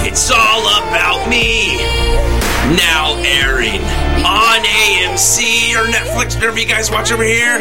It's 0.05 0.29
all 0.29 0.67
about 0.83 1.29
me. 1.29 1.79
Now 2.77 3.15
airing 3.23 3.81
on 4.23 4.63
AMC 4.63 5.75
or 5.75 5.85
Netflix, 5.91 6.35
whatever 6.35 6.57
you 6.59 6.65
guys 6.65 6.89
watch 6.89 7.11
over 7.11 7.23
here. 7.23 7.59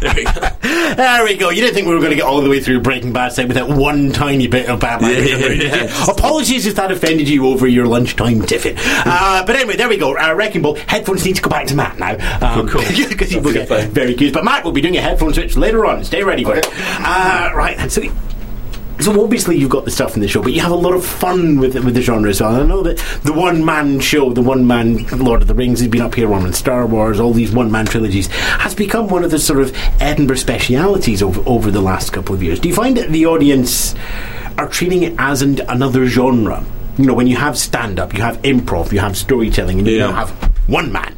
there 0.00 0.14
we 0.14 0.24
go. 0.24 0.48
There 0.94 1.24
we 1.24 1.36
go. 1.36 1.50
You 1.50 1.60
didn't 1.60 1.74
think 1.74 1.88
we 1.88 1.94
were 1.94 2.00
going 2.00 2.10
to 2.10 2.16
get 2.16 2.24
all 2.24 2.40
the 2.40 2.48
way 2.48 2.60
through 2.60 2.80
Breaking 2.80 3.12
Bad 3.12 3.32
set 3.32 3.48
with 3.48 3.56
that 3.56 3.68
one 3.68 4.12
tiny 4.12 4.46
bit 4.46 4.68
of 4.68 4.78
bad 4.80 5.02
language. 5.02 5.64
Yeah. 5.64 5.90
Apologies 6.10 6.66
if 6.66 6.76
that 6.76 6.92
offended 6.92 7.28
you 7.28 7.46
over 7.48 7.66
your 7.66 7.86
lunchtime 7.86 8.42
tiffin. 8.42 8.76
Uh, 9.08 9.44
but 9.46 9.56
anyway, 9.56 9.76
there 9.76 9.88
we 9.88 9.96
go. 9.96 10.16
Uh, 10.16 10.34
Wrecking 10.34 10.62
Ball. 10.62 10.74
Headphones 10.76 11.24
need 11.24 11.36
to 11.36 11.42
go 11.42 11.48
back 11.50 11.66
to 11.68 11.74
Matt 11.74 11.98
now. 11.98 12.12
Um, 12.40 12.68
Cool, 12.68 12.80
cool. 12.80 13.06
Because 13.08 13.30
he 13.30 13.38
will 13.38 13.50
Okay, 13.50 13.66
get 13.66 13.88
very 13.90 14.14
curious. 14.14 14.32
But 14.34 14.44
Matt 14.44 14.64
will 14.64 14.72
be 14.72 14.80
doing 14.80 14.96
a 14.96 15.00
headphone 15.00 15.32
switch 15.34 15.56
later 15.56 15.84
on. 15.86 16.04
Stay 16.04 16.22
ready 16.22 16.44
for 16.44 16.56
it. 16.56 16.66
Uh, 16.72 17.50
right. 17.54 17.90
So. 17.90 18.02
So 18.98 19.22
obviously 19.22 19.56
you've 19.58 19.70
got 19.70 19.84
the 19.84 19.90
stuff 19.90 20.14
in 20.16 20.22
the 20.22 20.28
show, 20.28 20.42
but 20.42 20.52
you 20.52 20.60
have 20.62 20.72
a 20.72 20.74
lot 20.76 20.94
of 20.94 21.04
fun 21.04 21.58
with 21.58 21.74
with 21.84 21.94
the 21.94 22.00
genre 22.02 22.30
as 22.30 22.40
well. 22.40 22.54
And 22.54 22.62
I 22.64 22.66
know 22.66 22.82
that 22.82 22.96
the 23.24 23.32
one 23.32 23.64
man 23.64 24.00
show, 24.00 24.32
the 24.32 24.42
one 24.42 24.66
man 24.66 25.06
Lord 25.18 25.42
of 25.42 25.48
the 25.48 25.54
Rings, 25.54 25.80
has 25.80 25.88
been 25.88 26.00
up 26.00 26.14
here 26.14 26.32
on 26.32 26.50
Star 26.54 26.86
Wars, 26.86 27.20
all 27.20 27.32
these 27.32 27.52
one 27.52 27.70
man 27.70 27.86
trilogies, 27.86 28.26
has 28.28 28.74
become 28.74 29.08
one 29.08 29.22
of 29.22 29.30
the 29.30 29.38
sort 29.38 29.60
of 29.60 29.76
Edinburgh 30.00 30.36
specialities 30.36 31.22
over 31.22 31.42
over 31.46 31.70
the 31.70 31.80
last 31.82 32.12
couple 32.12 32.34
of 32.34 32.42
years. 32.42 32.58
Do 32.58 32.68
you 32.68 32.74
find 32.74 32.96
that 32.96 33.10
the 33.10 33.26
audience 33.26 33.94
are 34.58 34.68
treating 34.68 35.02
it 35.02 35.14
as 35.18 35.42
an, 35.42 35.60
another 35.68 36.06
genre? 36.06 36.64
You 36.96 37.04
know, 37.04 37.14
when 37.14 37.26
you 37.26 37.36
have 37.36 37.58
stand 37.58 38.00
up, 38.00 38.14
you 38.14 38.22
have 38.22 38.40
improv, 38.42 38.90
you 38.92 39.00
have 39.00 39.16
storytelling, 39.16 39.78
and 39.78 39.86
you 39.86 39.98
Yeah. 39.98 40.06
now 40.06 40.12
have 40.24 40.30
one 40.68 40.90
man. 40.90 41.14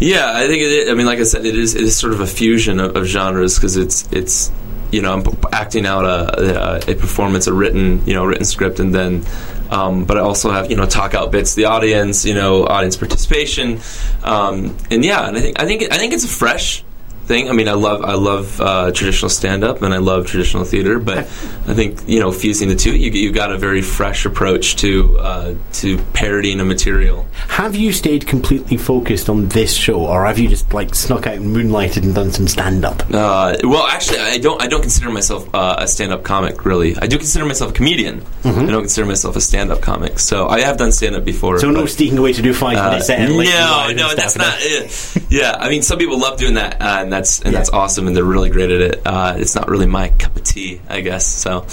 Yeah, 0.00 0.32
I 0.34 0.46
think 0.46 0.60
it. 0.60 0.70
Is, 0.70 0.90
I 0.90 0.94
mean, 0.94 1.06
like 1.06 1.18
I 1.20 1.22
said, 1.22 1.46
it 1.46 1.56
is. 1.56 1.74
It 1.74 1.82
is 1.82 1.96
sort 1.96 2.12
of 2.12 2.20
a 2.20 2.26
fusion 2.26 2.78
of, 2.80 2.94
of 2.96 3.06
genres 3.06 3.54
because 3.54 3.76
it's 3.76 4.06
it's 4.12 4.50
you 4.94 5.02
know 5.02 5.12
I'm 5.12 5.24
acting 5.52 5.86
out 5.86 6.04
a, 6.04 6.78
a, 6.88 6.92
a 6.92 6.94
performance, 6.94 7.46
a 7.46 7.52
written 7.52 8.06
you 8.06 8.14
know 8.14 8.24
written 8.24 8.44
script, 8.44 8.80
and 8.80 8.94
then. 8.94 9.24
Um, 9.70 10.04
but 10.04 10.18
I 10.18 10.20
also 10.20 10.50
have 10.50 10.70
you 10.70 10.76
know 10.76 10.84
talk 10.86 11.14
out 11.14 11.32
bits 11.32 11.54
the 11.54 11.64
audience, 11.64 12.24
you 12.24 12.34
know 12.34 12.66
audience 12.66 12.96
participation, 12.96 13.80
um, 14.22 14.76
and 14.90 15.04
yeah, 15.04 15.26
and 15.26 15.36
I 15.36 15.40
think 15.40 15.60
I 15.60 15.64
think 15.64 15.82
I 15.90 15.96
think 15.96 16.12
it's 16.12 16.24
a 16.24 16.28
fresh 16.28 16.84
thing. 17.24 17.48
I 17.48 17.52
mean, 17.52 17.68
I 17.68 17.72
love 17.72 18.04
I 18.04 18.14
love 18.14 18.60
uh, 18.60 18.92
traditional 18.92 19.28
stand 19.28 19.64
up 19.64 19.82
and 19.82 19.92
I 19.92 19.98
love 19.98 20.26
traditional 20.26 20.64
theater, 20.64 20.98
but 20.98 21.18
I 21.18 21.74
think 21.74 22.00
you 22.06 22.20
know 22.20 22.32
fusing 22.32 22.68
the 22.68 22.76
two, 22.76 22.94
you 22.96 23.10
you 23.10 23.32
got 23.32 23.52
a 23.52 23.58
very 23.58 23.82
fresh 23.82 24.26
approach 24.26 24.76
to 24.76 25.18
uh, 25.18 25.54
to 25.74 25.98
parodying 26.12 26.60
a 26.60 26.64
material. 26.64 27.26
Have 27.48 27.74
you 27.76 27.92
stayed 27.92 28.26
completely 28.26 28.76
focused 28.76 29.28
on 29.28 29.48
this 29.48 29.74
show, 29.74 30.06
or 30.06 30.26
have 30.26 30.38
you 30.38 30.48
just 30.48 30.72
like 30.72 30.94
snuck 30.94 31.26
out 31.26 31.34
and 31.34 31.54
moonlighted 31.54 32.04
and 32.04 32.14
done 32.14 32.30
some 32.30 32.48
stand 32.48 32.84
up? 32.84 33.02
Uh, 33.10 33.56
well, 33.64 33.86
actually, 33.86 34.18
I 34.18 34.38
don't. 34.38 34.60
I 34.62 34.66
don't 34.66 34.82
consider 34.82 35.10
myself 35.10 35.52
uh, 35.54 35.76
a 35.78 35.88
stand-up 35.88 36.22
comic. 36.22 36.64
Really, 36.64 36.96
I 36.96 37.06
do 37.06 37.18
consider 37.18 37.44
myself 37.44 37.70
a 37.70 37.74
comedian. 37.74 38.22
I 38.44 38.50
don't 38.50 38.82
consider 38.82 39.06
myself 39.06 39.36
a 39.36 39.40
stand-up 39.40 39.80
comic. 39.80 40.18
So 40.18 40.48
I 40.48 40.60
have 40.60 40.76
done 40.76 40.92
stand-up 40.92 41.24
before. 41.24 41.58
So 41.58 41.70
no 41.70 41.86
sneaking 41.86 42.18
away 42.18 42.32
to 42.34 42.42
do 42.42 42.52
five 42.52 42.76
uh, 42.76 42.90
minutes 42.90 43.08
like, 43.08 43.48
no, 43.48 43.92
no, 43.94 44.14
that's 44.14 44.36
not. 44.36 44.54
Uh, 44.54 45.20
yeah, 45.30 45.56
I 45.58 45.68
mean, 45.68 45.82
some 45.82 45.98
people 45.98 46.18
love 46.18 46.38
doing 46.38 46.54
that, 46.54 46.80
and 47.14 47.22
that's 47.22 47.40
and 47.42 47.54
that's 47.54 47.70
awesome, 47.70 48.06
and 48.06 48.16
they're 48.16 48.24
really 48.24 48.50
great 48.50 48.70
at 48.70 48.80
it. 48.80 49.02
Uh, 49.06 49.34
it's 49.36 49.54
not 49.54 49.68
really 49.68 49.86
my 49.86 50.08
cup 50.08 50.36
of 50.36 50.42
tea, 50.42 50.80
I 50.88 51.00
guess. 51.00 51.26
So, 51.26 51.64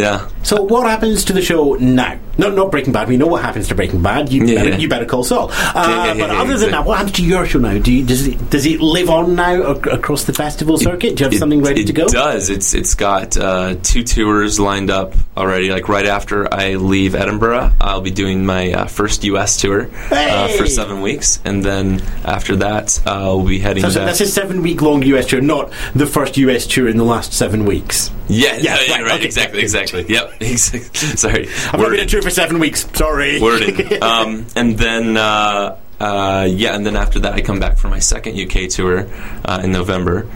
yeah. 0.00 0.28
So 0.42 0.62
what 0.62 0.88
happens 0.88 1.24
to 1.26 1.32
the 1.32 1.42
show 1.42 1.74
now? 1.74 2.18
No, 2.38 2.50
not 2.50 2.70
Breaking 2.70 2.92
Bad. 2.92 3.08
We 3.08 3.16
know 3.16 3.26
what 3.26 3.42
happens 3.42 3.68
to 3.68 3.74
Breaking 3.74 4.02
Bad. 4.02 4.32
You, 4.32 4.44
Yeah, 4.46 4.54
better, 4.56 4.68
yeah. 4.70 4.76
you 4.78 4.88
better 4.88 5.04
call 5.04 5.22
Saul. 5.24 5.50
Uh, 5.52 6.14
but 6.14 6.30
other 6.30 6.56
than 6.56 6.70
that, 6.70 6.84
what 6.86 6.96
happens 6.98 7.16
to 7.18 7.24
your 7.24 7.44
show 7.46 7.58
now? 7.58 7.78
Do 7.78 7.92
you, 7.92 8.04
does 8.04 8.26
it 8.26 8.50
does 8.50 8.64
it 8.66 8.80
live 8.80 9.10
on 9.10 9.34
now 9.34 9.60
across 9.62 10.24
the 10.24 10.32
festival 10.32 10.78
circuit? 10.78 11.16
Do 11.16 11.22
you 11.22 11.26
have 11.26 11.34
It- 11.34 11.38
something 11.38 11.62
ready 11.62 11.84
to 11.84 11.92
go? 11.92 12.06
It 12.06 12.12
does. 12.12 12.48
It's 12.50 12.72
it's 12.74 12.94
got 12.94 13.36
uh, 13.36 13.76
two 13.82 14.02
tours 14.02 14.58
lined 14.58 14.90
up 14.90 15.14
already. 15.36 15.70
Like 15.70 15.88
right 15.88 16.06
after 16.06 16.52
I 16.52 16.74
leave 16.76 17.14
Edinburgh, 17.14 17.72
I'll 17.80 18.00
be 18.00 18.10
doing 18.10 18.46
my 18.46 18.72
uh, 18.72 18.84
first 18.86 19.24
U.S. 19.24 19.60
tour 19.60 19.90
uh, 20.10 20.48
Hey! 20.48 20.56
for 20.56 20.66
seven 20.66 21.02
weeks, 21.02 21.38
and 21.44 21.62
then 21.62 22.00
after 22.24 22.56
that, 22.56 22.98
uh, 23.06 23.34
we'll 23.36 23.46
be 23.46 23.58
heading. 23.58 23.82
That's 23.82 23.96
a, 23.96 23.98
back. 23.98 24.06
that's 24.06 24.20
a 24.22 24.26
seven 24.26 24.62
week 24.62 24.80
long 24.80 25.02
US 25.02 25.26
tour, 25.26 25.40
not 25.42 25.70
the 25.94 26.06
first 26.06 26.36
US 26.38 26.66
tour 26.66 26.88
in 26.88 26.96
the 26.96 27.04
last 27.04 27.32
seven 27.34 27.64
weeks. 27.66 28.10
yeah, 28.28 28.56
Yeah, 28.56 28.78
yeah, 28.80 28.92
right, 28.94 29.02
right, 29.02 29.12
okay. 29.16 29.24
exactly, 29.26 29.60
exactly. 29.60 30.06
Yep, 30.08 30.34
exactly. 30.40 31.16
Sorry, 31.16 31.48
I've 31.72 31.78
been 31.80 32.00
on 32.00 32.06
tour 32.06 32.21
for 32.22 32.30
seven 32.30 32.58
weeks. 32.58 32.88
Sorry. 32.94 33.40
wording. 33.40 34.02
um, 34.02 34.46
and 34.56 34.78
then, 34.78 35.16
uh, 35.16 35.78
uh, 36.00 36.48
yeah, 36.50 36.74
and 36.74 36.84
then 36.84 36.96
after 36.96 37.20
that, 37.20 37.34
I 37.34 37.42
come 37.42 37.60
back 37.60 37.78
for 37.78 37.88
my 37.88 37.98
second 37.98 38.38
UK 38.38 38.68
tour 38.68 39.08
uh, 39.44 39.60
in 39.62 39.72
November, 39.72 40.28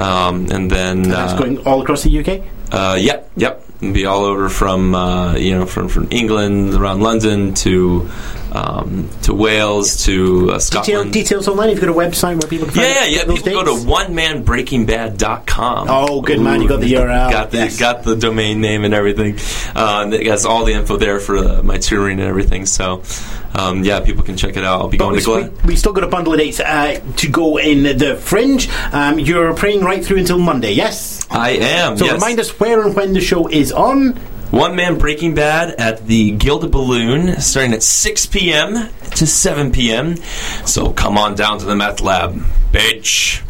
um, 0.00 0.50
and 0.50 0.70
then 0.70 1.02
That's 1.02 1.34
uh, 1.34 1.38
going 1.38 1.58
all 1.66 1.82
across 1.82 2.02
the 2.02 2.18
UK. 2.18 2.42
Uh, 2.72 2.96
yep, 2.98 3.30
yep. 3.36 3.64
Be 3.82 4.06
all 4.06 4.24
over 4.24 4.48
from 4.48 4.94
uh, 4.94 5.34
you 5.34 5.58
know 5.58 5.66
from, 5.66 5.88
from 5.88 6.06
England 6.12 6.72
around 6.74 7.00
London 7.00 7.52
to 7.54 8.08
um, 8.52 9.08
to 9.22 9.34
Wales 9.34 10.04
to 10.04 10.50
uh, 10.52 10.58
Detail, 10.58 10.60
Scotland. 10.60 11.12
details 11.12 11.48
online. 11.48 11.70
If 11.70 11.82
You've 11.82 11.92
got 11.92 12.04
a 12.04 12.08
website 12.08 12.40
where 12.40 12.48
people 12.48 12.66
can 12.68 12.74
find 12.76 12.86
yeah, 12.86 13.04
yeah, 13.06 13.24
yeah. 13.26 13.34
People 13.34 13.64
go 13.64 13.64
dates? 13.64 13.82
to 13.84 13.90
onemanbreakingbad.com. 13.90 15.86
Oh, 15.90 16.20
good 16.20 16.40
man, 16.40 16.62
you 16.62 16.68
got 16.68 16.80
the 16.80 16.92
URL. 16.92 17.30
Got 17.30 17.50
the 17.50 17.56
Yes. 17.58 17.78
got 17.78 18.02
the 18.04 18.14
domain 18.16 18.60
name 18.60 18.84
and 18.84 18.94
everything. 18.94 19.38
Uh, 19.74 20.02
and 20.04 20.14
it 20.14 20.26
has 20.26 20.44
all 20.44 20.64
the 20.64 20.74
info 20.74 20.96
there 20.96 21.18
for 21.18 21.36
uh, 21.38 21.62
my 21.62 21.78
touring 21.78 22.20
and 22.20 22.28
everything. 22.28 22.66
So, 22.66 23.02
um, 23.54 23.84
yeah, 23.84 24.00
people 24.00 24.24
can 24.24 24.36
check 24.36 24.56
it 24.56 24.64
out. 24.64 24.80
I'll 24.80 24.88
be 24.88 24.96
But 24.98 25.04
going 25.04 25.16
we, 25.16 25.20
to 25.20 25.24
Glen. 25.24 25.58
we, 25.66 25.76
still 25.76 25.92
got 25.92 26.04
a 26.04 26.08
bundle 26.08 26.32
of 26.32 26.38
dates 26.38 26.60
uh, 26.60 27.00
to 27.16 27.28
go 27.28 27.58
in 27.58 27.98
the 27.98 28.16
Fringe. 28.16 28.68
Um, 28.92 29.18
you're 29.18 29.54
praying 29.54 29.82
right 29.84 30.04
through 30.04 30.18
until 30.18 30.38
Monday, 30.38 30.72
yes? 30.72 31.26
I 31.30 31.50
am. 31.50 31.96
So 31.96 32.06
yes. 32.06 32.14
remind 32.14 32.40
us 32.40 32.58
where 32.58 32.82
and 32.82 32.94
when 32.94 33.12
the 33.12 33.20
show 33.20 33.48
is 33.48 33.72
on. 33.72 34.18
One 34.52 34.76
Man 34.76 34.98
Breaking 34.98 35.34
Bad 35.34 35.70
at 35.80 36.06
the 36.06 36.32
Gilded 36.32 36.72
Balloon, 36.72 37.40
starting 37.40 37.72
at 37.72 37.82
6 37.82 38.26
p.m. 38.26 38.90
to 39.14 39.26
7 39.26 39.72
p.m. 39.72 40.16
So 40.66 40.92
come 40.92 41.16
on 41.16 41.34
down 41.34 41.58
to 41.60 41.64
the 41.64 41.74
meth 41.74 42.02
lab, 42.02 42.34
bitch. 42.70 43.40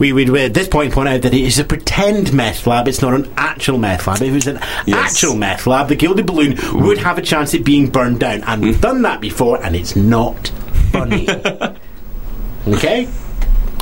We 0.00 0.12
would 0.12 0.28
at 0.36 0.52
this 0.52 0.66
point 0.66 0.92
point 0.92 1.08
out 1.08 1.22
that 1.22 1.32
it 1.32 1.40
is 1.40 1.60
a 1.60 1.64
pretend 1.64 2.32
meth 2.34 2.66
lab. 2.66 2.88
It's 2.88 3.00
not 3.00 3.14
an 3.14 3.32
actual 3.36 3.78
meth 3.78 4.08
lab. 4.08 4.16
If 4.20 4.22
it 4.22 4.32
was 4.32 4.46
an 4.48 4.58
Yes. 4.84 5.12
actual 5.12 5.36
meth 5.36 5.64
lab, 5.64 5.86
the 5.86 5.94
Gilded 5.94 6.26
Balloon 6.26 6.58
would 6.72 6.98
have 6.98 7.18
a 7.18 7.22
chance 7.22 7.54
at 7.54 7.62
being 7.62 7.88
burned 7.88 8.18
down. 8.18 8.42
And 8.42 8.62
we've 8.62 8.74
hmm. 8.74 8.80
done 8.80 9.02
that 9.02 9.20
before, 9.20 9.62
and 9.62 9.76
it's 9.76 9.94
not 9.94 10.48
funny. 10.90 11.28
okay? 12.66 13.08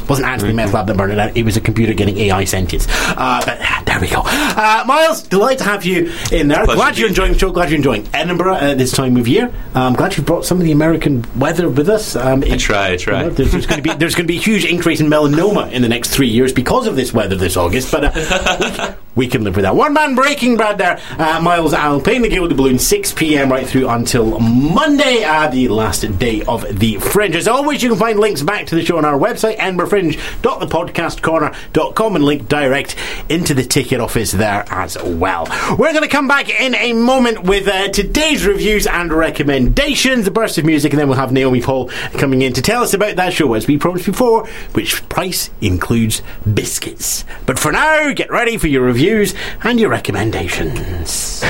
Wasn't 0.09 0.27
actually 0.27 0.51
a 0.51 0.55
meth 0.55 0.73
lab 0.75 0.87
that 0.87 0.97
burned 0.97 1.13
it 1.13 1.19
out. 1.19 1.37
It 1.37 1.45
was 1.45 1.57
a 1.57 1.61
computer 1.61 1.95
getting 1.95 2.17
AI 2.19 2.45
sentience. 2.45 2.87
Uh, 2.91 3.43
but 3.45 3.59
there 3.87 4.01
we 4.01 4.09
go. 4.09 4.23
Uh, 4.25 4.85
Miles, 4.87 5.23
delight 5.23 5.59
to 5.59 5.65
have 5.65 5.85
you 5.85 6.13
in 6.33 6.49
there. 6.49 6.65
Glad 6.67 6.99
you're 6.99 7.09
enjoying 7.09 7.33
the 7.33 7.39
show. 7.39 7.51
Glad 7.53 7.71
you're 7.71 7.77
enjoying 7.77 8.07
Edinburgh 8.13 8.57
at 8.57 8.79
this 8.79 8.93
time 8.93 9.17
of 9.17 9.27
year. 9.29 9.53
I'm 9.75 9.95
glad 9.95 10.17
you 10.17 10.23
brought 10.23 10.45
some 10.45 10.59
of 10.59 10.65
the 10.65 10.73
American 10.73 11.25
weather 11.39 11.69
with 11.69 11.89
us. 11.89 12.17
Um, 12.17 12.43
I 12.45 12.57
try, 12.57 12.93
I 12.93 12.97
try. 12.97 13.23
you 13.23 13.29
know, 13.29 13.35
there's, 13.35 13.53
there's 13.53 13.67
going 13.67 13.83
to 13.83 13.89
be 13.89 13.95
there's 13.99 14.15
going 14.15 14.27
to 14.27 14.33
be 14.33 14.39
a 14.39 14.43
huge 14.43 14.65
increase 14.65 15.01
in 15.01 15.07
melanoma 15.07 15.71
in 15.73 15.83
the 15.83 15.89
next 15.89 16.11
three 16.11 16.29
years 16.29 16.53
because 16.53 16.87
of 16.87 16.97
this 16.97 17.13
weather 17.13 17.37
this 17.37 17.57
August. 17.57 17.91
But 17.93 18.05
uh, 18.17 18.95
we, 19.17 19.25
we 19.27 19.29
can 19.29 19.45
live 19.45 19.57
with 19.57 19.65
that. 19.65 19.77
One 19.77 19.93
man 19.93 20.15
breaking 20.15 20.57
bad 20.57 20.79
there. 20.79 21.01
Uh, 21.19 21.41
Miles 21.41 21.73
Allen, 21.73 22.03
the 22.03 22.29
Gilded 22.29 22.57
Balloon, 22.57 22.79
6 22.79 23.13
p.m. 23.15 23.51
right 23.51 23.67
through 23.67 23.89
until 23.89 24.39
Monday, 24.41 25.25
uh, 25.25 25.49
the 25.49 25.69
last 25.69 26.01
day 26.19 26.43
of 26.43 26.79
the 26.79 26.99
Fringe. 26.99 27.37
As 27.37 27.49
always, 27.49 27.83
you 27.83 27.91
can 27.91 27.99
find 27.99 28.19
links 28.19 28.43
back 28.43 28.67
to 28.67 28.75
the 28.75 28.85
show 28.85 28.99
on 28.99 29.05
our 29.05 29.19
website, 29.19 29.57
edinburghfringe.thepodcastcorner.com, 29.95 32.17
and 32.17 32.25
link 32.25 32.49
direct 32.49 32.97
into 33.29 33.55
the 33.55 33.63
ticket 33.63 34.01
office 34.01 34.33
there 34.33 34.65
as 34.71 34.97
well. 35.03 35.47
We're 35.79 35.93
going 35.93 36.03
to 36.03 36.09
come 36.09 36.29
back 36.29 36.49
in 36.49 36.75
a 36.75 36.93
moment 36.93 37.45
with 37.45 37.69
uh, 37.69 37.89
today's 37.89 38.47
reviews 38.47 38.87
and 38.87 39.13
recommendations, 39.13 40.27
a 40.27 40.31
burst 40.31 40.59
of 40.59 40.65
music, 40.65 40.93
and 40.93 41.01
then 41.01 41.09
we'll 41.09 41.19
have 41.19 41.33
Naomi 41.33 41.61
Paul 41.61 41.89
coming 42.19 42.43
in 42.43 42.53
to 42.55 42.63
tell 42.63 42.83
us 42.83 42.95
about 42.95 43.17
that 43.17 43.33
show, 43.33 43.55
as 43.55 43.67
we 43.67 43.79
promised 43.79 44.07
before, 44.07 44.47
which 44.73 45.07
price 45.09 45.51
includes 45.61 46.23
biscuits. 46.53 47.25
But 47.47 47.59
for 47.59 47.73
now, 47.73 48.13
get 48.13 48.31
ready 48.31 48.57
for 48.57 48.69
your 48.69 48.83
reviews 48.83 49.35
and 49.63 49.81
your 49.81 49.91
recommendations. 49.91 51.43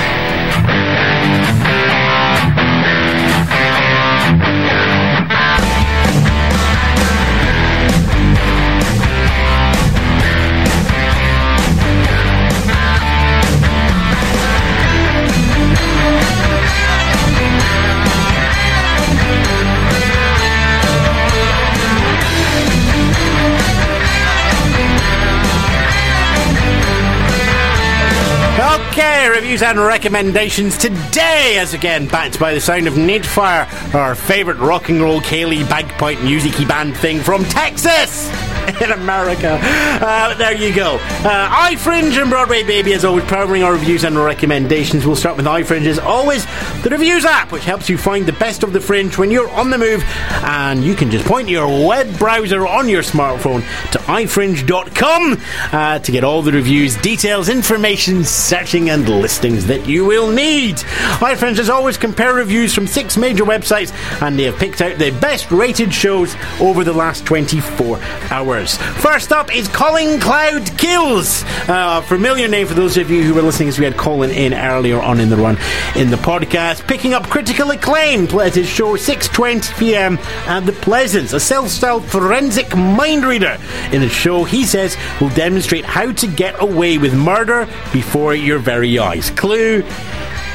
Okay, 28.95 29.27
reviews 29.27 29.61
and 29.61 29.77
recommendations 29.77 30.77
today, 30.77 31.57
as 31.57 31.73
again 31.73 32.07
backed 32.07 32.39
by 32.39 32.53
the 32.53 32.61
sound 32.61 32.87
of 32.87 32.93
Needfire, 32.93 33.67
our 33.93 34.15
favourite 34.15 34.57
rock 34.57 34.87
and 34.87 35.01
roll 35.01 35.19
ceilidh 35.19 35.67
bagpipe 35.67 36.21
musicy 36.21 36.63
band 36.63 36.95
thing 36.95 37.19
from 37.19 37.43
Texas. 37.43 38.31
in 38.81 38.91
America. 38.91 39.59
Uh, 39.61 40.33
there 40.35 40.55
you 40.55 40.73
go. 40.73 40.95
Uh, 41.23 41.69
iFringe 41.69 42.19
and 42.19 42.29
Broadway 42.29 42.63
Baby, 42.63 42.93
as 42.93 43.05
always, 43.05 43.23
powering 43.25 43.63
our 43.63 43.73
reviews 43.73 44.03
and 44.03 44.17
recommendations. 44.17 45.05
We'll 45.05 45.15
start 45.15 45.37
with 45.37 45.45
iFringe, 45.45 45.85
as 45.85 45.99
always, 45.99 46.45
the 46.81 46.89
reviews 46.89 47.25
app, 47.25 47.51
which 47.51 47.63
helps 47.63 47.89
you 47.89 47.97
find 47.97 48.25
the 48.25 48.33
best 48.33 48.63
of 48.63 48.73
the 48.73 48.81
fringe 48.81 49.17
when 49.17 49.29
you're 49.29 49.49
on 49.51 49.69
the 49.69 49.77
move. 49.77 50.03
And 50.43 50.83
you 50.83 50.95
can 50.95 51.11
just 51.11 51.25
point 51.25 51.47
your 51.47 51.67
web 51.87 52.17
browser 52.17 52.65
on 52.65 52.89
your 52.89 53.03
smartphone 53.03 53.63
to 53.91 54.04
ifringe.com 54.05 55.41
uh, 55.71 55.99
to 55.99 56.11
get 56.11 56.23
all 56.23 56.41
the 56.41 56.51
reviews, 56.51 56.95
details, 56.97 57.49
information, 57.49 58.23
searching, 58.23 58.89
and 58.89 59.07
listings 59.07 59.67
that 59.67 59.87
you 59.87 60.05
will 60.05 60.31
need. 60.31 60.75
iFringe, 60.75 61.59
as 61.59 61.69
always, 61.69 61.97
compare 61.97 62.33
reviews 62.33 62.73
from 62.73 62.87
six 62.87 63.17
major 63.17 63.43
websites, 63.43 63.91
and 64.21 64.37
they 64.37 64.43
have 64.43 64.57
picked 64.57 64.81
out 64.81 64.97
the 64.97 65.11
best 65.19 65.51
rated 65.51 65.93
shows 65.93 66.35
over 66.59 66.83
the 66.83 66.93
last 66.93 67.25
24 67.25 67.99
hours. 68.29 68.77
First 68.77 69.31
up 69.31 69.53
is 69.53 69.67
Colin 69.67 70.19
Cloud 70.19 70.77
Kills, 70.77 71.43
uh, 71.67 72.01
a 72.03 72.07
familiar 72.07 72.47
name 72.47 72.67
for 72.67 72.73
those 72.73 72.97
of 72.97 73.09
you 73.09 73.23
who 73.23 73.33
were 73.33 73.41
listening 73.41 73.69
as 73.69 73.79
we 73.79 73.85
had 73.85 73.97
Colin 73.97 74.31
in 74.31 74.53
earlier 74.53 75.01
on 75.01 75.19
in 75.19 75.29
the 75.29 75.37
run 75.37 75.57
in 75.95 76.09
the 76.09 76.17
podcast, 76.17 76.87
picking 76.87 77.13
up 77.13 77.23
critical 77.29 77.71
acclaim 77.71 78.25
at 78.39 78.55
his 78.55 78.67
show 78.67 78.95
6:20 78.95 79.77
p.m. 79.79 80.17
at 80.47 80.65
the 80.65 80.71
Pleasance, 80.71 81.33
a 81.33 81.39
self-styled 81.39 82.05
forensic 82.05 82.75
mind 82.75 83.25
reader. 83.25 83.57
In 83.95 84.01
the 84.01 84.09
show, 84.09 84.43
he 84.43 84.65
says 84.65 84.97
will 85.21 85.29
demonstrate 85.29 85.85
how 85.85 86.11
to 86.11 86.27
get 86.27 86.61
away 86.61 86.97
with 86.97 87.13
murder 87.13 87.65
before 87.93 88.35
your 88.35 88.59
very 88.59 88.99
eyes. 88.99 89.29
Clue: 89.29 89.85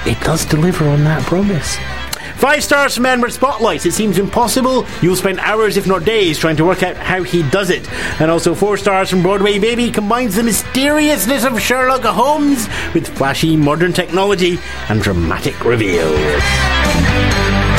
it 0.04 0.20
does 0.20 0.44
deliver 0.44 0.86
on 0.86 1.04
that 1.04 1.22
promise. 1.22 1.78
Five 2.36 2.62
stars 2.62 2.94
from 2.94 3.06
Edinburgh 3.06 3.30
Spotlights. 3.30 3.86
It 3.86 3.92
seems 3.92 4.18
impossible. 4.18 4.86
You'll 5.00 5.16
spend 5.16 5.40
hours, 5.40 5.78
if 5.78 5.86
not 5.86 6.04
days, 6.04 6.38
trying 6.38 6.56
to 6.56 6.66
work 6.66 6.82
out 6.82 6.98
how 6.98 7.22
he 7.22 7.42
does 7.48 7.70
it. 7.70 7.90
And 8.20 8.30
also 8.30 8.54
four 8.54 8.76
stars 8.76 9.08
from 9.08 9.22
Broadway 9.22 9.58
Baby 9.58 9.90
combines 9.90 10.36
the 10.36 10.42
mysteriousness 10.42 11.44
of 11.44 11.62
Sherlock 11.62 12.02
Holmes 12.02 12.68
with 12.92 13.08
flashy 13.08 13.56
modern 13.56 13.94
technology 13.94 14.58
and 14.90 15.00
dramatic 15.00 15.64
reveals. 15.64 17.69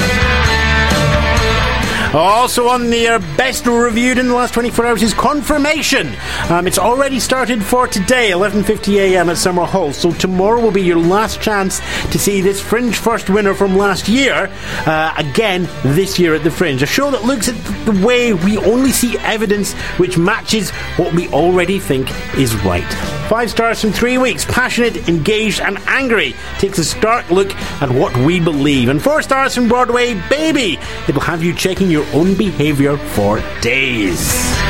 Also 2.13 2.67
on 2.67 2.89
the 2.89 3.07
uh, 3.07 3.19
best 3.37 3.65
reviewed 3.65 4.17
in 4.17 4.27
the 4.27 4.33
last 4.33 4.53
24 4.53 4.85
hours 4.85 5.01
is 5.01 5.13
Confirmation. 5.13 6.13
Um, 6.49 6.67
it's 6.67 6.77
already 6.77 7.21
started 7.21 7.63
for 7.63 7.87
today, 7.87 8.31
11.50am 8.31 9.27
at 9.27 9.37
Summerhall. 9.37 9.93
So 9.93 10.11
tomorrow 10.11 10.59
will 10.59 10.71
be 10.71 10.81
your 10.81 10.99
last 10.99 11.41
chance 11.41 11.79
to 12.11 12.19
see 12.19 12.41
this 12.41 12.59
Fringe 12.59 12.97
First 12.97 13.29
winner 13.29 13.53
from 13.53 13.77
last 13.77 14.09
year, 14.09 14.49
uh, 14.85 15.13
again 15.15 15.69
this 15.83 16.19
year 16.19 16.35
at 16.35 16.43
the 16.43 16.51
Fringe. 16.51 16.81
A 16.81 16.85
show 16.85 17.11
that 17.11 17.23
looks 17.23 17.47
at 17.47 17.55
the 17.85 18.05
way 18.05 18.33
we 18.33 18.57
only 18.57 18.91
see 18.91 19.17
evidence 19.19 19.71
which 19.97 20.17
matches 20.17 20.71
what 20.97 21.13
we 21.13 21.29
already 21.29 21.79
think 21.79 22.09
is 22.37 22.55
right. 22.65 22.91
Five 23.31 23.49
stars 23.49 23.79
from 23.79 23.93
three 23.93 24.17
weeks. 24.17 24.43
Passionate, 24.43 25.07
engaged, 25.07 25.61
and 25.61 25.77
angry. 25.87 26.35
Takes 26.59 26.79
a 26.79 26.83
stark 26.83 27.31
look 27.31 27.55
at 27.81 27.89
what 27.89 28.13
we 28.17 28.41
believe. 28.41 28.89
And 28.89 29.01
four 29.01 29.21
stars 29.21 29.55
from 29.55 29.69
Broadway, 29.69 30.15
Baby. 30.29 30.77
It'll 31.07 31.21
have 31.21 31.41
you 31.41 31.53
checking 31.53 31.89
your 31.89 32.00
own 32.13 32.35
behaviour 32.35 32.97
for 32.97 33.39
days. 33.61 34.60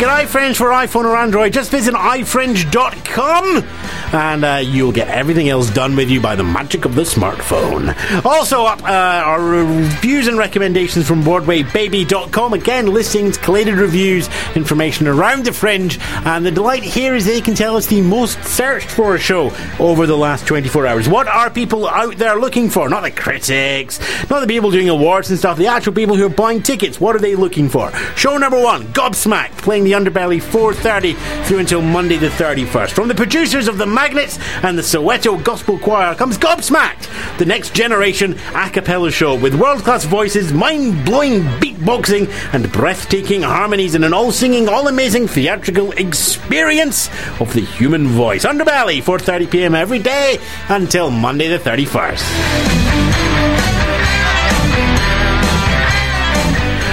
Get 0.00 0.08
iFringe 0.08 0.56
for 0.56 0.70
iPhone 0.70 1.04
or 1.04 1.14
Android, 1.14 1.52
just 1.52 1.70
visit 1.70 1.92
ifringe.com 1.92 3.66
and 4.12 4.44
uh, 4.44 4.60
you'll 4.62 4.92
get 4.92 5.08
everything 5.08 5.48
else 5.48 5.70
done 5.70 5.94
with 5.94 6.10
you 6.10 6.20
by 6.20 6.34
the 6.34 6.42
magic 6.42 6.84
of 6.84 6.94
the 6.94 7.02
smartphone. 7.02 7.94
Also, 8.24 8.64
up 8.64 8.82
uh, 8.82 8.86
our 8.86 9.42
reviews 9.42 10.26
and 10.26 10.36
recommendations 10.36 11.06
from 11.06 11.22
BroadwayBaby.com. 11.22 12.52
Again, 12.54 12.86
listings, 12.86 13.36
collated 13.36 13.74
reviews, 13.74 14.28
information 14.56 15.06
around 15.06 15.44
the 15.44 15.52
fringe. 15.52 15.98
And 16.24 16.44
the 16.44 16.50
delight 16.50 16.82
here 16.82 17.14
is 17.14 17.26
they 17.26 17.40
can 17.40 17.54
tell 17.54 17.76
us 17.76 17.86
the 17.86 18.00
most 18.00 18.42
searched 18.44 18.90
for 18.90 19.16
show 19.18 19.52
over 19.78 20.06
the 20.06 20.16
last 20.16 20.46
24 20.46 20.86
hours. 20.86 21.08
What 21.08 21.28
are 21.28 21.50
people 21.50 21.88
out 21.88 22.16
there 22.16 22.36
looking 22.36 22.70
for? 22.70 22.88
Not 22.88 23.02
the 23.02 23.10
critics, 23.10 24.00
not 24.30 24.40
the 24.40 24.46
people 24.46 24.70
doing 24.70 24.88
awards 24.88 25.30
and 25.30 25.38
stuff, 25.38 25.58
the 25.58 25.68
actual 25.68 25.92
people 25.92 26.16
who 26.16 26.26
are 26.26 26.30
buying 26.30 26.62
tickets. 26.62 27.00
What 27.00 27.14
are 27.14 27.20
they 27.20 27.36
looking 27.36 27.68
for? 27.68 27.92
Show 28.16 28.38
number 28.38 28.60
one, 28.60 28.84
Gobsmacked, 28.92 29.58
playing 29.58 29.84
the 29.84 29.89
Underbelly 29.92 30.40
4.30 30.40 31.44
through 31.44 31.58
until 31.58 31.82
Monday 31.82 32.16
the 32.16 32.28
31st. 32.28 32.92
From 32.92 33.08
the 33.08 33.14
producers 33.14 33.68
of 33.68 33.78
the 33.78 33.86
Magnets 33.86 34.38
and 34.62 34.76
the 34.76 34.82
Soweto 34.82 35.42
Gospel 35.42 35.78
Choir 35.78 36.14
comes 36.14 36.38
Gobsmacked, 36.38 37.38
the 37.38 37.44
next 37.44 37.74
generation 37.74 38.38
a 38.54 38.70
cappella 38.70 39.10
show 39.10 39.34
with 39.34 39.54
world 39.54 39.80
class 39.80 40.04
voices, 40.04 40.52
mind 40.52 41.04
blowing 41.04 41.42
beatboxing, 41.60 42.30
and 42.52 42.70
breathtaking 42.72 43.42
harmonies 43.42 43.94
in 43.94 44.04
an 44.04 44.12
all 44.12 44.32
singing, 44.32 44.68
all 44.68 44.88
amazing 44.88 45.26
theatrical 45.26 45.92
experience 45.92 47.08
of 47.40 47.52
the 47.54 47.60
human 47.60 48.08
voice. 48.08 48.44
Underbelly, 48.44 49.02
4:30 49.02 49.50
p.m. 49.50 49.74
every 49.74 49.98
day 49.98 50.38
until 50.68 51.10
Monday 51.10 51.48
the 51.48 51.58
31st. 51.58 53.69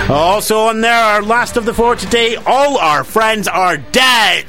Also 0.10 0.68
on 0.68 0.80
there, 0.80 0.94
our 0.94 1.22
last 1.22 1.58
of 1.58 1.66
the 1.66 1.74
four 1.74 1.98
today, 1.98 2.38
all 2.38 2.78
our 2.78 3.04
friends 3.04 3.46
are 3.48 3.76
dead. 3.76 4.46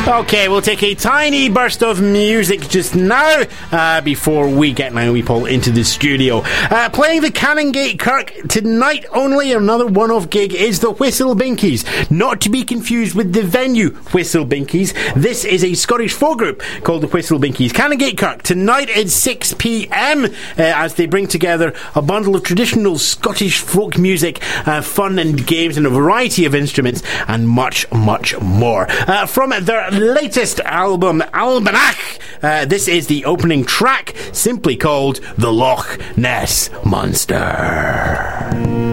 Okay, 0.06 0.48
we'll 0.48 0.60
take 0.60 0.82
a 0.82 0.94
tiny 0.94 1.48
burst 1.48 1.82
of 1.82 2.02
music 2.02 2.60
just 2.68 2.94
now 2.94 3.44
uh, 3.72 4.02
before 4.02 4.50
we 4.50 4.70
get 4.70 4.92
Naomi 4.92 5.22
Paul 5.22 5.46
into 5.46 5.70
the 5.70 5.82
studio. 5.82 6.42
Uh, 6.44 6.90
playing 6.90 7.22
the 7.22 7.30
Canongate 7.30 7.98
Kirk 7.98 8.34
tonight 8.50 9.06
only, 9.12 9.54
another 9.54 9.86
one 9.86 10.10
off 10.10 10.28
gig 10.28 10.52
is 10.52 10.80
the 10.80 10.90
Whistle 10.90 11.34
Binkies. 11.34 12.10
Not 12.10 12.42
to 12.42 12.50
be 12.50 12.64
confused 12.64 13.16
with 13.16 13.32
the 13.32 13.42
venue 13.42 13.92
Whistle 14.12 14.44
Binkies. 14.44 14.92
This 15.14 15.46
is 15.46 15.64
a 15.64 15.72
Scottish 15.72 16.12
folk 16.12 16.36
group 16.36 16.62
called 16.82 17.02
the 17.02 17.08
Whistle 17.08 17.38
Binkies. 17.38 17.70
Canongate 17.70 18.18
Kirk 18.18 18.42
tonight 18.42 18.90
at 18.90 19.08
6 19.08 19.54
pm 19.54 20.26
uh, 20.26 20.28
as 20.58 20.96
they 20.96 21.06
bring 21.06 21.28
together 21.28 21.72
a 21.94 22.02
bundle 22.02 22.36
of 22.36 22.42
traditional 22.42 22.98
Scottish 22.98 23.60
folk 23.60 23.96
music, 23.96 24.42
uh, 24.68 24.82
fun 24.82 25.18
and 25.18 25.46
games, 25.46 25.78
and 25.78 25.86
a 25.86 25.90
variety 25.90 26.44
of 26.44 26.54
instruments, 26.54 27.02
and 27.26 27.48
much, 27.48 27.90
much 27.90 28.38
more. 28.42 28.86
Uh, 29.08 29.24
from 29.24 29.48
their 29.62 29.93
latest 29.94 30.60
album, 30.60 31.22
Almanach. 31.32 32.18
Uh, 32.42 32.64
this 32.64 32.88
is 32.88 33.06
the 33.06 33.24
opening 33.24 33.64
track, 33.64 34.14
simply 34.32 34.76
called 34.76 35.20
The 35.38 35.52
Loch 35.52 36.00
Ness 36.16 36.70
Monster. 36.84 38.83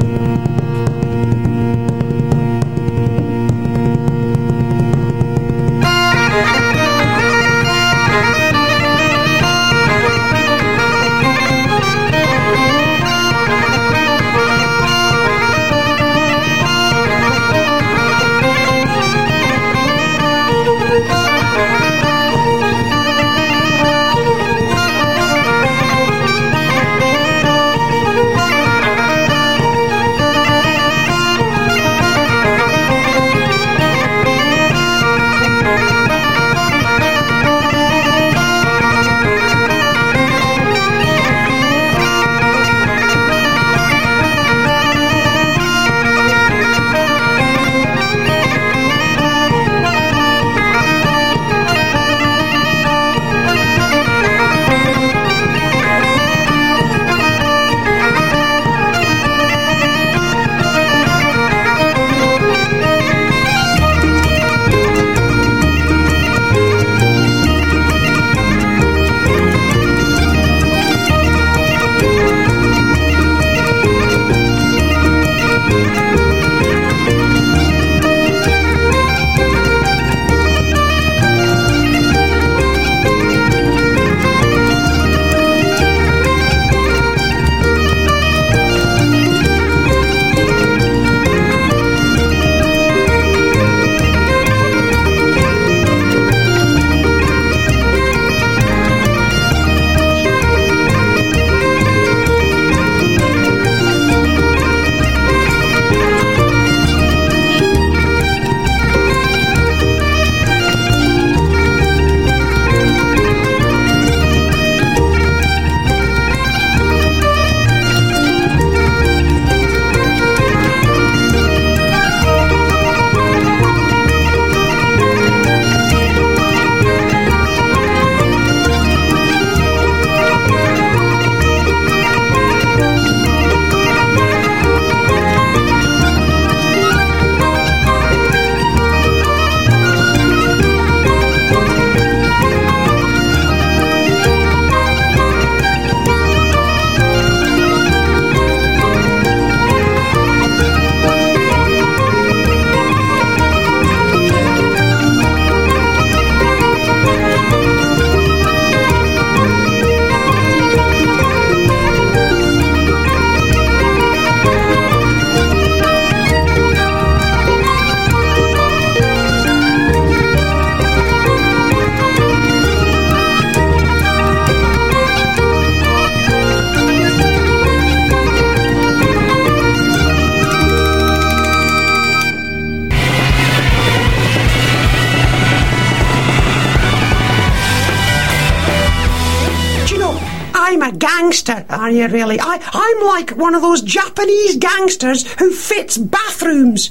You 191.92 192.08
really? 192.08 192.40
I, 192.40 192.60
I'm 192.74 193.06
like 193.06 193.32
one 193.32 193.56
of 193.56 193.62
those 193.62 193.82
Japanese 193.82 194.58
gangsters 194.58 195.32
who 195.34 195.52
fits 195.52 195.98
bathrooms. 195.98 196.88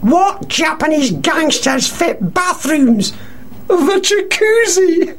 What 0.00 0.48
Japanese 0.48 1.12
gangsters 1.12 1.88
fit 1.88 2.34
bathrooms? 2.34 3.12
The 3.68 4.00
jacuzzi. 4.02 5.18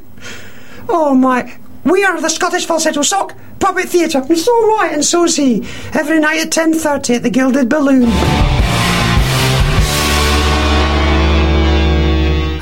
Oh 0.88 1.14
my. 1.14 1.56
We 1.84 2.04
are 2.04 2.20
the 2.20 2.30
Scottish 2.30 2.66
Falsetto 2.66 3.02
Sock 3.02 3.36
Puppet 3.60 3.88
Theatre. 3.88 4.22
And 4.28 4.38
so 4.38 4.64
am 4.64 4.80
I, 4.80 4.90
and 4.92 5.04
so's 5.04 5.36
he. 5.36 5.66
Every 5.92 6.18
night 6.18 6.40
at 6.40 6.50
10.30 6.50 7.16
at 7.16 7.22
the 7.22 7.30
Gilded 7.30 7.68
Balloon. 7.68 8.10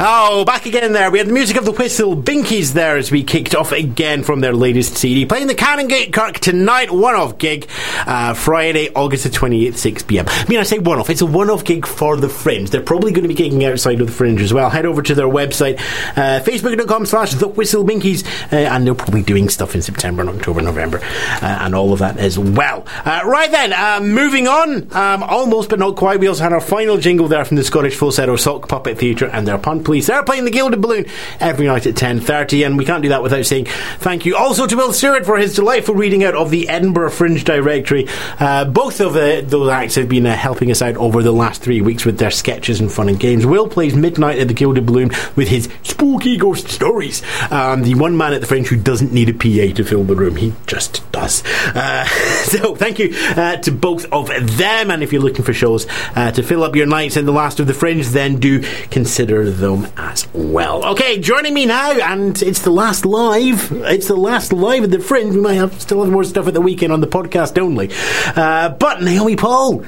Oh, 0.04 0.44
back 0.44 0.66
again 0.66 0.92
there. 0.92 1.12
We 1.12 1.18
had 1.18 1.28
the 1.28 1.32
music 1.32 1.56
of 1.56 1.64
the 1.64 1.70
whistle 1.70 2.16
Binkies 2.16 2.72
there 2.72 2.96
as 2.96 3.12
we 3.12 3.22
kicked 3.22 3.54
off 3.54 3.70
again 3.70 4.24
from 4.24 4.40
their 4.40 4.52
latest 4.52 4.96
CD. 4.96 5.24
Playing 5.26 5.46
the 5.46 5.54
Canongate 5.54 6.12
Kirk 6.12 6.40
tonight, 6.40 6.90
one 6.90 7.14
off 7.14 7.38
gig, 7.38 7.68
uh, 8.04 8.34
Friday, 8.34 8.90
August 8.96 9.22
the 9.22 9.30
28th, 9.30 9.76
6 9.76 10.02
pm. 10.02 10.24
I 10.26 10.44
mean, 10.48 10.58
I 10.58 10.64
say 10.64 10.80
one 10.80 10.98
off, 10.98 11.08
it's 11.08 11.20
a 11.20 11.26
one 11.26 11.50
off 11.50 11.64
gig 11.64 11.86
for 11.86 12.16
the 12.16 12.28
Fringe. 12.28 12.70
They're 12.70 12.82
probably 12.82 13.12
going 13.12 13.28
to 13.28 13.32
be 13.32 13.36
gigging 13.36 13.62
outside 13.62 14.00
of 14.00 14.08
the 14.08 14.12
Fringe 14.12 14.40
as 14.40 14.52
well. 14.52 14.70
Head 14.70 14.86
over 14.86 15.02
to 15.02 15.14
their 15.14 15.28
website, 15.28 15.78
uh, 16.16 16.42
facebook.com 16.42 17.06
slash 17.06 17.34
the 17.34 17.46
whistle 17.46 17.84
Binkies, 17.84 18.26
uh, 18.52 18.56
and 18.56 18.84
they're 18.84 18.96
probably 18.96 19.22
doing 19.22 19.48
stuff 19.48 19.76
in 19.76 19.82
September 19.82 20.22
and 20.22 20.30
October, 20.30 20.62
November, 20.62 20.98
uh, 20.98 21.58
and 21.60 21.76
all 21.76 21.92
of 21.92 22.00
that 22.00 22.16
as 22.16 22.36
well. 22.40 22.84
Uh, 23.04 23.20
right 23.24 23.52
then, 23.52 23.72
uh, 23.72 24.00
moving 24.02 24.48
on, 24.48 24.92
um, 24.96 25.22
almost 25.22 25.70
but 25.70 25.78
not 25.78 25.94
quite, 25.94 26.18
we 26.18 26.26
also 26.26 26.42
had 26.42 26.52
our 26.52 26.60
final 26.60 26.98
jingle 26.98 27.28
there 27.28 27.44
from 27.44 27.56
the 27.56 27.62
Scottish 27.62 27.94
Falsetto 27.94 28.34
Sock 28.34 28.68
Puppet 28.68 28.98
Theatre 28.98 29.28
and 29.28 29.46
their 29.46 29.58
Pun 29.58 29.84
Police. 29.92 30.06
They're 30.06 30.22
playing 30.22 30.46
the 30.46 30.50
Gilded 30.50 30.80
Balloon 30.80 31.04
every 31.38 31.66
night 31.66 31.86
at 31.86 31.96
10.30 31.96 32.64
and 32.64 32.78
we 32.78 32.86
can't 32.86 33.02
do 33.02 33.10
that 33.10 33.22
without 33.22 33.44
saying 33.44 33.66
thank 33.98 34.24
you 34.24 34.34
also 34.34 34.66
to 34.66 34.74
Will 34.74 34.94
Stewart 34.94 35.26
for 35.26 35.36
his 35.36 35.54
delightful 35.54 35.94
reading 35.94 36.24
out 36.24 36.34
of 36.34 36.50
the 36.50 36.66
Edinburgh 36.66 37.10
Fringe 37.10 37.44
Directory. 37.44 38.08
Uh, 38.40 38.64
both 38.64 39.02
of 39.02 39.16
uh, 39.16 39.42
those 39.42 39.68
acts 39.68 39.96
have 39.96 40.08
been 40.08 40.24
uh, 40.24 40.34
helping 40.34 40.70
us 40.70 40.80
out 40.80 40.96
over 40.96 41.22
the 41.22 41.30
last 41.30 41.60
three 41.60 41.82
weeks 41.82 42.06
with 42.06 42.16
their 42.16 42.30
sketches 42.30 42.80
and 42.80 42.90
fun 42.90 43.10
and 43.10 43.20
games. 43.20 43.44
Will 43.44 43.68
plays 43.68 43.94
Midnight 43.94 44.38
at 44.38 44.48
the 44.48 44.54
Gilded 44.54 44.86
Balloon 44.86 45.10
with 45.36 45.48
his 45.48 45.68
spooky 45.82 46.38
ghost 46.38 46.68
stories. 46.68 47.22
Um, 47.50 47.82
the 47.82 47.94
one 47.94 48.16
man 48.16 48.32
at 48.32 48.40
the 48.40 48.46
Fringe 48.46 48.68
who 48.68 48.76
doesn't 48.76 49.12
need 49.12 49.28
a 49.28 49.34
PA 49.34 49.74
to 49.76 49.84
fill 49.84 50.04
the 50.04 50.16
room. 50.16 50.36
He 50.36 50.54
just 50.66 51.02
does. 51.12 51.44
Uh, 51.66 52.06
so 52.44 52.74
thank 52.74 52.98
you 52.98 53.14
uh, 53.36 53.58
to 53.58 53.70
both 53.70 54.06
of 54.10 54.28
them 54.56 54.90
and 54.90 55.02
if 55.02 55.12
you're 55.12 55.20
looking 55.20 55.44
for 55.44 55.52
shows 55.52 55.86
uh, 56.16 56.30
to 56.30 56.42
fill 56.42 56.64
up 56.64 56.74
your 56.74 56.86
nights 56.86 57.18
in 57.18 57.26
the 57.26 57.32
last 57.32 57.60
of 57.60 57.66
the 57.66 57.74
Fringe 57.74 58.06
then 58.08 58.36
do 58.36 58.62
consider 58.90 59.50
them 59.50 59.81
as 59.96 60.26
well. 60.34 60.84
Okay, 60.92 61.18
joining 61.18 61.54
me 61.54 61.66
now, 61.66 61.92
and 61.92 62.40
it's 62.42 62.60
the 62.62 62.70
last 62.70 63.04
live. 63.04 63.70
It's 63.72 64.08
the 64.08 64.16
last 64.16 64.52
live 64.52 64.84
at 64.84 64.90
the 64.90 64.98
Fringe. 64.98 65.34
We 65.34 65.40
might 65.40 65.54
have 65.54 65.80
still 65.80 66.02
have 66.02 66.12
more 66.12 66.24
stuff 66.24 66.46
at 66.48 66.54
the 66.54 66.60
weekend 66.60 66.92
on 66.92 67.00
the 67.00 67.06
podcast 67.06 67.58
only. 67.58 67.90
Uh, 68.36 68.70
but 68.70 69.02
Naomi 69.02 69.36
Paul, 69.36 69.84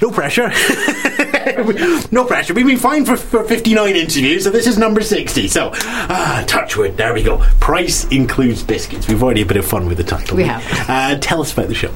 no 0.00 0.10
pressure. 0.10 0.48
no 2.12 2.24
pressure. 2.24 2.54
We've 2.54 2.66
been 2.66 2.78
fine 2.78 3.04
for, 3.04 3.16
for 3.16 3.44
59 3.44 3.96
interviews, 3.96 4.44
so 4.44 4.50
this 4.50 4.66
is 4.66 4.78
number 4.78 5.02
60. 5.02 5.48
So, 5.48 5.70
ah, 5.74 6.44
touchwood. 6.46 6.96
There 6.96 7.12
we 7.12 7.22
go. 7.22 7.38
Price 7.60 8.04
includes 8.06 8.62
biscuits. 8.62 9.08
We've 9.08 9.22
already 9.22 9.40
had 9.40 9.48
a 9.48 9.54
bit 9.54 9.56
of 9.58 9.66
fun 9.66 9.86
with 9.86 9.98
the 9.98 10.04
title. 10.04 10.36
We 10.36 10.44
have. 10.44 10.64
Uh, 10.88 11.18
tell 11.18 11.40
us 11.40 11.52
about 11.52 11.68
the 11.68 11.74
show. 11.74 11.92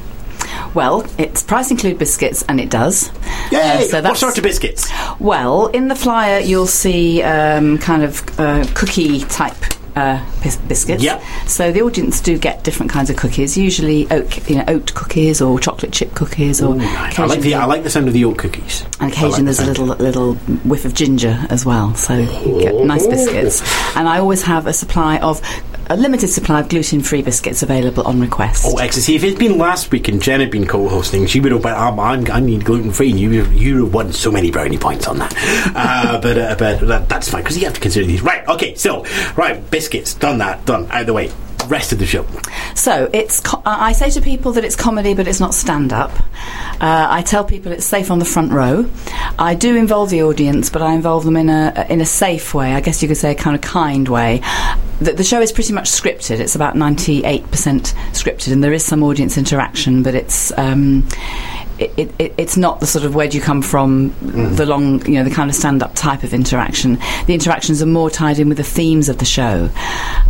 Well, 0.75 1.07
it's 1.19 1.43
price 1.43 1.71
include 1.71 1.99
biscuits, 1.99 2.43
and 2.49 2.61
it 2.61 2.69
does. 2.71 3.11
Yay! 3.53 3.61
Uh, 3.61 3.81
so 3.83 4.03
what 4.03 4.17
sort 4.17 4.37
of 4.39 4.45
biscuits? 4.45 4.91
Well, 5.21 5.69
in 5.69 5.89
the 5.89 5.95
flyer, 5.95 6.41
you'll 6.41 6.67
see 6.67 7.23
um, 7.23 7.79
kind 7.79 8.03
of 8.03 8.23
uh, 8.41 8.67
cookie 8.75 9.21
type. 9.21 9.55
Uh, 9.97 10.21
bis- 10.43 10.57
biscuits. 10.57 11.05
Yep. 11.05 11.23
So 11.47 11.71
the 11.71 11.83
audience 11.83 12.21
do 12.21 12.37
get 12.37 12.65
different 12.65 12.91
kinds 12.91 13.11
of 13.11 13.17
cookies. 13.17 13.57
Usually 13.57 14.11
oat, 14.11 14.51
you 14.51 14.57
know, 14.57 14.65
oat 14.67 14.93
cookies 14.93 15.41
or 15.41 15.57
chocolate 15.61 15.93
chip 15.93 16.13
cookies, 16.17 16.61
or 16.61 16.75
Ooh, 16.75 16.81
I 16.81 17.27
like 17.27 17.39
the 17.43 17.55
I 17.55 17.65
like 17.67 17.85
the 17.85 17.91
sound 17.91 18.09
of 18.09 18.13
the 18.15 18.25
oat 18.25 18.37
cookies. 18.37 18.85
and 18.99 19.13
occasionally 19.13 19.31
like 19.31 19.45
there's 19.45 19.61
a 19.61 19.67
little 19.67 19.87
little 19.87 20.35
whiff 20.65 20.85
of 20.85 20.95
ginger 20.95 21.47
as 21.49 21.65
well, 21.65 21.95
so 21.95 22.15
you 22.17 22.61
get 22.61 22.75
nice 22.75 23.07
biscuits. 23.07 23.63
And 23.97 24.09
I 24.09 24.19
always 24.19 24.43
have 24.43 24.67
a 24.67 24.73
supply 24.73 25.19
of 25.19 25.41
a 25.91 25.97
limited 25.97 26.29
supply 26.29 26.61
of 26.61 26.69
gluten-free 26.69 27.23
biscuits 27.23 27.63
available 27.63 28.07
on 28.07 28.21
request. 28.21 28.65
Oh, 28.67 28.79
excellent. 28.79 29.05
See, 29.05 29.17
if 29.17 29.25
it'd 29.25 29.39
been 29.39 29.59
last 29.59 29.91
week 29.91 30.09
and 30.09 30.21
Jen 30.23 30.41
had 30.41 30.51
been 30.51 30.67
co-hosting, 30.67 31.27
she 31.27 31.41
would 31.41 31.53
have 31.53 31.65
went, 31.65 31.77
um, 31.77 32.01
I'm, 32.01 32.31
I 32.31 32.41
need 32.41 32.65
gluten-free, 32.65 33.11
and 33.11 33.21
you, 33.21 33.45
you 33.47 33.75
would 33.75 33.85
have 33.85 33.95
won 33.95 34.13
so 34.13 34.31
many 34.31 34.51
brownie 34.51 34.79
points 34.79 35.07
on 35.07 35.19
that. 35.19 35.35
uh, 35.75 36.21
but 36.21 36.39
uh, 36.39 36.57
but 36.59 36.81
that, 36.87 37.09
that's 37.09 37.29
fine, 37.29 37.43
because 37.43 37.57
you 37.59 37.65
have 37.65 37.75
to 37.75 37.81
consider 37.81 38.07
these. 38.07 38.23
Right, 38.23 38.47
okay, 38.49 38.75
so, 38.75 39.05
right, 39.37 39.69
biscuits, 39.71 40.15
done 40.15 40.39
that, 40.39 40.65
done, 40.65 40.91
out 40.91 41.03
of 41.03 41.07
the 41.07 41.13
way. 41.13 41.31
Rest 41.69 41.93
of 41.93 41.99
the 41.99 42.05
show. 42.05 42.27
So 42.75 43.09
it's. 43.15 43.41
Co- 43.41 43.63
I 43.65 43.89
I 43.89 43.93
say 43.93 44.11
to 44.11 44.21
people 44.21 44.53
that 44.53 44.65
it's 44.67 44.77
comedy, 44.77 45.15
but 45.15 45.27
it's 45.27 45.41
not 45.41 45.55
stand-up. 45.55 46.11
Uh, 46.79 47.07
I 47.09 47.23
tell 47.23 47.43
people 47.43 47.73
it's 47.73 47.87
safe 47.87 48.11
on 48.11 48.19
the 48.19 48.27
front 48.27 48.53
row. 48.53 48.85
I 49.39 49.55
do 49.55 49.75
involve 49.75 50.11
the 50.11 50.25
audience, 50.25 50.69
but 50.69 50.83
I 50.83 50.93
involve 50.93 51.25
them 51.25 51.39
in 51.39 51.49
a 51.49 51.87
in 51.89 52.03
a 52.03 52.05
safe 52.05 52.53
way. 52.53 52.75
I 52.75 52.83
guess 52.83 53.01
you 53.01 53.09
could 53.09 53.17
say 53.17 53.31
a 53.31 53.35
kind 53.35 53.57
of 53.57 53.63
kind 53.63 54.07
way. 54.07 54.43
The, 55.05 55.13
the 55.13 55.25
show 55.25 55.41
is 55.41 55.53
pretty 55.53 55.73
much 55.73 55.91
scripted. 55.91 56.41
It's 56.41 56.55
about 56.55 56.77
ninety-eight 56.77 57.51
percent 57.51 57.95
scripted, 58.13 58.53
and 58.53 58.65
there 58.65 58.73
is 58.73 58.85
some 58.85 59.03
audience 59.03 59.37
interaction, 59.39 60.03
but 60.03 60.15
it's. 60.15 60.57
Um, 60.59 61.07
it, 61.77 61.93
it, 61.97 62.15
it- 62.21 62.35
it's 62.39 62.57
not 62.57 62.79
the 62.81 62.87
sort 62.87 63.05
of 63.05 63.15
where 63.17 63.27
do 63.29 63.37
you 63.37 63.43
come 63.43 63.61
from, 63.63 64.15
the 64.21 64.65
long, 64.67 65.05
you 65.07 65.15
know, 65.15 65.25
the 65.25 65.31
kind 65.35 65.51
of 65.51 65.57
stand 65.57 65.83
up 65.83 65.95
type 65.95 66.23
of 66.23 66.33
interaction. 66.33 66.99
The 67.27 67.35
interactions 67.35 67.83
are 67.83 67.87
more 67.87 68.11
tied 68.11 68.39
in 68.39 68.49
with 68.49 68.59
the 68.59 68.65
themes 68.65 69.09
of 69.09 69.19
the 69.19 69.25
show. 69.25 69.69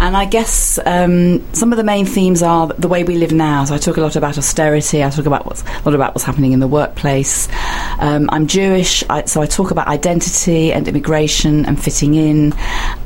And 0.01 0.17
I 0.17 0.25
guess 0.25 0.79
um, 0.87 1.45
some 1.55 1.71
of 1.73 1.77
the 1.77 1.85
main 1.85 2.07
themes 2.07 2.43
are 2.43 2.69
the 2.69 2.89
way 2.89 3.05
we 3.05 3.17
live 3.17 3.33
now. 3.33 3.65
So 3.65 3.75
I 3.75 3.79
talk 3.79 3.97
a 3.99 4.01
lot 4.01 4.17
about 4.17 4.39
austerity, 4.39 5.05
I 5.05 5.11
talk 5.11 5.27
about 5.27 5.45
what's, 5.45 5.63
a 5.63 5.83
lot 5.85 5.95
about 5.95 6.15
what's 6.15 6.25
happening 6.25 6.53
in 6.53 6.61
the 6.61 6.69
workplace. 6.69 7.49
Um, 7.99 8.29
I'm 8.33 8.47
Jewish, 8.47 9.05
I, 9.11 9.25
so 9.25 9.43
I 9.43 9.47
talk 9.47 9.71
about 9.71 9.87
identity 9.89 10.73
and 10.73 10.89
immigration 10.89 11.67
and 11.67 11.83
fitting 11.83 12.15
in. 12.15 12.55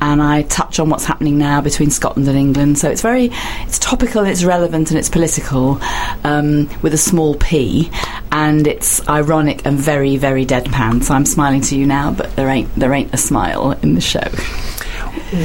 And 0.01 0.23
I 0.23 0.43
touch 0.43 0.79
on 0.79 0.91
what's 0.91 1.05
happening 1.05 1.39
now 1.39 1.58
between 1.63 1.91
Scotland 1.91 2.29
and 2.29 2.39
England. 2.39 2.79
So 2.79 2.91
it's 2.91 3.03
very, 3.03 3.31
it's 3.63 3.79
topical, 3.79 4.25
it's 4.25 4.45
relevant, 4.45 4.91
and 4.91 4.99
it's 4.99 5.09
political 5.09 5.79
um, 6.25 6.69
with 6.83 6.95
a 6.95 6.99
small 6.99 7.35
p 7.37 7.91
and 8.31 8.67
it's 8.67 9.07
ironic 9.09 9.65
and 9.65 9.79
very, 9.79 10.17
very 10.17 10.45
deadpan. 10.45 11.03
So 11.03 11.15
I'm 11.15 11.27
smiling 11.27 11.61
to 11.63 11.77
you 11.77 11.87
now, 11.87 12.13
but 12.13 12.35
there 12.37 12.49
ain't 12.49 12.75
there 12.75 12.93
ain't 12.93 13.13
a 13.15 13.17
smile 13.17 13.73
in 13.83 13.95
the 13.95 14.01
show. 14.01 14.29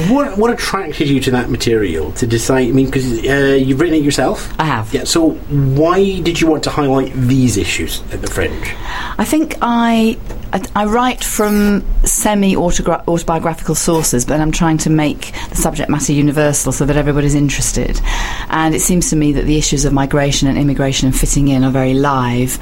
What 0.08 0.38
what 0.38 0.50
attracted 0.50 1.08
you 1.08 1.20
to 1.20 1.30
that 1.32 1.50
material 1.50 2.12
to 2.12 2.26
decide? 2.26 2.68
I 2.68 2.72
mean, 2.72 2.86
because 2.86 3.06
uh, 3.24 3.54
you've 3.54 3.80
written 3.80 3.96
it 3.96 4.02
yourself. 4.02 4.52
I 4.58 4.64
have. 4.64 4.92
Yeah. 4.94 5.04
So 5.04 5.30
why 5.30 6.20
did 6.20 6.40
you 6.40 6.46
want 6.46 6.64
to 6.64 6.70
highlight 6.70 7.12
these 7.14 7.56
issues 7.56 8.02
at 8.12 8.20
the 8.20 8.28
Fringe? 8.28 8.74
I 9.18 9.24
think 9.24 9.56
I 9.60 10.18
I, 10.74 10.84
write 10.84 11.24
from 11.24 11.84
semi 12.04 12.56
autobiographical 12.56 13.74
sources, 13.74 14.24
but 14.24 14.40
I'm 14.40 14.52
trying 14.52 14.78
to 14.78 14.90
make 14.90 15.32
the 15.48 15.56
subject 15.56 15.90
matter 15.90 16.12
universal 16.12 16.70
so 16.70 16.86
that 16.86 16.96
everybody's 16.96 17.34
interested. 17.34 18.00
And 18.50 18.72
it 18.72 18.80
seems 18.80 19.10
to 19.10 19.16
me 19.16 19.32
that 19.32 19.46
the 19.46 19.58
issues 19.58 19.84
of 19.84 19.92
migration 19.92 20.46
and 20.46 20.56
immigration 20.56 21.08
and 21.08 21.18
fitting 21.18 21.48
in 21.48 21.64
are 21.64 21.72
very 21.72 21.94
live. 21.94 22.58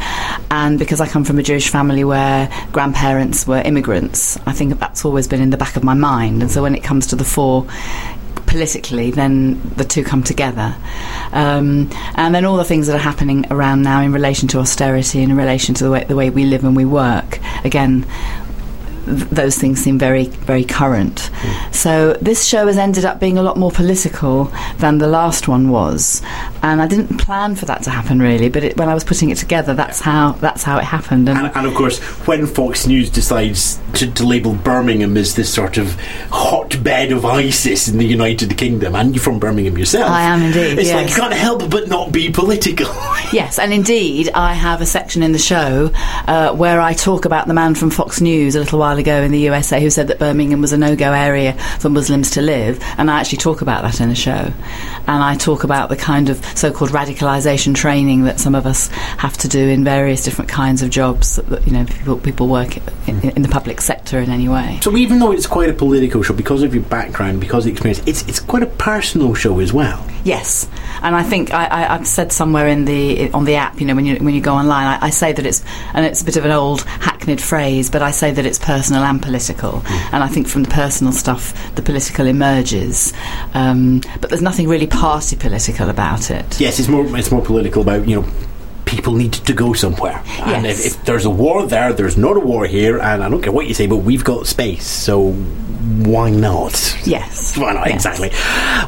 And 0.50 0.78
because 0.78 1.02
I 1.02 1.06
come 1.06 1.24
from 1.24 1.38
a 1.38 1.42
Jewish 1.42 1.68
family 1.68 2.02
where 2.02 2.48
grandparents 2.72 3.46
were 3.46 3.60
immigrants, 3.60 4.38
I 4.46 4.52
think 4.52 4.78
that's 4.78 5.04
always 5.04 5.28
been 5.28 5.42
in 5.42 5.50
the 5.50 5.58
back 5.58 5.76
of 5.76 5.84
my 5.84 5.94
mind. 5.94 6.40
And 6.40 6.50
so 6.50 6.62
when 6.62 6.74
it 6.74 6.82
comes 6.82 7.06
to 7.08 7.16
the 7.16 7.24
fore, 7.24 7.66
politically, 8.46 9.10
then 9.10 9.60
the 9.76 9.84
two 9.84 10.04
come 10.04 10.22
together. 10.22 10.76
Um, 11.32 11.90
and 12.14 12.34
then 12.34 12.44
all 12.44 12.56
the 12.56 12.64
things 12.64 12.86
that 12.86 12.96
are 12.96 12.98
happening 12.98 13.46
around 13.50 13.82
now 13.82 14.02
in 14.02 14.12
relation 14.12 14.48
to 14.48 14.58
austerity 14.58 15.22
and 15.22 15.30
in 15.30 15.38
relation 15.38 15.74
to 15.76 15.84
the 15.84 15.90
way, 15.90 16.04
the 16.04 16.16
way 16.16 16.30
we 16.30 16.44
live 16.44 16.64
and 16.64 16.76
we 16.76 16.84
work. 16.84 17.40
Again, 17.64 18.06
th- 19.04 19.28
those 19.30 19.56
things 19.58 19.80
seem 19.80 19.98
very, 19.98 20.26
very 20.26 20.64
current. 20.64 21.30
So 21.72 22.14
this 22.20 22.44
show 22.44 22.66
has 22.66 22.76
ended 22.78 23.04
up 23.04 23.20
being 23.20 23.38
a 23.38 23.42
lot 23.42 23.56
more 23.56 23.70
political 23.70 24.52
than 24.78 24.98
the 24.98 25.06
last 25.08 25.48
one 25.48 25.68
was, 25.70 26.22
and 26.62 26.80
I 26.82 26.86
didn't 26.86 27.18
plan 27.18 27.54
for 27.56 27.66
that 27.66 27.82
to 27.84 27.90
happen 27.90 28.20
really. 28.20 28.48
But 28.48 28.64
it, 28.64 28.76
when 28.76 28.88
I 28.88 28.94
was 28.94 29.04
putting 29.04 29.30
it 29.30 29.36
together, 29.38 29.74
that's 29.74 30.00
how 30.00 30.32
that's 30.32 30.62
how 30.62 30.78
it 30.78 30.84
happened. 30.84 31.28
And, 31.28 31.38
And, 31.38 31.56
and 31.56 31.66
of 31.66 31.74
course, 31.74 31.98
when 32.26 32.46
Fox 32.46 32.86
News 32.86 33.10
decides 33.10 33.78
to, 33.94 34.10
to 34.12 34.24
label 34.26 34.54
Birmingham 34.54 35.16
as 35.16 35.34
this 35.34 35.52
sort 35.52 35.78
of 35.78 35.96
hotbed 36.30 37.12
of 37.12 37.24
ISIS 37.24 37.88
in 37.88 37.98
the 37.98 38.04
United 38.06 38.56
Kingdom, 38.56 38.94
and 38.94 39.14
you're 39.14 39.22
from 39.22 39.38
Birmingham 39.38 39.76
yourself, 39.78 40.10
I 40.10 40.22
am 40.22 40.42
indeed, 40.42 40.78
It's 40.78 40.92
like 40.92 41.08
you 41.08 41.14
can't 41.16 41.34
help 41.34 41.70
but 41.70 41.88
not 41.88 42.12
be 42.12 42.30
political. 42.30 42.86
Yes, 43.32 43.58
and 43.58 43.72
indeed, 43.72 44.28
I 44.34 44.52
have 44.52 44.82
a 44.82 44.86
section 44.86 45.22
in 45.22 45.32
the 45.32 45.38
show 45.38 45.90
uh, 46.26 46.52
where 46.54 46.80
I 46.82 46.92
talk 46.92 47.24
about 47.24 47.46
the 47.46 47.54
man 47.54 47.74
from 47.74 47.90
Fox 47.90 48.20
News 48.20 48.54
a 48.56 48.58
little 48.60 48.78
while 48.78 48.91
ago 48.98 49.22
in 49.22 49.32
the 49.32 49.40
USA 49.40 49.80
who 49.80 49.90
said 49.90 50.08
that 50.08 50.18
Birmingham 50.18 50.60
was 50.60 50.72
a 50.72 50.78
no 50.78 50.96
go 50.96 51.12
area 51.12 51.54
for 51.78 51.88
Muslims 51.88 52.30
to 52.32 52.42
live, 52.42 52.82
and 52.98 53.10
I 53.10 53.20
actually 53.20 53.38
talk 53.38 53.62
about 53.62 53.82
that 53.82 54.00
in 54.00 54.08
the 54.08 54.14
show. 54.14 54.52
And 55.06 55.22
I 55.22 55.36
talk 55.36 55.64
about 55.64 55.88
the 55.88 55.96
kind 55.96 56.28
of 56.28 56.44
so 56.56 56.72
called 56.72 56.90
radicalisation 56.90 57.74
training 57.74 58.24
that 58.24 58.40
some 58.40 58.54
of 58.54 58.66
us 58.66 58.88
have 58.88 59.36
to 59.38 59.48
do 59.48 59.68
in 59.68 59.84
various 59.84 60.24
different 60.24 60.50
kinds 60.50 60.82
of 60.82 60.90
jobs 60.90 61.36
that, 61.36 61.46
that, 61.46 61.66
you 61.66 61.72
know, 61.72 61.84
people, 61.84 62.18
people 62.18 62.48
work 62.48 62.76
in, 63.08 63.20
hmm. 63.20 63.28
in 63.30 63.42
the 63.42 63.48
public 63.48 63.80
sector 63.80 64.18
in 64.18 64.30
any 64.30 64.48
way. 64.48 64.78
so 64.82 64.96
even 64.96 65.18
though 65.18 65.32
it's 65.32 65.46
quite 65.46 65.68
a 65.68 65.72
political 65.72 66.22
show, 66.22 66.34
because 66.34 66.62
of 66.62 66.74
your 66.74 66.84
background, 66.84 67.40
because 67.40 67.64
of 67.64 67.66
the 67.66 67.72
experience, 67.72 68.02
it's 68.06 68.22
it's 68.28 68.40
quite 68.40 68.62
a 68.62 68.66
personal 68.66 69.34
show 69.34 69.58
as 69.60 69.72
well. 69.72 70.06
Yes, 70.24 70.68
and 71.02 71.16
I 71.16 71.22
think 71.22 71.52
I, 71.52 71.66
I, 71.66 71.94
I've 71.94 72.06
said 72.06 72.32
somewhere 72.32 72.68
in 72.68 72.84
the 72.84 73.30
on 73.32 73.44
the 73.44 73.56
app, 73.56 73.80
you 73.80 73.86
know, 73.86 73.94
when 73.94 74.06
you 74.06 74.16
when 74.16 74.34
you 74.34 74.40
go 74.40 74.54
online, 74.54 74.86
I, 74.86 75.06
I 75.06 75.10
say 75.10 75.32
that 75.32 75.44
it's 75.44 75.64
and 75.94 76.06
it's 76.06 76.22
a 76.22 76.24
bit 76.24 76.36
of 76.36 76.44
an 76.44 76.52
old 76.52 76.82
hackneyed 76.82 77.40
phrase, 77.40 77.90
but 77.90 78.02
I 78.02 78.10
say 78.10 78.30
that 78.30 78.46
it's 78.46 78.58
personal 78.58 78.81
and 78.90 79.22
political, 79.22 79.82
and 80.12 80.24
I 80.24 80.28
think 80.28 80.48
from 80.48 80.64
the 80.64 80.70
personal 80.70 81.12
stuff, 81.12 81.74
the 81.76 81.82
political 81.82 82.26
emerges, 82.26 83.12
um, 83.54 84.00
but 84.20 84.30
there's 84.30 84.42
nothing 84.42 84.68
really 84.68 84.86
party 84.86 85.36
political 85.36 85.90
about 85.90 86.30
it. 86.30 86.58
Yes, 86.60 86.78
it's 86.80 86.88
more 86.88 87.04
it's 87.16 87.30
more 87.30 87.42
political 87.42 87.82
about 87.82 88.08
you 88.08 88.20
know 88.22 88.28
people 88.84 89.14
need 89.14 89.32
to 89.32 89.52
go 89.54 89.72
somewhere, 89.72 90.22
and 90.40 90.64
Yes. 90.66 90.84
if, 90.84 90.94
if 90.96 91.04
there's 91.04 91.24
a 91.24 91.30
war 91.30 91.66
there, 91.66 91.92
there's 91.92 92.16
not 92.16 92.36
a 92.36 92.40
war 92.40 92.66
here, 92.66 92.98
and 92.98 93.22
I 93.22 93.28
don't 93.28 93.40
care 93.42 93.52
what 93.52 93.66
you 93.66 93.74
say, 93.74 93.86
but 93.86 93.98
we've 93.98 94.24
got 94.24 94.46
space, 94.46 94.86
so 94.86 95.30
why 95.32 96.30
not? 96.30 96.96
Yes, 97.06 97.56
Why 97.56 97.72
not? 97.72 97.86
Yes. 97.86 97.94
Exactly. 98.06 98.30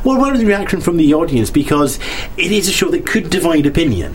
Well, 0.04 0.18
what 0.18 0.30
was 0.32 0.40
the 0.40 0.46
reaction 0.46 0.80
from 0.80 0.96
the 0.96 1.14
audience? 1.14 1.50
Because 1.50 1.98
it 2.36 2.52
is 2.52 2.68
a 2.68 2.72
show 2.72 2.90
that 2.90 3.06
could 3.06 3.30
divide 3.30 3.66
opinion. 3.66 4.14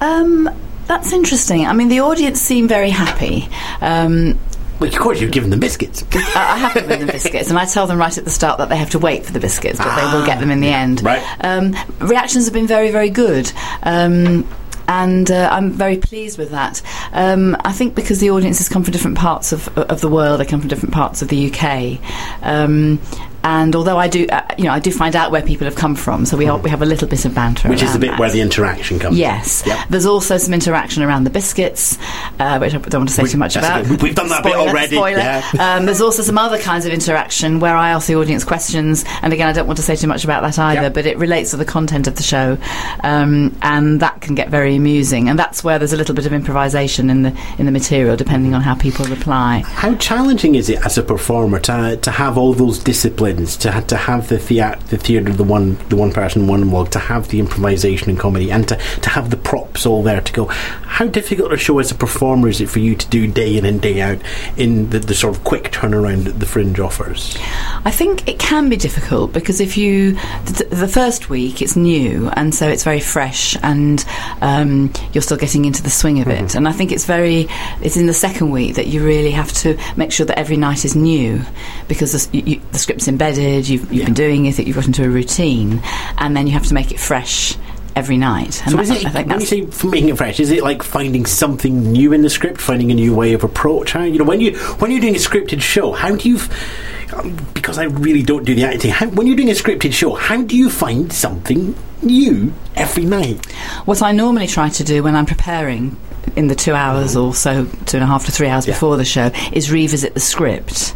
Um, 0.00 0.48
that's 0.90 1.12
interesting. 1.12 1.66
I 1.66 1.72
mean, 1.72 1.88
the 1.88 2.00
audience 2.00 2.40
seem 2.40 2.66
very 2.66 2.90
happy. 2.90 3.48
Um, 3.80 4.36
Well, 4.80 4.88
of 4.88 4.98
course, 4.98 5.20
you've 5.20 5.30
given 5.30 5.50
them 5.50 5.60
biscuits. 5.60 6.04
I 6.34 6.56
have 6.58 6.74
given 6.74 6.98
them 6.98 7.06
biscuits, 7.06 7.48
and 7.48 7.56
I 7.58 7.64
tell 7.64 7.86
them 7.86 7.96
right 7.98 8.16
at 8.18 8.24
the 8.24 8.30
start 8.30 8.58
that 8.58 8.70
they 8.70 8.76
have 8.76 8.90
to 8.90 8.98
wait 8.98 9.24
for 9.24 9.32
the 9.32 9.38
biscuits, 9.38 9.78
but 9.78 9.94
they 9.94 10.12
will 10.12 10.26
get 10.26 10.40
them 10.40 10.50
in 10.50 10.60
the 10.60 10.72
end. 10.72 11.04
Right. 11.04 11.22
Um, 11.44 11.76
reactions 12.00 12.46
have 12.46 12.54
been 12.54 12.66
very, 12.66 12.90
very 12.90 13.10
good. 13.10 13.52
Um, 13.84 14.48
and 14.88 15.30
uh, 15.30 15.48
I'm 15.52 15.70
very 15.70 15.98
pleased 15.98 16.36
with 16.36 16.50
that. 16.50 16.82
Um, 17.12 17.56
I 17.64 17.72
think 17.72 17.94
because 17.94 18.18
the 18.18 18.30
audiences 18.30 18.68
come 18.68 18.82
from 18.82 18.90
different 18.90 19.16
parts 19.16 19.52
of, 19.52 19.68
of 19.78 20.00
the 20.00 20.08
world, 20.08 20.40
they 20.40 20.44
come 20.44 20.58
from 20.58 20.68
different 20.68 20.92
parts 20.92 21.22
of 21.22 21.28
the 21.28 21.52
UK. 21.52 22.00
Um, 22.42 23.00
and 23.44 23.74
although 23.74 23.96
I 23.98 24.08
do, 24.08 24.26
uh, 24.28 24.42
you 24.58 24.64
know, 24.64 24.72
I 24.72 24.78
do 24.80 24.90
find 24.90 25.16
out 25.16 25.30
where 25.30 25.42
people 25.42 25.64
have 25.66 25.74
come 25.76 25.94
from, 25.94 26.26
so 26.26 26.36
we, 26.36 26.46
are, 26.46 26.58
we 26.58 26.70
have 26.70 26.82
a 26.82 26.86
little 26.86 27.08
bit 27.08 27.24
of 27.24 27.34
banter. 27.34 27.68
Which 27.68 27.82
is 27.82 27.92
the 27.92 27.98
bit 27.98 28.10
that. 28.10 28.18
where 28.20 28.30
the 28.30 28.40
interaction 28.40 28.98
comes. 28.98 29.16
Yes. 29.18 29.62
Yep. 29.66 29.88
There's 29.88 30.06
also 30.06 30.36
some 30.38 30.52
interaction 30.54 31.02
around 31.02 31.24
the 31.24 31.30
biscuits, 31.30 31.98
uh, 32.38 32.58
which 32.58 32.74
I 32.74 32.78
don't 32.78 33.00
want 33.00 33.08
to 33.08 33.14
say 33.14 33.22
We- 33.24 33.28
too 33.30 33.38
much 33.38 33.56
about. 33.56 33.86
We- 33.86 33.96
we've 33.96 34.14
done 34.14 34.28
that 34.28 34.42
bit 34.42 34.54
already, 34.56 34.96
Spoiler. 34.96 35.18
yeah. 35.18 35.42
Um, 35.58 35.86
there's 35.86 36.00
also 36.00 36.22
some 36.22 36.38
other 36.38 36.58
kinds 36.58 36.86
of 36.86 36.92
interaction 36.92 37.60
where 37.60 37.76
I 37.76 37.90
ask 37.90 38.06
the 38.06 38.16
audience 38.16 38.44
questions, 38.44 39.04
and 39.22 39.32
again, 39.32 39.48
I 39.48 39.52
don't 39.52 39.66
want 39.66 39.76
to 39.78 39.82
say 39.82 39.96
too 39.96 40.06
much 40.06 40.24
about 40.24 40.42
that 40.42 40.58
either, 40.58 40.82
Yep. 40.82 40.94
but 40.94 41.06
it 41.06 41.18
relates 41.18 41.50
to 41.50 41.56
the 41.56 41.64
content 41.64 42.06
of 42.06 42.16
the 42.16 42.22
show, 42.22 42.58
um, 43.04 43.56
and 43.62 44.00
that 44.00 44.20
can 44.20 44.34
get 44.34 44.48
very 44.48 44.76
amusing. 44.76 45.28
And 45.28 45.38
that's 45.38 45.62
where 45.64 45.78
there's 45.78 45.92
a 45.92 45.96
little 45.96 46.14
bit 46.14 46.26
of 46.26 46.32
improvisation 46.32 47.10
in 47.10 47.22
the 47.22 47.32
in 47.58 47.66
the 47.66 47.72
material, 47.72 48.16
depending 48.16 48.54
on 48.54 48.60
how 48.62 48.74
people 48.74 49.04
reply. 49.06 49.62
How 49.66 49.94
challenging 49.96 50.54
is 50.54 50.68
it 50.68 50.84
as 50.84 50.98
a 50.98 51.02
performer 51.02 51.58
to 51.60 51.96
to 51.96 52.10
have 52.10 52.36
all 52.38 52.52
those 52.54 52.78
disciplines, 52.78 53.29
to 53.36 53.84
to 53.88 53.96
have 53.96 54.28
the 54.28 54.38
theat- 54.38 54.80
the 54.88 54.96
theatre, 54.96 55.32
the 55.32 55.44
one 55.44 55.76
the 55.88 55.96
one 55.96 56.12
person 56.12 56.46
one 56.46 56.60
monologue, 56.60 56.90
to 56.90 56.98
have 56.98 57.28
the 57.28 57.40
improvisation 57.40 58.10
and 58.10 58.18
comedy, 58.18 58.50
and 58.50 58.68
to, 58.68 58.76
to 58.76 59.10
have 59.10 59.30
the 59.30 59.36
props 59.36 59.86
all 59.86 60.02
there 60.02 60.20
to 60.20 60.32
go? 60.32 60.46
How 60.46 61.06
difficult 61.06 61.52
a 61.52 61.56
show 61.56 61.78
as 61.78 61.90
a 61.90 61.94
performer 61.94 62.48
is 62.48 62.60
it 62.60 62.68
for 62.68 62.78
you 62.80 62.94
to 62.94 63.08
do 63.08 63.26
day 63.26 63.56
in 63.56 63.64
and 63.64 63.80
day 63.80 64.00
out 64.00 64.18
in 64.56 64.90
the, 64.90 64.98
the 64.98 65.14
sort 65.14 65.36
of 65.36 65.44
quick 65.44 65.72
turnaround 65.72 66.24
that 66.24 66.38
the 66.38 66.46
Fringe 66.46 66.78
offers? 66.78 67.36
I 67.84 67.90
think 67.90 68.28
it 68.28 68.38
can 68.38 68.68
be 68.68 68.76
difficult 68.76 69.32
because 69.32 69.60
if 69.60 69.76
you 69.76 70.12
the, 70.44 70.66
the 70.70 70.88
first 70.88 71.30
week 71.30 71.62
it's 71.62 71.76
new 71.76 72.28
and 72.30 72.54
so 72.54 72.68
it's 72.68 72.84
very 72.84 73.00
fresh 73.00 73.56
and 73.62 74.04
um, 74.42 74.92
you're 75.12 75.22
still 75.22 75.36
getting 75.36 75.64
into 75.64 75.82
the 75.82 75.90
swing 75.90 76.20
of 76.20 76.28
it. 76.28 76.54
And 76.54 76.68
I 76.68 76.72
think 76.72 76.92
it's 76.92 77.06
very 77.06 77.48
it's 77.80 77.96
in 77.96 78.06
the 78.06 78.14
second 78.14 78.50
week 78.50 78.74
that 78.74 78.88
you 78.88 79.04
really 79.04 79.30
have 79.30 79.52
to 79.54 79.78
make 79.96 80.12
sure 80.12 80.26
that 80.26 80.38
every 80.38 80.56
night 80.56 80.84
is 80.84 80.94
new 80.94 81.42
because 81.88 82.12
the, 82.12 82.38
you, 82.38 82.60
the 82.72 82.78
script's 82.78 83.08
embedded. 83.20 83.68
You've, 83.68 83.92
you've 83.92 84.06
been 84.06 84.14
doing 84.14 84.46
it. 84.46 84.58
You've 84.58 84.76
got 84.76 84.86
into 84.86 85.04
a 85.04 85.08
routine, 85.08 85.80
and 86.18 86.36
then 86.36 86.46
you 86.46 86.52
have 86.54 86.66
to 86.66 86.74
make 86.74 86.90
it 86.90 86.98
fresh 86.98 87.56
every 87.94 88.16
night. 88.16 88.62
And 88.62 88.72
So 88.72 88.80
is 88.80 88.90
it, 88.90 89.04
I 89.04 89.10
think 89.10 89.28
when 89.28 89.40
you 89.40 89.46
say 89.46 89.86
making 89.86 90.08
it 90.08 90.16
fresh, 90.16 90.40
is 90.40 90.50
it 90.50 90.62
like 90.62 90.82
finding 90.82 91.26
something 91.26 91.92
new 91.92 92.12
in 92.12 92.22
the 92.22 92.30
script, 92.30 92.60
finding 92.60 92.90
a 92.90 92.94
new 92.94 93.14
way 93.14 93.32
of 93.32 93.44
approach? 93.44 93.92
How, 93.92 94.04
you 94.04 94.18
know, 94.18 94.24
when 94.24 94.40
you 94.40 94.56
when 94.78 94.90
you're 94.90 95.00
doing 95.00 95.16
a 95.16 95.18
scripted 95.18 95.60
show, 95.60 95.92
how 95.92 96.14
do 96.14 96.28
you? 96.28 96.36
F- 96.36 97.12
um, 97.12 97.36
because 97.54 97.76
I 97.76 97.84
really 97.84 98.22
don't 98.22 98.44
do 98.44 98.54
the 98.54 98.64
acting. 98.64 98.92
How, 98.92 99.08
when 99.08 99.26
you're 99.26 99.36
doing 99.36 99.50
a 99.50 99.54
scripted 99.54 99.92
show, 99.92 100.14
how 100.14 100.42
do 100.42 100.56
you 100.56 100.70
find 100.70 101.12
something 101.12 101.74
new 102.02 102.52
every 102.76 103.04
night? 103.04 103.44
What 103.84 104.00
I 104.00 104.12
normally 104.12 104.46
try 104.46 104.68
to 104.68 104.84
do 104.84 105.02
when 105.02 105.16
I'm 105.16 105.26
preparing 105.26 105.96
in 106.36 106.46
the 106.48 106.54
two 106.54 106.72
hours 106.74 107.16
or 107.16 107.34
so, 107.34 107.64
two 107.86 107.96
and 107.96 108.04
a 108.04 108.06
half 108.06 108.26
to 108.26 108.32
three 108.32 108.48
hours 108.48 108.66
Yeah. 108.66 108.74
before 108.74 108.96
the 108.96 109.04
show, 109.04 109.30
is 109.52 109.70
revisit 109.70 110.14
the 110.14 110.20
script 110.20 110.94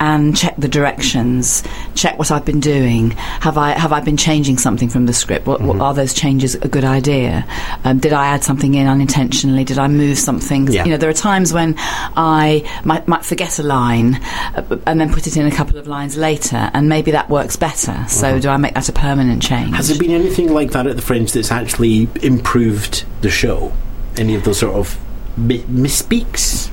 and 0.00 0.36
check 0.36 0.54
the 0.56 0.68
directions, 0.68 1.62
check 1.94 2.18
what 2.18 2.30
I've 2.30 2.44
been 2.44 2.60
doing. 2.60 3.10
Have 3.10 3.58
I 3.58 3.70
have 3.70 3.92
I 3.92 4.00
been 4.00 4.16
changing 4.16 4.58
something 4.58 4.88
from 4.88 5.06
the 5.06 5.12
script? 5.12 5.46
What, 5.46 5.60
what 5.60 5.80
are 5.80 5.94
those 5.94 6.14
changes 6.14 6.54
a 6.56 6.68
good 6.68 6.84
idea? 6.84 7.46
Um, 7.84 7.98
did 7.98 8.12
I 8.12 8.26
add 8.26 8.42
something 8.44 8.74
in 8.74 8.86
unintentionally? 8.86 9.64
Did 9.64 9.78
I 9.78 9.88
move 9.88 10.18
something? 10.18 10.66
Yeah. 10.68 10.84
You 10.84 10.90
know, 10.92 10.96
there 10.96 11.10
are 11.10 11.14
times 11.14 11.52
when 11.52 11.74
I 11.78 12.68
might, 12.84 13.06
might 13.08 13.24
forget 13.24 13.58
a 13.58 13.62
line 13.62 14.16
uh, 14.54 14.78
and 14.86 15.00
then 15.00 15.12
put 15.12 15.26
it 15.26 15.36
in 15.36 15.46
a 15.46 15.50
couple 15.50 15.78
of 15.78 15.86
lines 15.86 16.16
later, 16.16 16.70
and 16.74 16.88
maybe 16.88 17.10
that 17.12 17.28
works 17.30 17.56
better. 17.56 18.04
So, 18.08 18.38
do 18.40 18.48
I 18.48 18.56
make 18.56 18.74
that 18.74 18.88
a 18.88 18.92
permanent 18.92 19.42
change? 19.42 19.74
Has 19.76 19.88
there 19.88 19.98
been 19.98 20.10
anything 20.10 20.52
like 20.52 20.72
that 20.72 20.86
at 20.86 20.96
the 20.96 21.02
Fringe 21.02 21.32
that's 21.32 21.52
actually 21.52 22.08
improved 22.22 23.04
the 23.20 23.30
show? 23.30 23.72
Any 24.16 24.34
of 24.34 24.44
those 24.44 24.58
sort 24.58 24.74
of 24.74 24.98
mi- 25.36 25.62
misspeaks? 25.64 26.70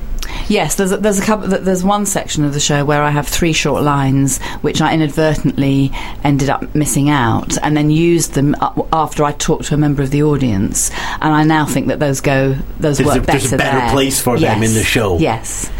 Yes, 0.48 0.74
there's 0.74 0.90
a, 0.92 0.96
there's 0.96 1.18
a 1.20 1.22
couple. 1.24 1.46
There's 1.48 1.84
one 1.84 2.06
section 2.06 2.44
of 2.44 2.52
the 2.54 2.60
show 2.60 2.84
where 2.84 3.02
I 3.02 3.10
have 3.10 3.28
three 3.28 3.52
short 3.52 3.82
lines 3.84 4.40
which 4.62 4.80
I 4.80 4.92
inadvertently 4.94 5.92
ended 6.24 6.50
up 6.50 6.74
missing 6.74 7.08
out, 7.08 7.56
and 7.62 7.76
then 7.76 7.90
used 7.90 8.34
them 8.34 8.56
after 8.92 9.22
I 9.24 9.30
talked 9.32 9.66
to 9.66 9.74
a 9.74 9.76
member 9.76 10.02
of 10.02 10.10
the 10.10 10.24
audience. 10.24 10.90
And 11.20 11.32
I 11.34 11.44
now 11.44 11.66
think 11.66 11.86
that 11.88 12.00
those 12.00 12.20
go 12.20 12.56
those 12.80 12.98
There's 12.98 13.06
work 13.06 13.16
a- 13.18 13.20
better. 13.20 13.38
there's 13.38 13.52
a 13.52 13.56
better 13.58 13.78
there. 13.78 13.90
place 13.90 14.20
for 14.20 14.38
them 14.38 14.62
in 14.64 14.74
the 14.74 14.82
show. 14.84 15.18
Yes. 15.18 15.70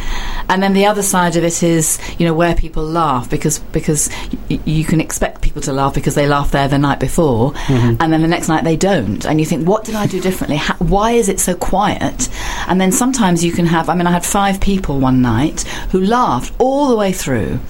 And 0.51 0.63
then 0.63 0.75
the 0.75 0.85
other 0.85 1.03
side 1.03 1.37
of 1.37 1.45
it 1.45 1.63
is, 1.63 1.99
you 2.19 2.27
know, 2.27 2.35
where 2.35 2.55
people 2.55 2.83
laugh 2.85 3.31
because 3.31 3.61
because 3.73 4.11
y- 4.51 4.61
you 4.67 4.85
can 4.85 5.01
expect 5.01 5.41
people 5.41 5.63
to 5.63 5.73
laugh 5.73 5.95
because 5.95 6.15
they 6.17 6.27
laughed 6.27 6.53
there 6.53 6.69
the 6.69 6.77
night 6.79 7.01
before, 7.01 7.53
Mm-hmm. 7.53 7.97
and 8.03 8.13
then 8.13 8.21
the 8.21 8.29
next 8.29 8.49
night 8.49 8.65
they 8.65 8.77
don't, 8.77 9.25
and 9.25 9.39
you 9.41 9.47
think, 9.47 9.67
what 9.67 9.85
did 9.85 9.95
I 9.95 10.07
do 10.07 10.21
differently? 10.21 10.57
How, 10.57 10.75
why 10.75 11.13
is 11.13 11.29
it 11.29 11.41
so 11.41 11.55
quiet? 11.55 12.29
And 12.69 12.81
then 12.81 12.93
sometimes 12.93 13.45
you 13.45 13.53
can 13.53 13.65
have. 13.67 13.89
I 13.89 13.95
mean, 13.95 14.07
I 14.07 14.11
had 14.13 14.27
five 14.27 14.61
people 14.61 14.99
one 14.99 15.23
night 15.23 15.63
who 15.93 16.01
laughed 16.03 16.53
all 16.59 16.89
the 16.89 16.97
way 16.97 17.13
through. 17.13 17.61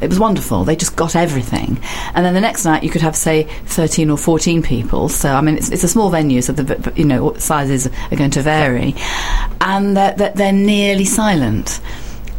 It 0.00 0.08
was 0.08 0.18
wonderful. 0.18 0.64
They 0.64 0.76
just 0.76 0.96
got 0.96 1.14
everything. 1.14 1.78
And 2.14 2.24
then 2.24 2.32
the 2.32 2.40
next 2.40 2.64
night, 2.64 2.82
you 2.82 2.88
could 2.88 3.02
have, 3.02 3.14
say, 3.14 3.42
13 3.66 4.08
or 4.08 4.16
14 4.16 4.62
people. 4.62 5.10
So, 5.10 5.30
I 5.34 5.42
mean, 5.42 5.58
it's, 5.58 5.68
it's 5.70 5.84
a 5.84 5.88
small 5.88 6.08
venue, 6.08 6.40
so 6.40 6.54
the 6.54 6.90
you 6.96 7.04
know 7.04 7.34
sizes 7.34 7.86
are 7.86 8.16
going 8.16 8.30
to 8.30 8.40
vary. 8.40 8.94
And 9.60 9.94
they're, 9.94 10.14
they're, 10.14 10.32
they're 10.32 10.52
nearly 10.54 11.04
silent. 11.04 11.82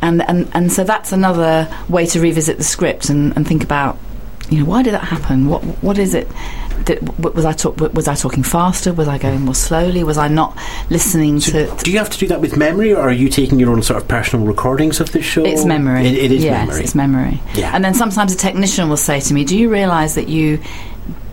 And, 0.02 0.22
and, 0.24 0.50
and 0.54 0.72
so 0.72 0.84
that's 0.84 1.12
another 1.12 1.68
way 1.88 2.06
to 2.08 2.20
revisit 2.20 2.58
the 2.58 2.64
script 2.64 3.10
and, 3.10 3.36
and 3.36 3.48
think 3.48 3.64
about, 3.64 3.98
you 4.50 4.60
know, 4.60 4.66
why 4.66 4.84
did 4.84 4.94
that 4.94 5.04
happen? 5.04 5.48
What 5.48 5.62
What 5.82 5.98
is 5.98 6.14
it? 6.14 6.28
Did, 6.84 7.08
was 7.24 7.46
I 7.46 7.54
talk, 7.54 7.80
was 7.80 8.08
I 8.08 8.16
talking 8.16 8.42
faster? 8.42 8.92
Was 8.92 9.08
I 9.08 9.20
going 9.20 9.42
more 9.42 9.54
slowly? 9.54 10.04
Was 10.04 10.18
I 10.18 10.28
not 10.28 10.58
listening 10.90 11.40
to? 11.42 11.74
Do 11.84 11.92
you 11.92 12.00
have 12.00 12.10
to 12.10 12.18
do 12.18 12.28
that 12.30 12.42
with 12.42 12.58
memory, 12.58 12.92
or 12.92 13.02
are 13.02 13.12
you 13.14 13.30
taking 13.30 13.60
your 13.60 13.72
own 13.72 13.84
sort 13.84 14.02
of 14.02 14.08
personal 14.08 14.48
recordings 14.48 15.00
of 15.00 15.12
the 15.12 15.22
show? 15.22 15.46
It's 15.46 15.64
memory. 15.64 16.08
It, 16.08 16.16
it 16.16 16.32
is 16.32 16.44
yes, 16.44 16.68
memory. 16.68 16.84
it's 16.84 16.96
memory. 16.96 17.42
Yeah. 17.54 17.72
And 17.76 17.86
then 17.86 17.94
sometimes 17.94 18.34
a 18.34 18.36
technician 18.36 18.90
will 18.90 18.98
say 18.98 19.20
to 19.20 19.34
me, 19.34 19.46
"Do 19.46 19.56
you 19.58 19.70
realise 19.72 20.16
that 20.16 20.28
you?" 20.28 20.60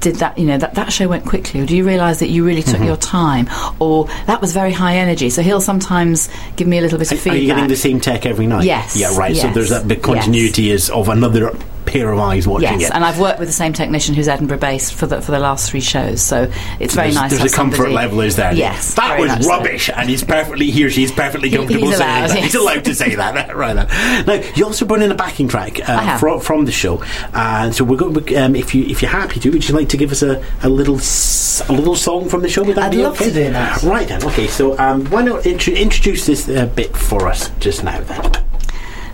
Did 0.01 0.17
that, 0.17 0.39
you 0.39 0.47
know, 0.47 0.59
that, 0.59 0.75
that 0.75 0.93
show 0.93 1.09
went 1.09 1.25
quickly, 1.27 1.61
or 1.61 1.67
do 1.67 1.77
you 1.77 1.85
realise 1.87 2.21
that 2.21 2.29
you 2.29 2.45
really 2.45 2.63
Mm-hmm. 2.63 2.77
took 2.79 2.87
your 2.87 2.97
time, 2.97 3.49
or 3.81 4.07
that 4.27 4.41
was 4.41 4.53
very 4.53 4.73
high 4.73 4.97
energy? 4.97 5.31
So 5.31 5.43
he'll 5.43 5.61
sometimes 5.61 6.29
give 6.57 6.69
me 6.69 6.79
a 6.79 6.81
little 6.81 6.99
bit 6.99 7.11
Are, 7.11 7.15
of 7.15 7.21
are 7.21 7.23
feedback. 7.23 7.41
you 7.41 7.47
getting 7.49 7.69
the 7.69 7.77
same 7.77 8.01
tech 8.01 8.27
every 8.27 8.47
night? 8.47 8.65
Yes, 8.65 8.97
Yeah, 8.97 9.17
right. 9.17 9.37
So 9.37 9.51
there's 9.51 9.71
that 9.71 9.89
big 9.89 9.99
yes. 9.99 10.07
continuity 10.07 10.71
is 10.71 10.91
of 10.91 11.09
another 11.09 11.51
pair 11.91 12.13
of 12.13 12.19
eyes 12.19 12.47
watching 12.47 12.81
Yes, 12.81 12.91
it. 12.91 12.95
and 12.95 13.05
I've 13.05 13.19
worked 13.19 13.39
with 13.39 13.49
the 13.49 13.53
same 13.55 13.73
technician 13.73 14.15
who's 14.15 14.29
Edinburgh 14.29 14.59
based 14.59 14.95
for 14.95 15.07
the 15.07 15.21
for 15.23 15.33
the 15.33 15.39
last 15.39 15.71
three 15.71 15.81
shows, 15.81 16.21
so 16.23 16.51
it's 16.79 16.95
very 16.95 17.07
there's, 17.09 17.15
nice. 17.17 17.31
There's 17.31 17.41
to 17.43 17.47
a 17.47 17.51
have 17.51 17.53
comfort 17.57 17.77
somebody- 17.77 17.95
level 17.95 18.21
is 18.21 18.37
there. 18.37 18.53
Yes, 18.55 18.95
that 18.95 19.09
very 19.17 19.23
was 19.23 19.31
much 19.31 19.43
so. 19.45 19.51
rubbish, 19.51 19.91
and 19.95 20.09
he's 20.09 20.23
perfectly 20.23 20.71
he 20.71 20.85
or 20.85 20.91
she's 20.91 21.11
perfectly 21.13 21.51
comfortable 21.57 21.89
he's 21.89 21.97
saying 21.99 22.11
allowed, 22.11 22.29
that. 22.31 22.35
yes. 22.37 22.45
He's 22.45 22.55
allowed 22.55 22.85
to 22.85 22.95
say 22.95 23.15
that. 23.15 23.57
right 23.57 23.75
then. 23.75 24.27
Now 24.27 24.35
you 24.55 24.65
also 24.65 24.85
brought 24.85 25.03
in 25.03 25.11
a 25.11 25.15
backing 25.15 25.49
track 25.49 25.81
uh, 25.89 26.19
from, 26.19 26.41
from 26.41 26.65
the 26.67 26.73
show, 26.73 27.03
and 27.35 27.75
so 27.75 27.85
we're 27.85 27.97
going. 27.97 28.37
Um, 28.37 28.55
if 28.57 28.75
you 28.75 28.85
if 28.85 29.01
you're 29.03 29.11
happy 29.11 29.41
to, 29.41 29.51
would 29.51 29.69
you 29.69 29.75
like 29.75 29.89
to 29.91 29.97
give 29.97 30.13
us 30.13 30.23
a, 30.23 30.45
a 30.63 30.69
little 30.69 30.97
s- 30.97 31.63
a 31.69 31.73
little 31.73 31.97
song 31.97 32.29
from 32.29 32.43
the 32.43 32.49
show? 32.49 32.63
Would 32.65 32.77
that 32.77 32.85
I'd 32.87 32.91
be 32.93 32.99
love 33.03 33.15
okay? 33.21 33.31
to 33.31 33.35
do 33.47 33.53
that. 33.53 33.83
Right 33.83 34.07
then. 34.09 34.23
Okay. 34.25 34.47
So 34.47 34.79
um, 34.79 35.07
why 35.07 35.23
not 35.23 35.47
intro- 35.47 35.75
introduce 35.75 36.27
this 36.27 36.49
uh, 36.49 36.67
bit 36.67 36.97
for 36.97 37.29
us 37.29 37.51
just 37.61 37.83
now 37.85 38.01
then? 38.03 38.48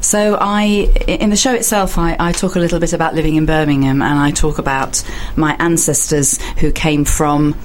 So 0.04 0.36
I, 0.38 0.64
in 1.08 1.30
the 1.30 1.36
show 1.36 1.54
itself, 1.54 1.96
I, 1.96 2.14
I 2.20 2.32
talk 2.32 2.56
a 2.56 2.58
little 2.58 2.78
bit 2.78 2.92
about 2.92 3.14
living 3.14 3.36
in 3.36 3.46
Birmingham, 3.46 4.02
and 4.02 4.18
I 4.18 4.32
talk 4.32 4.58
about 4.58 5.02
my 5.34 5.56
ancestors 5.58 6.40
who 6.58 6.70
came 6.72 7.06
from 7.06 7.58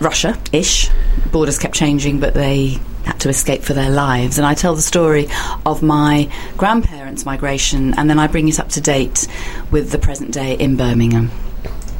Russia-ish. 0.00 0.90
Borders 1.30 1.58
kept 1.58 1.74
changing, 1.74 2.20
but 2.20 2.32
they 2.32 2.78
had 3.04 3.20
to 3.20 3.28
escape 3.28 3.62
for 3.62 3.74
their 3.74 3.90
lives. 3.90 4.38
And 4.38 4.46
I 4.46 4.54
tell 4.54 4.74
the 4.74 4.82
story 4.82 5.28
of 5.66 5.82
my 5.82 6.32
grandparents' 6.56 7.26
migration, 7.26 7.92
and 7.98 8.08
then 8.08 8.18
I 8.18 8.28
bring 8.28 8.48
it 8.48 8.58
up 8.58 8.70
to 8.70 8.80
date 8.80 9.28
with 9.70 9.90
the 9.92 9.98
present 9.98 10.32
day 10.32 10.54
in 10.54 10.78
Birmingham. 10.78 11.30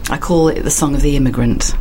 I 0.08 0.16
call 0.16 0.48
it 0.48 0.62
the 0.62 0.70
Song 0.70 0.94
of 0.94 1.02
the 1.02 1.14
Immigrant. 1.14 1.74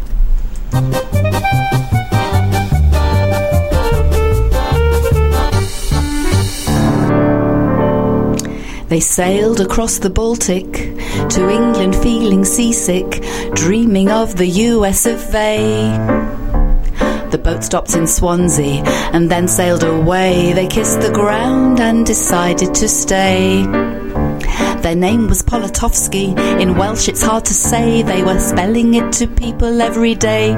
They 8.91 8.99
sailed 8.99 9.61
across 9.61 9.99
the 9.99 10.09
Baltic 10.09 10.73
to 10.73 11.49
England 11.49 11.95
feeling 11.95 12.43
seasick, 12.43 13.23
dreaming 13.53 14.09
of 14.11 14.35
the 14.35 14.47
US 14.67 15.05
of 15.05 15.33
A. 15.33 15.55
The 17.31 17.37
boat 17.37 17.63
stopped 17.63 17.95
in 17.95 18.05
Swansea 18.05 18.83
and 19.13 19.31
then 19.31 19.47
sailed 19.47 19.85
away. 19.85 20.51
They 20.51 20.67
kissed 20.67 20.99
the 20.99 21.13
ground 21.13 21.79
and 21.79 22.05
decided 22.05 22.75
to 22.75 22.89
stay. 22.89 23.63
Their 24.81 24.95
name 24.95 25.27
was 25.27 25.43
Politovsky. 25.43 26.35
In 26.59 26.75
Welsh, 26.75 27.07
it's 27.07 27.21
hard 27.21 27.45
to 27.45 27.53
say. 27.53 28.01
They 28.01 28.23
were 28.23 28.39
spelling 28.39 28.95
it 28.95 29.13
to 29.13 29.27
people 29.27 29.79
every 29.81 30.15
day. 30.15 30.53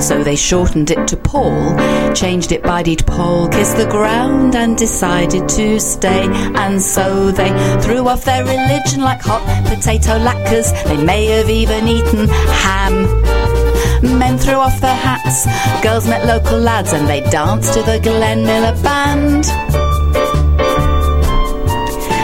So 0.00 0.22
they 0.22 0.36
shortened 0.36 0.90
it 0.90 1.08
to 1.08 1.16
Paul, 1.16 1.76
changed 2.14 2.52
it 2.52 2.62
by 2.62 2.82
deed 2.82 3.06
Paul, 3.06 3.48
kissed 3.48 3.76
the 3.76 3.86
ground 3.86 4.54
and 4.54 4.76
decided 4.76 5.48
to 5.50 5.80
stay. 5.80 6.24
And 6.54 6.80
so 6.80 7.30
they 7.32 7.50
threw 7.82 8.06
off 8.08 8.24
their 8.24 8.44
religion 8.44 9.00
like 9.00 9.20
hot 9.20 9.44
potato 9.66 10.18
latkes. 10.18 10.72
They 10.84 11.02
may 11.02 11.26
have 11.26 11.50
even 11.50 11.88
eaten 11.88 12.28
ham. 12.28 13.22
Men 14.18 14.38
threw 14.38 14.54
off 14.54 14.80
their 14.80 14.96
hats, 14.96 15.46
girls 15.82 16.08
met 16.08 16.26
local 16.26 16.58
lads, 16.58 16.92
and 16.92 17.08
they 17.08 17.20
danced 17.30 17.74
to 17.74 17.82
the 17.82 18.00
Glenn 18.00 18.44
Miller 18.44 18.80
band. 18.82 19.91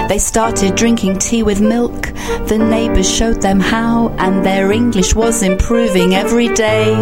They 0.08 0.18
started 0.18 0.74
drinking 0.74 1.18
tea 1.18 1.42
with 1.42 1.60
milk. 1.60 2.14
The 2.46 2.56
neighbours 2.56 3.08
showed 3.08 3.42
them 3.42 3.60
how, 3.60 4.08
and 4.18 4.42
their 4.42 4.72
English 4.72 5.14
was 5.14 5.42
improving 5.42 6.14
every 6.14 6.48
day. 6.48 6.94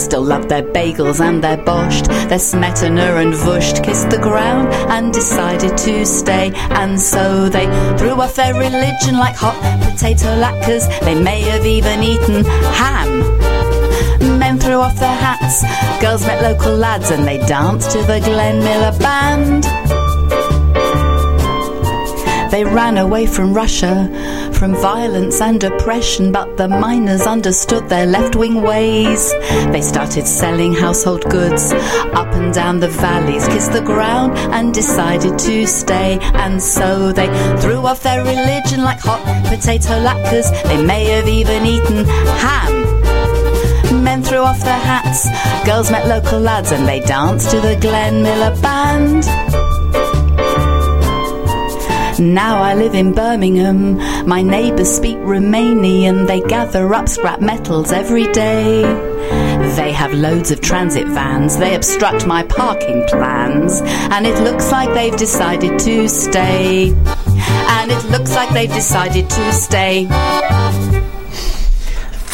Still 0.00 0.22
loved 0.22 0.48
their 0.48 0.64
bagels 0.64 1.20
and 1.20 1.42
their 1.44 1.56
borscht, 1.56 2.08
their 2.28 2.40
smetana 2.40 3.22
and 3.22 3.32
vusht. 3.32 3.84
Kissed 3.84 4.10
the 4.10 4.18
ground 4.18 4.68
and 4.90 5.12
decided 5.12 5.78
to 5.78 6.04
stay. 6.04 6.50
And 6.70 7.00
so 7.00 7.48
they 7.48 7.66
threw 7.98 8.20
off 8.20 8.34
their 8.34 8.54
religion 8.54 9.16
like 9.16 9.36
hot 9.36 9.54
potato 9.84 10.34
latkes. 10.36 10.88
They 11.02 11.14
may 11.14 11.42
have 11.42 11.64
even 11.64 12.02
eaten 12.02 12.44
ham. 12.80 13.20
Men 14.40 14.58
threw 14.58 14.80
off 14.80 14.98
their 14.98 15.16
hats, 15.16 15.62
girls 16.02 16.26
met 16.26 16.42
local 16.42 16.74
lads, 16.74 17.10
and 17.10 17.24
they 17.24 17.38
danced 17.46 17.92
to 17.92 17.98
the 17.98 18.18
Glenn 18.20 18.58
Miller 18.58 18.98
band. 18.98 20.03
They 22.54 22.62
ran 22.62 22.98
away 22.98 23.26
from 23.26 23.52
Russia, 23.52 24.08
from 24.52 24.76
violence 24.76 25.40
and 25.40 25.64
oppression, 25.64 26.30
but 26.30 26.56
the 26.56 26.68
miners 26.68 27.22
understood 27.22 27.88
their 27.88 28.06
left 28.06 28.36
wing 28.36 28.62
ways. 28.62 29.32
They 29.72 29.82
started 29.82 30.24
selling 30.24 30.72
household 30.72 31.24
goods 31.28 31.72
up 31.72 32.32
and 32.32 32.54
down 32.54 32.78
the 32.78 32.86
valleys, 32.86 33.48
kissed 33.48 33.72
the 33.72 33.82
ground 33.82 34.38
and 34.54 34.72
decided 34.72 35.36
to 35.36 35.66
stay. 35.66 36.20
And 36.34 36.62
so 36.62 37.10
they 37.10 37.26
threw 37.60 37.84
off 37.84 38.04
their 38.04 38.22
religion 38.22 38.84
like 38.84 39.00
hot 39.00 39.24
potato 39.46 39.98
latkes. 40.06 40.48
They 40.68 40.80
may 40.80 41.06
have 41.06 41.26
even 41.26 41.66
eaten 41.66 42.04
ham. 42.38 44.04
Men 44.04 44.22
threw 44.22 44.38
off 44.38 44.60
their 44.60 44.78
hats, 44.78 45.26
girls 45.66 45.90
met 45.90 46.06
local 46.06 46.38
lads, 46.38 46.70
and 46.70 46.86
they 46.86 47.00
danced 47.00 47.50
to 47.50 47.58
the 47.58 47.74
Glenn 47.80 48.22
Miller 48.22 48.54
band. 48.62 49.24
Now 52.18 52.62
I 52.62 52.74
live 52.74 52.94
in 52.94 53.12
Birmingham. 53.12 53.96
My 54.26 54.40
neighbours 54.42 54.88
speak 54.88 55.16
Romanian. 55.18 56.26
They 56.26 56.40
gather 56.40 56.94
up 56.94 57.08
scrap 57.08 57.40
metals 57.40 57.90
every 57.92 58.30
day. 58.32 58.82
They 59.76 59.92
have 59.92 60.12
loads 60.12 60.50
of 60.50 60.60
transit 60.60 61.08
vans. 61.08 61.56
They 61.56 61.74
obstruct 61.74 62.26
my 62.26 62.44
parking 62.44 63.04
plans. 63.08 63.80
And 63.84 64.26
it 64.26 64.38
looks 64.42 64.70
like 64.70 64.94
they've 64.94 65.16
decided 65.16 65.78
to 65.80 66.08
stay. 66.08 66.92
And 66.92 67.90
it 67.90 68.04
looks 68.10 68.34
like 68.34 68.50
they've 68.50 68.72
decided 68.72 69.28
to 69.30 69.52
stay. 69.52 70.06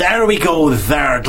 There 0.01 0.25
we 0.25 0.39
go. 0.39 0.71
There, 0.71 1.21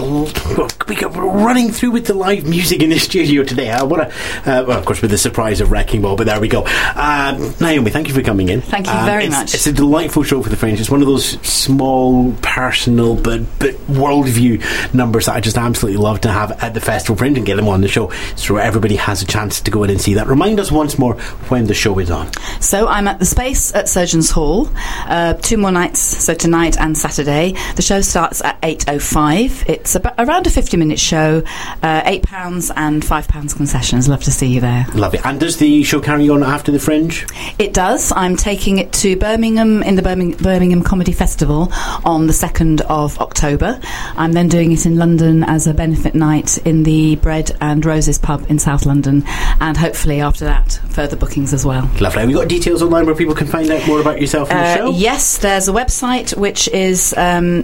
we 0.87 0.95
go 0.95 1.09
running 1.09 1.71
through 1.71 1.91
with 1.91 2.05
the 2.05 2.13
live 2.13 2.45
music 2.47 2.81
in 2.81 2.89
the 2.89 2.99
studio 2.99 3.43
today. 3.43 3.69
I 3.69 3.83
want 3.83 4.09
to, 4.09 4.15
uh, 4.49 4.63
well, 4.65 4.79
of 4.79 4.85
course, 4.85 5.01
with 5.01 5.11
the 5.11 5.17
surprise 5.17 5.59
of 5.59 5.71
Wrecking 5.71 6.01
Ball, 6.01 6.15
but 6.15 6.25
there 6.25 6.39
we 6.39 6.47
go. 6.47 6.63
Um, 6.95 7.53
Naomi, 7.59 7.91
thank 7.91 8.07
you 8.07 8.13
for 8.13 8.21
coming 8.21 8.47
in. 8.47 8.61
Thank 8.61 8.87
you 8.87 8.93
Um, 8.93 9.05
very 9.05 9.25
it's, 9.25 9.35
much. 9.35 9.53
It's 9.55 9.67
a 9.67 9.73
delightful 9.73 10.23
show 10.23 10.41
for 10.41 10.47
the 10.47 10.55
Fringe. 10.55 10.79
It's 10.79 10.89
one 10.89 11.01
of 11.01 11.07
those 11.07 11.31
small, 11.45 12.31
personal, 12.41 13.15
but 13.15 13.41
but 13.59 13.71
worldview 13.87 14.93
numbers 14.93 15.25
that 15.25 15.35
I 15.35 15.41
just 15.41 15.57
absolutely 15.57 16.01
love 16.01 16.21
to 16.21 16.31
have 16.31 16.51
at 16.63 16.73
the 16.73 16.79
Festival 16.81 17.17
Fringe 17.17 17.35
and 17.35 17.45
get 17.45 17.57
them 17.57 17.67
on 17.67 17.81
the 17.81 17.89
show, 17.89 18.09
so 18.37 18.55
everybody 18.55 18.95
has 18.95 19.21
a 19.21 19.25
chance 19.25 19.59
to 19.59 19.69
go 19.71 19.83
in 19.83 19.89
and 19.89 19.99
see 19.99 20.13
that. 20.13 20.27
Remind 20.27 20.61
us 20.61 20.71
once 20.71 20.97
more 20.97 21.15
when 21.49 21.67
the 21.67 21.73
show 21.73 21.99
is 21.99 22.09
on. 22.09 22.31
So 22.61 22.87
I'm 22.87 23.09
at 23.09 23.19
the 23.19 23.25
Space 23.25 23.75
at 23.75 23.89
Surgeons 23.89 24.31
Hall. 24.31 24.69
Uh, 25.07 25.33
two 25.33 25.57
more 25.57 25.73
nights, 25.73 25.99
so 25.99 26.33
tonight 26.33 26.77
and 26.79 26.97
Saturday. 26.97 27.53
The 27.75 27.81
show 27.81 27.99
starts 27.99 28.41
at 28.41 28.60
8.05. 28.61 29.69
It's 29.69 29.95
about, 29.95 30.13
around 30.17 30.47
a 30.47 30.49
50-minute 30.49 30.99
show. 30.99 31.43
Uh, 31.81 32.01
£8 32.03 32.71
and 32.75 33.01
£5 33.03 33.55
concessions. 33.55 34.07
Love 34.07 34.23
to 34.23 34.31
see 34.31 34.47
you 34.47 34.61
there. 34.61 34.85
Love 34.93 35.13
it. 35.15 35.25
And 35.25 35.39
does 35.39 35.57
the 35.57 35.83
show 35.83 35.99
carry 35.99 36.29
on 36.29 36.43
after 36.43 36.71
the 36.71 36.79
Fringe? 36.79 37.25
It 37.59 37.73
does. 37.73 38.11
I'm 38.15 38.35
taking 38.35 38.77
it 38.77 38.91
to 38.93 39.15
Birmingham 39.15 39.83
in 39.83 39.95
the 39.95 40.01
Birmingham, 40.01 40.37
Birmingham 40.41 40.83
Comedy 40.83 41.11
Festival 41.11 41.69
on 42.05 42.27
the 42.27 42.33
2nd 42.33 42.81
of 42.81 43.17
October. 43.19 43.79
I'm 44.15 44.33
then 44.33 44.47
doing 44.47 44.71
it 44.71 44.85
in 44.85 44.97
London 44.97 45.43
as 45.43 45.67
a 45.67 45.73
benefit 45.73 46.15
night 46.15 46.57
in 46.59 46.83
the 46.83 47.15
Bread 47.17 47.51
and 47.61 47.85
Roses 47.85 48.17
pub 48.17 48.45
in 48.49 48.59
South 48.59 48.85
London. 48.85 49.23
And 49.59 49.77
hopefully 49.77 50.21
after 50.21 50.45
that, 50.45 50.73
further 50.89 51.15
bookings 51.15 51.53
as 51.53 51.65
well. 51.65 51.89
Lovely. 51.99 52.21
Have 52.21 52.29
you 52.29 52.37
got 52.37 52.47
details 52.47 52.81
online 52.81 53.05
where 53.05 53.15
people 53.15 53.35
can 53.35 53.47
find 53.47 53.69
out 53.71 53.85
more 53.87 54.01
about 54.01 54.19
yourself 54.21 54.49
and 54.51 54.59
the 54.59 54.63
Uh, 54.83 54.91
show? 54.91 54.97
yes, 54.97 55.37
there's 55.39 55.67
a 55.67 55.71
website 55.71 56.35
which 56.37 56.67
is 56.69 57.13
um, 57.17 57.63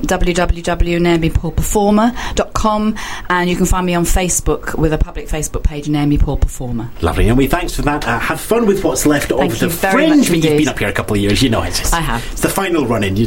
www.naomipaulperformer.com 0.88 2.96
and 3.30 3.50
you 3.50 3.56
can 3.56 3.66
find 3.66 3.86
me 3.86 3.96
on 3.96 4.04
Facebook 4.04 4.78
with 4.78 4.94
a 4.94 4.98
public 4.98 5.28
Facebook 5.28 5.64
page, 5.64 5.90
Naomi 5.90 6.18
Paul 6.18 6.38
Performer. 6.38 6.90
Lovely, 7.02 7.26
Naomi. 7.26 7.48
Thanks 7.48 7.76
for 7.76 7.82
that. 7.84 8.08
Uh, 8.08 8.20
have 8.20 8.40
fun 8.40 8.66
with 8.66 8.84
what's 8.84 9.06
left 9.06 9.30
Thank 9.30 9.54
of 9.54 9.60
the 9.60 9.70
fringe. 9.70 10.30
You've 10.30 10.42
been 10.42 10.68
up 10.68 10.80
here 10.80 10.90
a 10.90 10.94
couple 10.94 11.16
of 11.16 11.22
years. 11.22 11.42
You 11.42 11.50
know 11.50 11.64
it's. 11.64 11.94
I 11.94 12.00
have. 12.00 12.26
It's 12.32 12.42
the 12.42 12.50
final 12.50 12.86
run 12.86 13.04
in. 13.04 13.18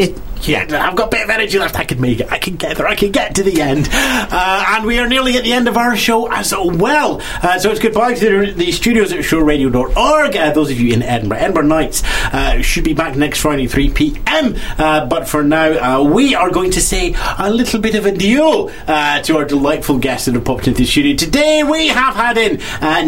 Yeah, 0.42 0.62
I've 0.62 0.96
got 0.96 1.08
a 1.08 1.10
bit 1.10 1.24
of 1.24 1.30
energy 1.30 1.58
left. 1.58 1.78
I 1.78 1.84
can 1.84 2.00
make 2.00 2.20
it. 2.20 2.32
I 2.32 2.38
can 2.38 2.56
get 2.56 2.78
there. 2.78 2.86
I 2.88 2.94
can 2.94 3.10
get 3.10 3.34
to 3.34 3.42
the 3.42 3.60
end. 3.60 3.88
Uh, 3.92 4.64
and 4.68 4.86
we 4.86 4.98
are 4.98 5.06
nearly 5.06 5.36
at 5.36 5.44
the 5.44 5.52
end 5.52 5.68
of 5.68 5.76
our 5.76 5.96
show 5.96 6.30
as 6.30 6.54
well. 6.54 7.20
Uh, 7.42 7.58
so 7.58 7.70
it's 7.70 7.80
goodbye 7.80 8.14
to 8.14 8.46
the, 8.46 8.52
the 8.52 8.72
studios 8.72 9.12
at 9.12 9.20
shoreradio.org. 9.20 10.36
Uh, 10.36 10.52
those 10.52 10.70
of 10.70 10.80
you 10.80 10.94
in 10.94 11.02
Edinburgh, 11.02 11.38
Edinburgh 11.38 11.66
Nights 11.66 12.02
uh, 12.32 12.62
should 12.62 12.84
be 12.84 12.94
back 12.94 13.16
next 13.16 13.40
Friday, 13.40 13.66
3 13.66 13.90
p.m. 13.90 14.56
Uh, 14.78 15.04
but 15.06 15.28
for 15.28 15.42
now, 15.42 15.98
uh, 16.00 16.02
we 16.02 16.34
are 16.34 16.50
going 16.50 16.70
to 16.70 16.80
say 16.80 17.14
a 17.38 17.50
little 17.50 17.80
bit 17.80 17.94
of 17.94 18.06
adieu 18.06 18.70
uh, 18.86 19.20
to 19.22 19.36
our 19.36 19.44
delightful 19.44 19.98
guests 19.98 20.26
that 20.26 20.34
have 20.34 20.44
popped 20.44 20.66
into 20.66 20.78
the 20.78 20.86
studio. 20.86 21.16
Today 21.16 21.62
we 21.64 21.88
have 21.88 22.14
had 22.14 22.38
in 22.38 22.60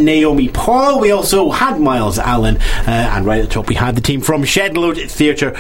Naomi 0.05 0.49
Paul. 0.49 1.01
We 1.01 1.13
also 1.13 1.51
had 1.51 1.81
Miles 1.81 2.19
Allen. 2.19 2.59
And 2.87 3.25
right 3.25 3.41
at 3.41 3.49
the 3.49 3.55
top, 3.55 3.69
we 3.69 3.75
had 3.75 3.95
the 3.95 4.03
team 4.03 4.21
from 4.21 4.43
Shedload 4.43 5.11
Theatre 5.11 5.53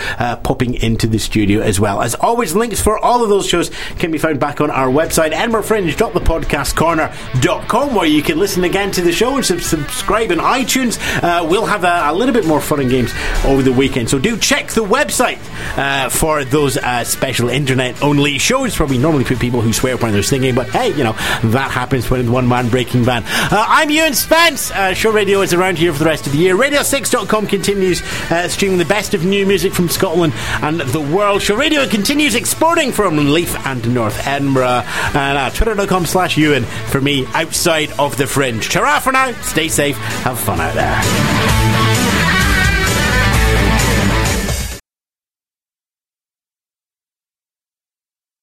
popping 0.43 0.75
into 0.75 1.07
the 1.07 1.19
studio 1.19 1.62
as 1.63 1.79
well. 1.81 2.03
As 2.03 2.15
always, 2.17 2.55
links 2.55 2.81
for 2.81 2.99
all 2.99 3.23
of 3.23 3.29
those 3.29 3.47
shows 3.47 3.71
can 3.99 4.11
be 4.11 4.19
found 4.19 4.41
back 4.41 4.61
on 4.61 4.71
our 4.71 4.89
website, 4.89 5.33
edinburghfringe.thepodcastcorner.com, 5.33 7.95
where 7.95 8.07
you 8.07 8.23
can 8.23 8.39
listen 8.39 8.65
again 8.65 8.91
to 8.93 9.03
the 9.03 9.13
show 9.13 9.37
and 9.37 9.45
sub- 9.45 9.61
subscribe 9.61 10.31
on 10.33 10.39
iTunes. 10.39 10.99
Uh, 11.23 11.47
we'll 11.49 11.67
have 11.67 11.85
a, 11.85 12.11
a 12.11 12.15
little 12.15 12.35
bit 12.35 12.47
more 12.47 12.61
fun 12.61 12.81
and 12.81 12.91
games 12.91 13.13
over 13.45 13.63
the 13.63 13.73
weekend. 13.73 14.09
So 14.11 14.19
do 14.19 14.37
check 14.37 14.69
the 14.69 14.85
website 14.85 15.39
uh, 15.79 16.09
for 16.09 16.45
those 16.45 16.77
uh, 16.77 17.05
special 17.05 17.49
internet 17.49 18.03
only 18.03 18.39
shows 18.39 18.79
where 18.79 18.89
we 18.89 18.99
normally 18.99 19.25
put 19.25 19.39
people 19.39 19.61
who 19.61 19.73
swear 19.73 19.97
when 19.97 20.13
they're 20.13 20.23
singing, 20.23 20.55
but 20.55 20.69
hey, 20.71 20.89
you 20.97 21.05
know, 21.05 21.13
that 21.45 21.71
happens 21.71 22.11
when 22.11 22.31
one 22.33 22.49
man 22.49 22.69
breaking 22.69 23.05
band. 23.05 23.25
Uh, 23.29 23.65
I'm 23.69 23.91
Ewan 23.91 24.15
Spence. 24.15 24.71
Uh, 24.71 24.95
Shore 24.95 25.13
Radio 25.13 25.41
is 25.43 25.53
around 25.55 25.79
here 25.79 25.93
for 25.93 25.99
the 25.99 26.05
rest 26.05 26.27
of 26.27 26.33
the 26.33 26.39
year. 26.39 26.57
Radio6.com 26.57 27.47
continues 27.47 28.03
uh, 28.31 28.49
streaming 28.49 28.79
the 28.79 28.85
best 28.85 29.15
of 29.15 29.25
new 29.25 29.47
music 29.47 29.73
from 29.73 29.89
Scotland 29.89 30.33
and 30.63 30.81
the 30.81 31.01
world. 31.01 31.43
Shore 31.43 31.52
radio 31.57 31.87
continues 31.87 32.35
exporting 32.35 32.93
from 32.93 33.17
Leith 33.17 33.55
and 33.67 33.95
North 33.95 34.27
Edinburgh. 34.27 34.85
And 35.15 35.39
uh, 35.39 35.51
twitter.com 35.51 36.07
slash 36.07 36.37
Ewan 36.37 36.65
for 36.65 37.01
me 37.01 37.27
outside 37.35 37.91
of 37.99 38.17
the 38.17 38.27
fringe. 38.27 38.71
Ta 38.71 39.01
for 39.01 39.13
now. 39.13 39.33
Stay 39.43 39.69
safe. 39.69 39.97
Have 39.97 40.39
fun 40.39 40.61
out 40.61 40.75
there. 40.75 41.82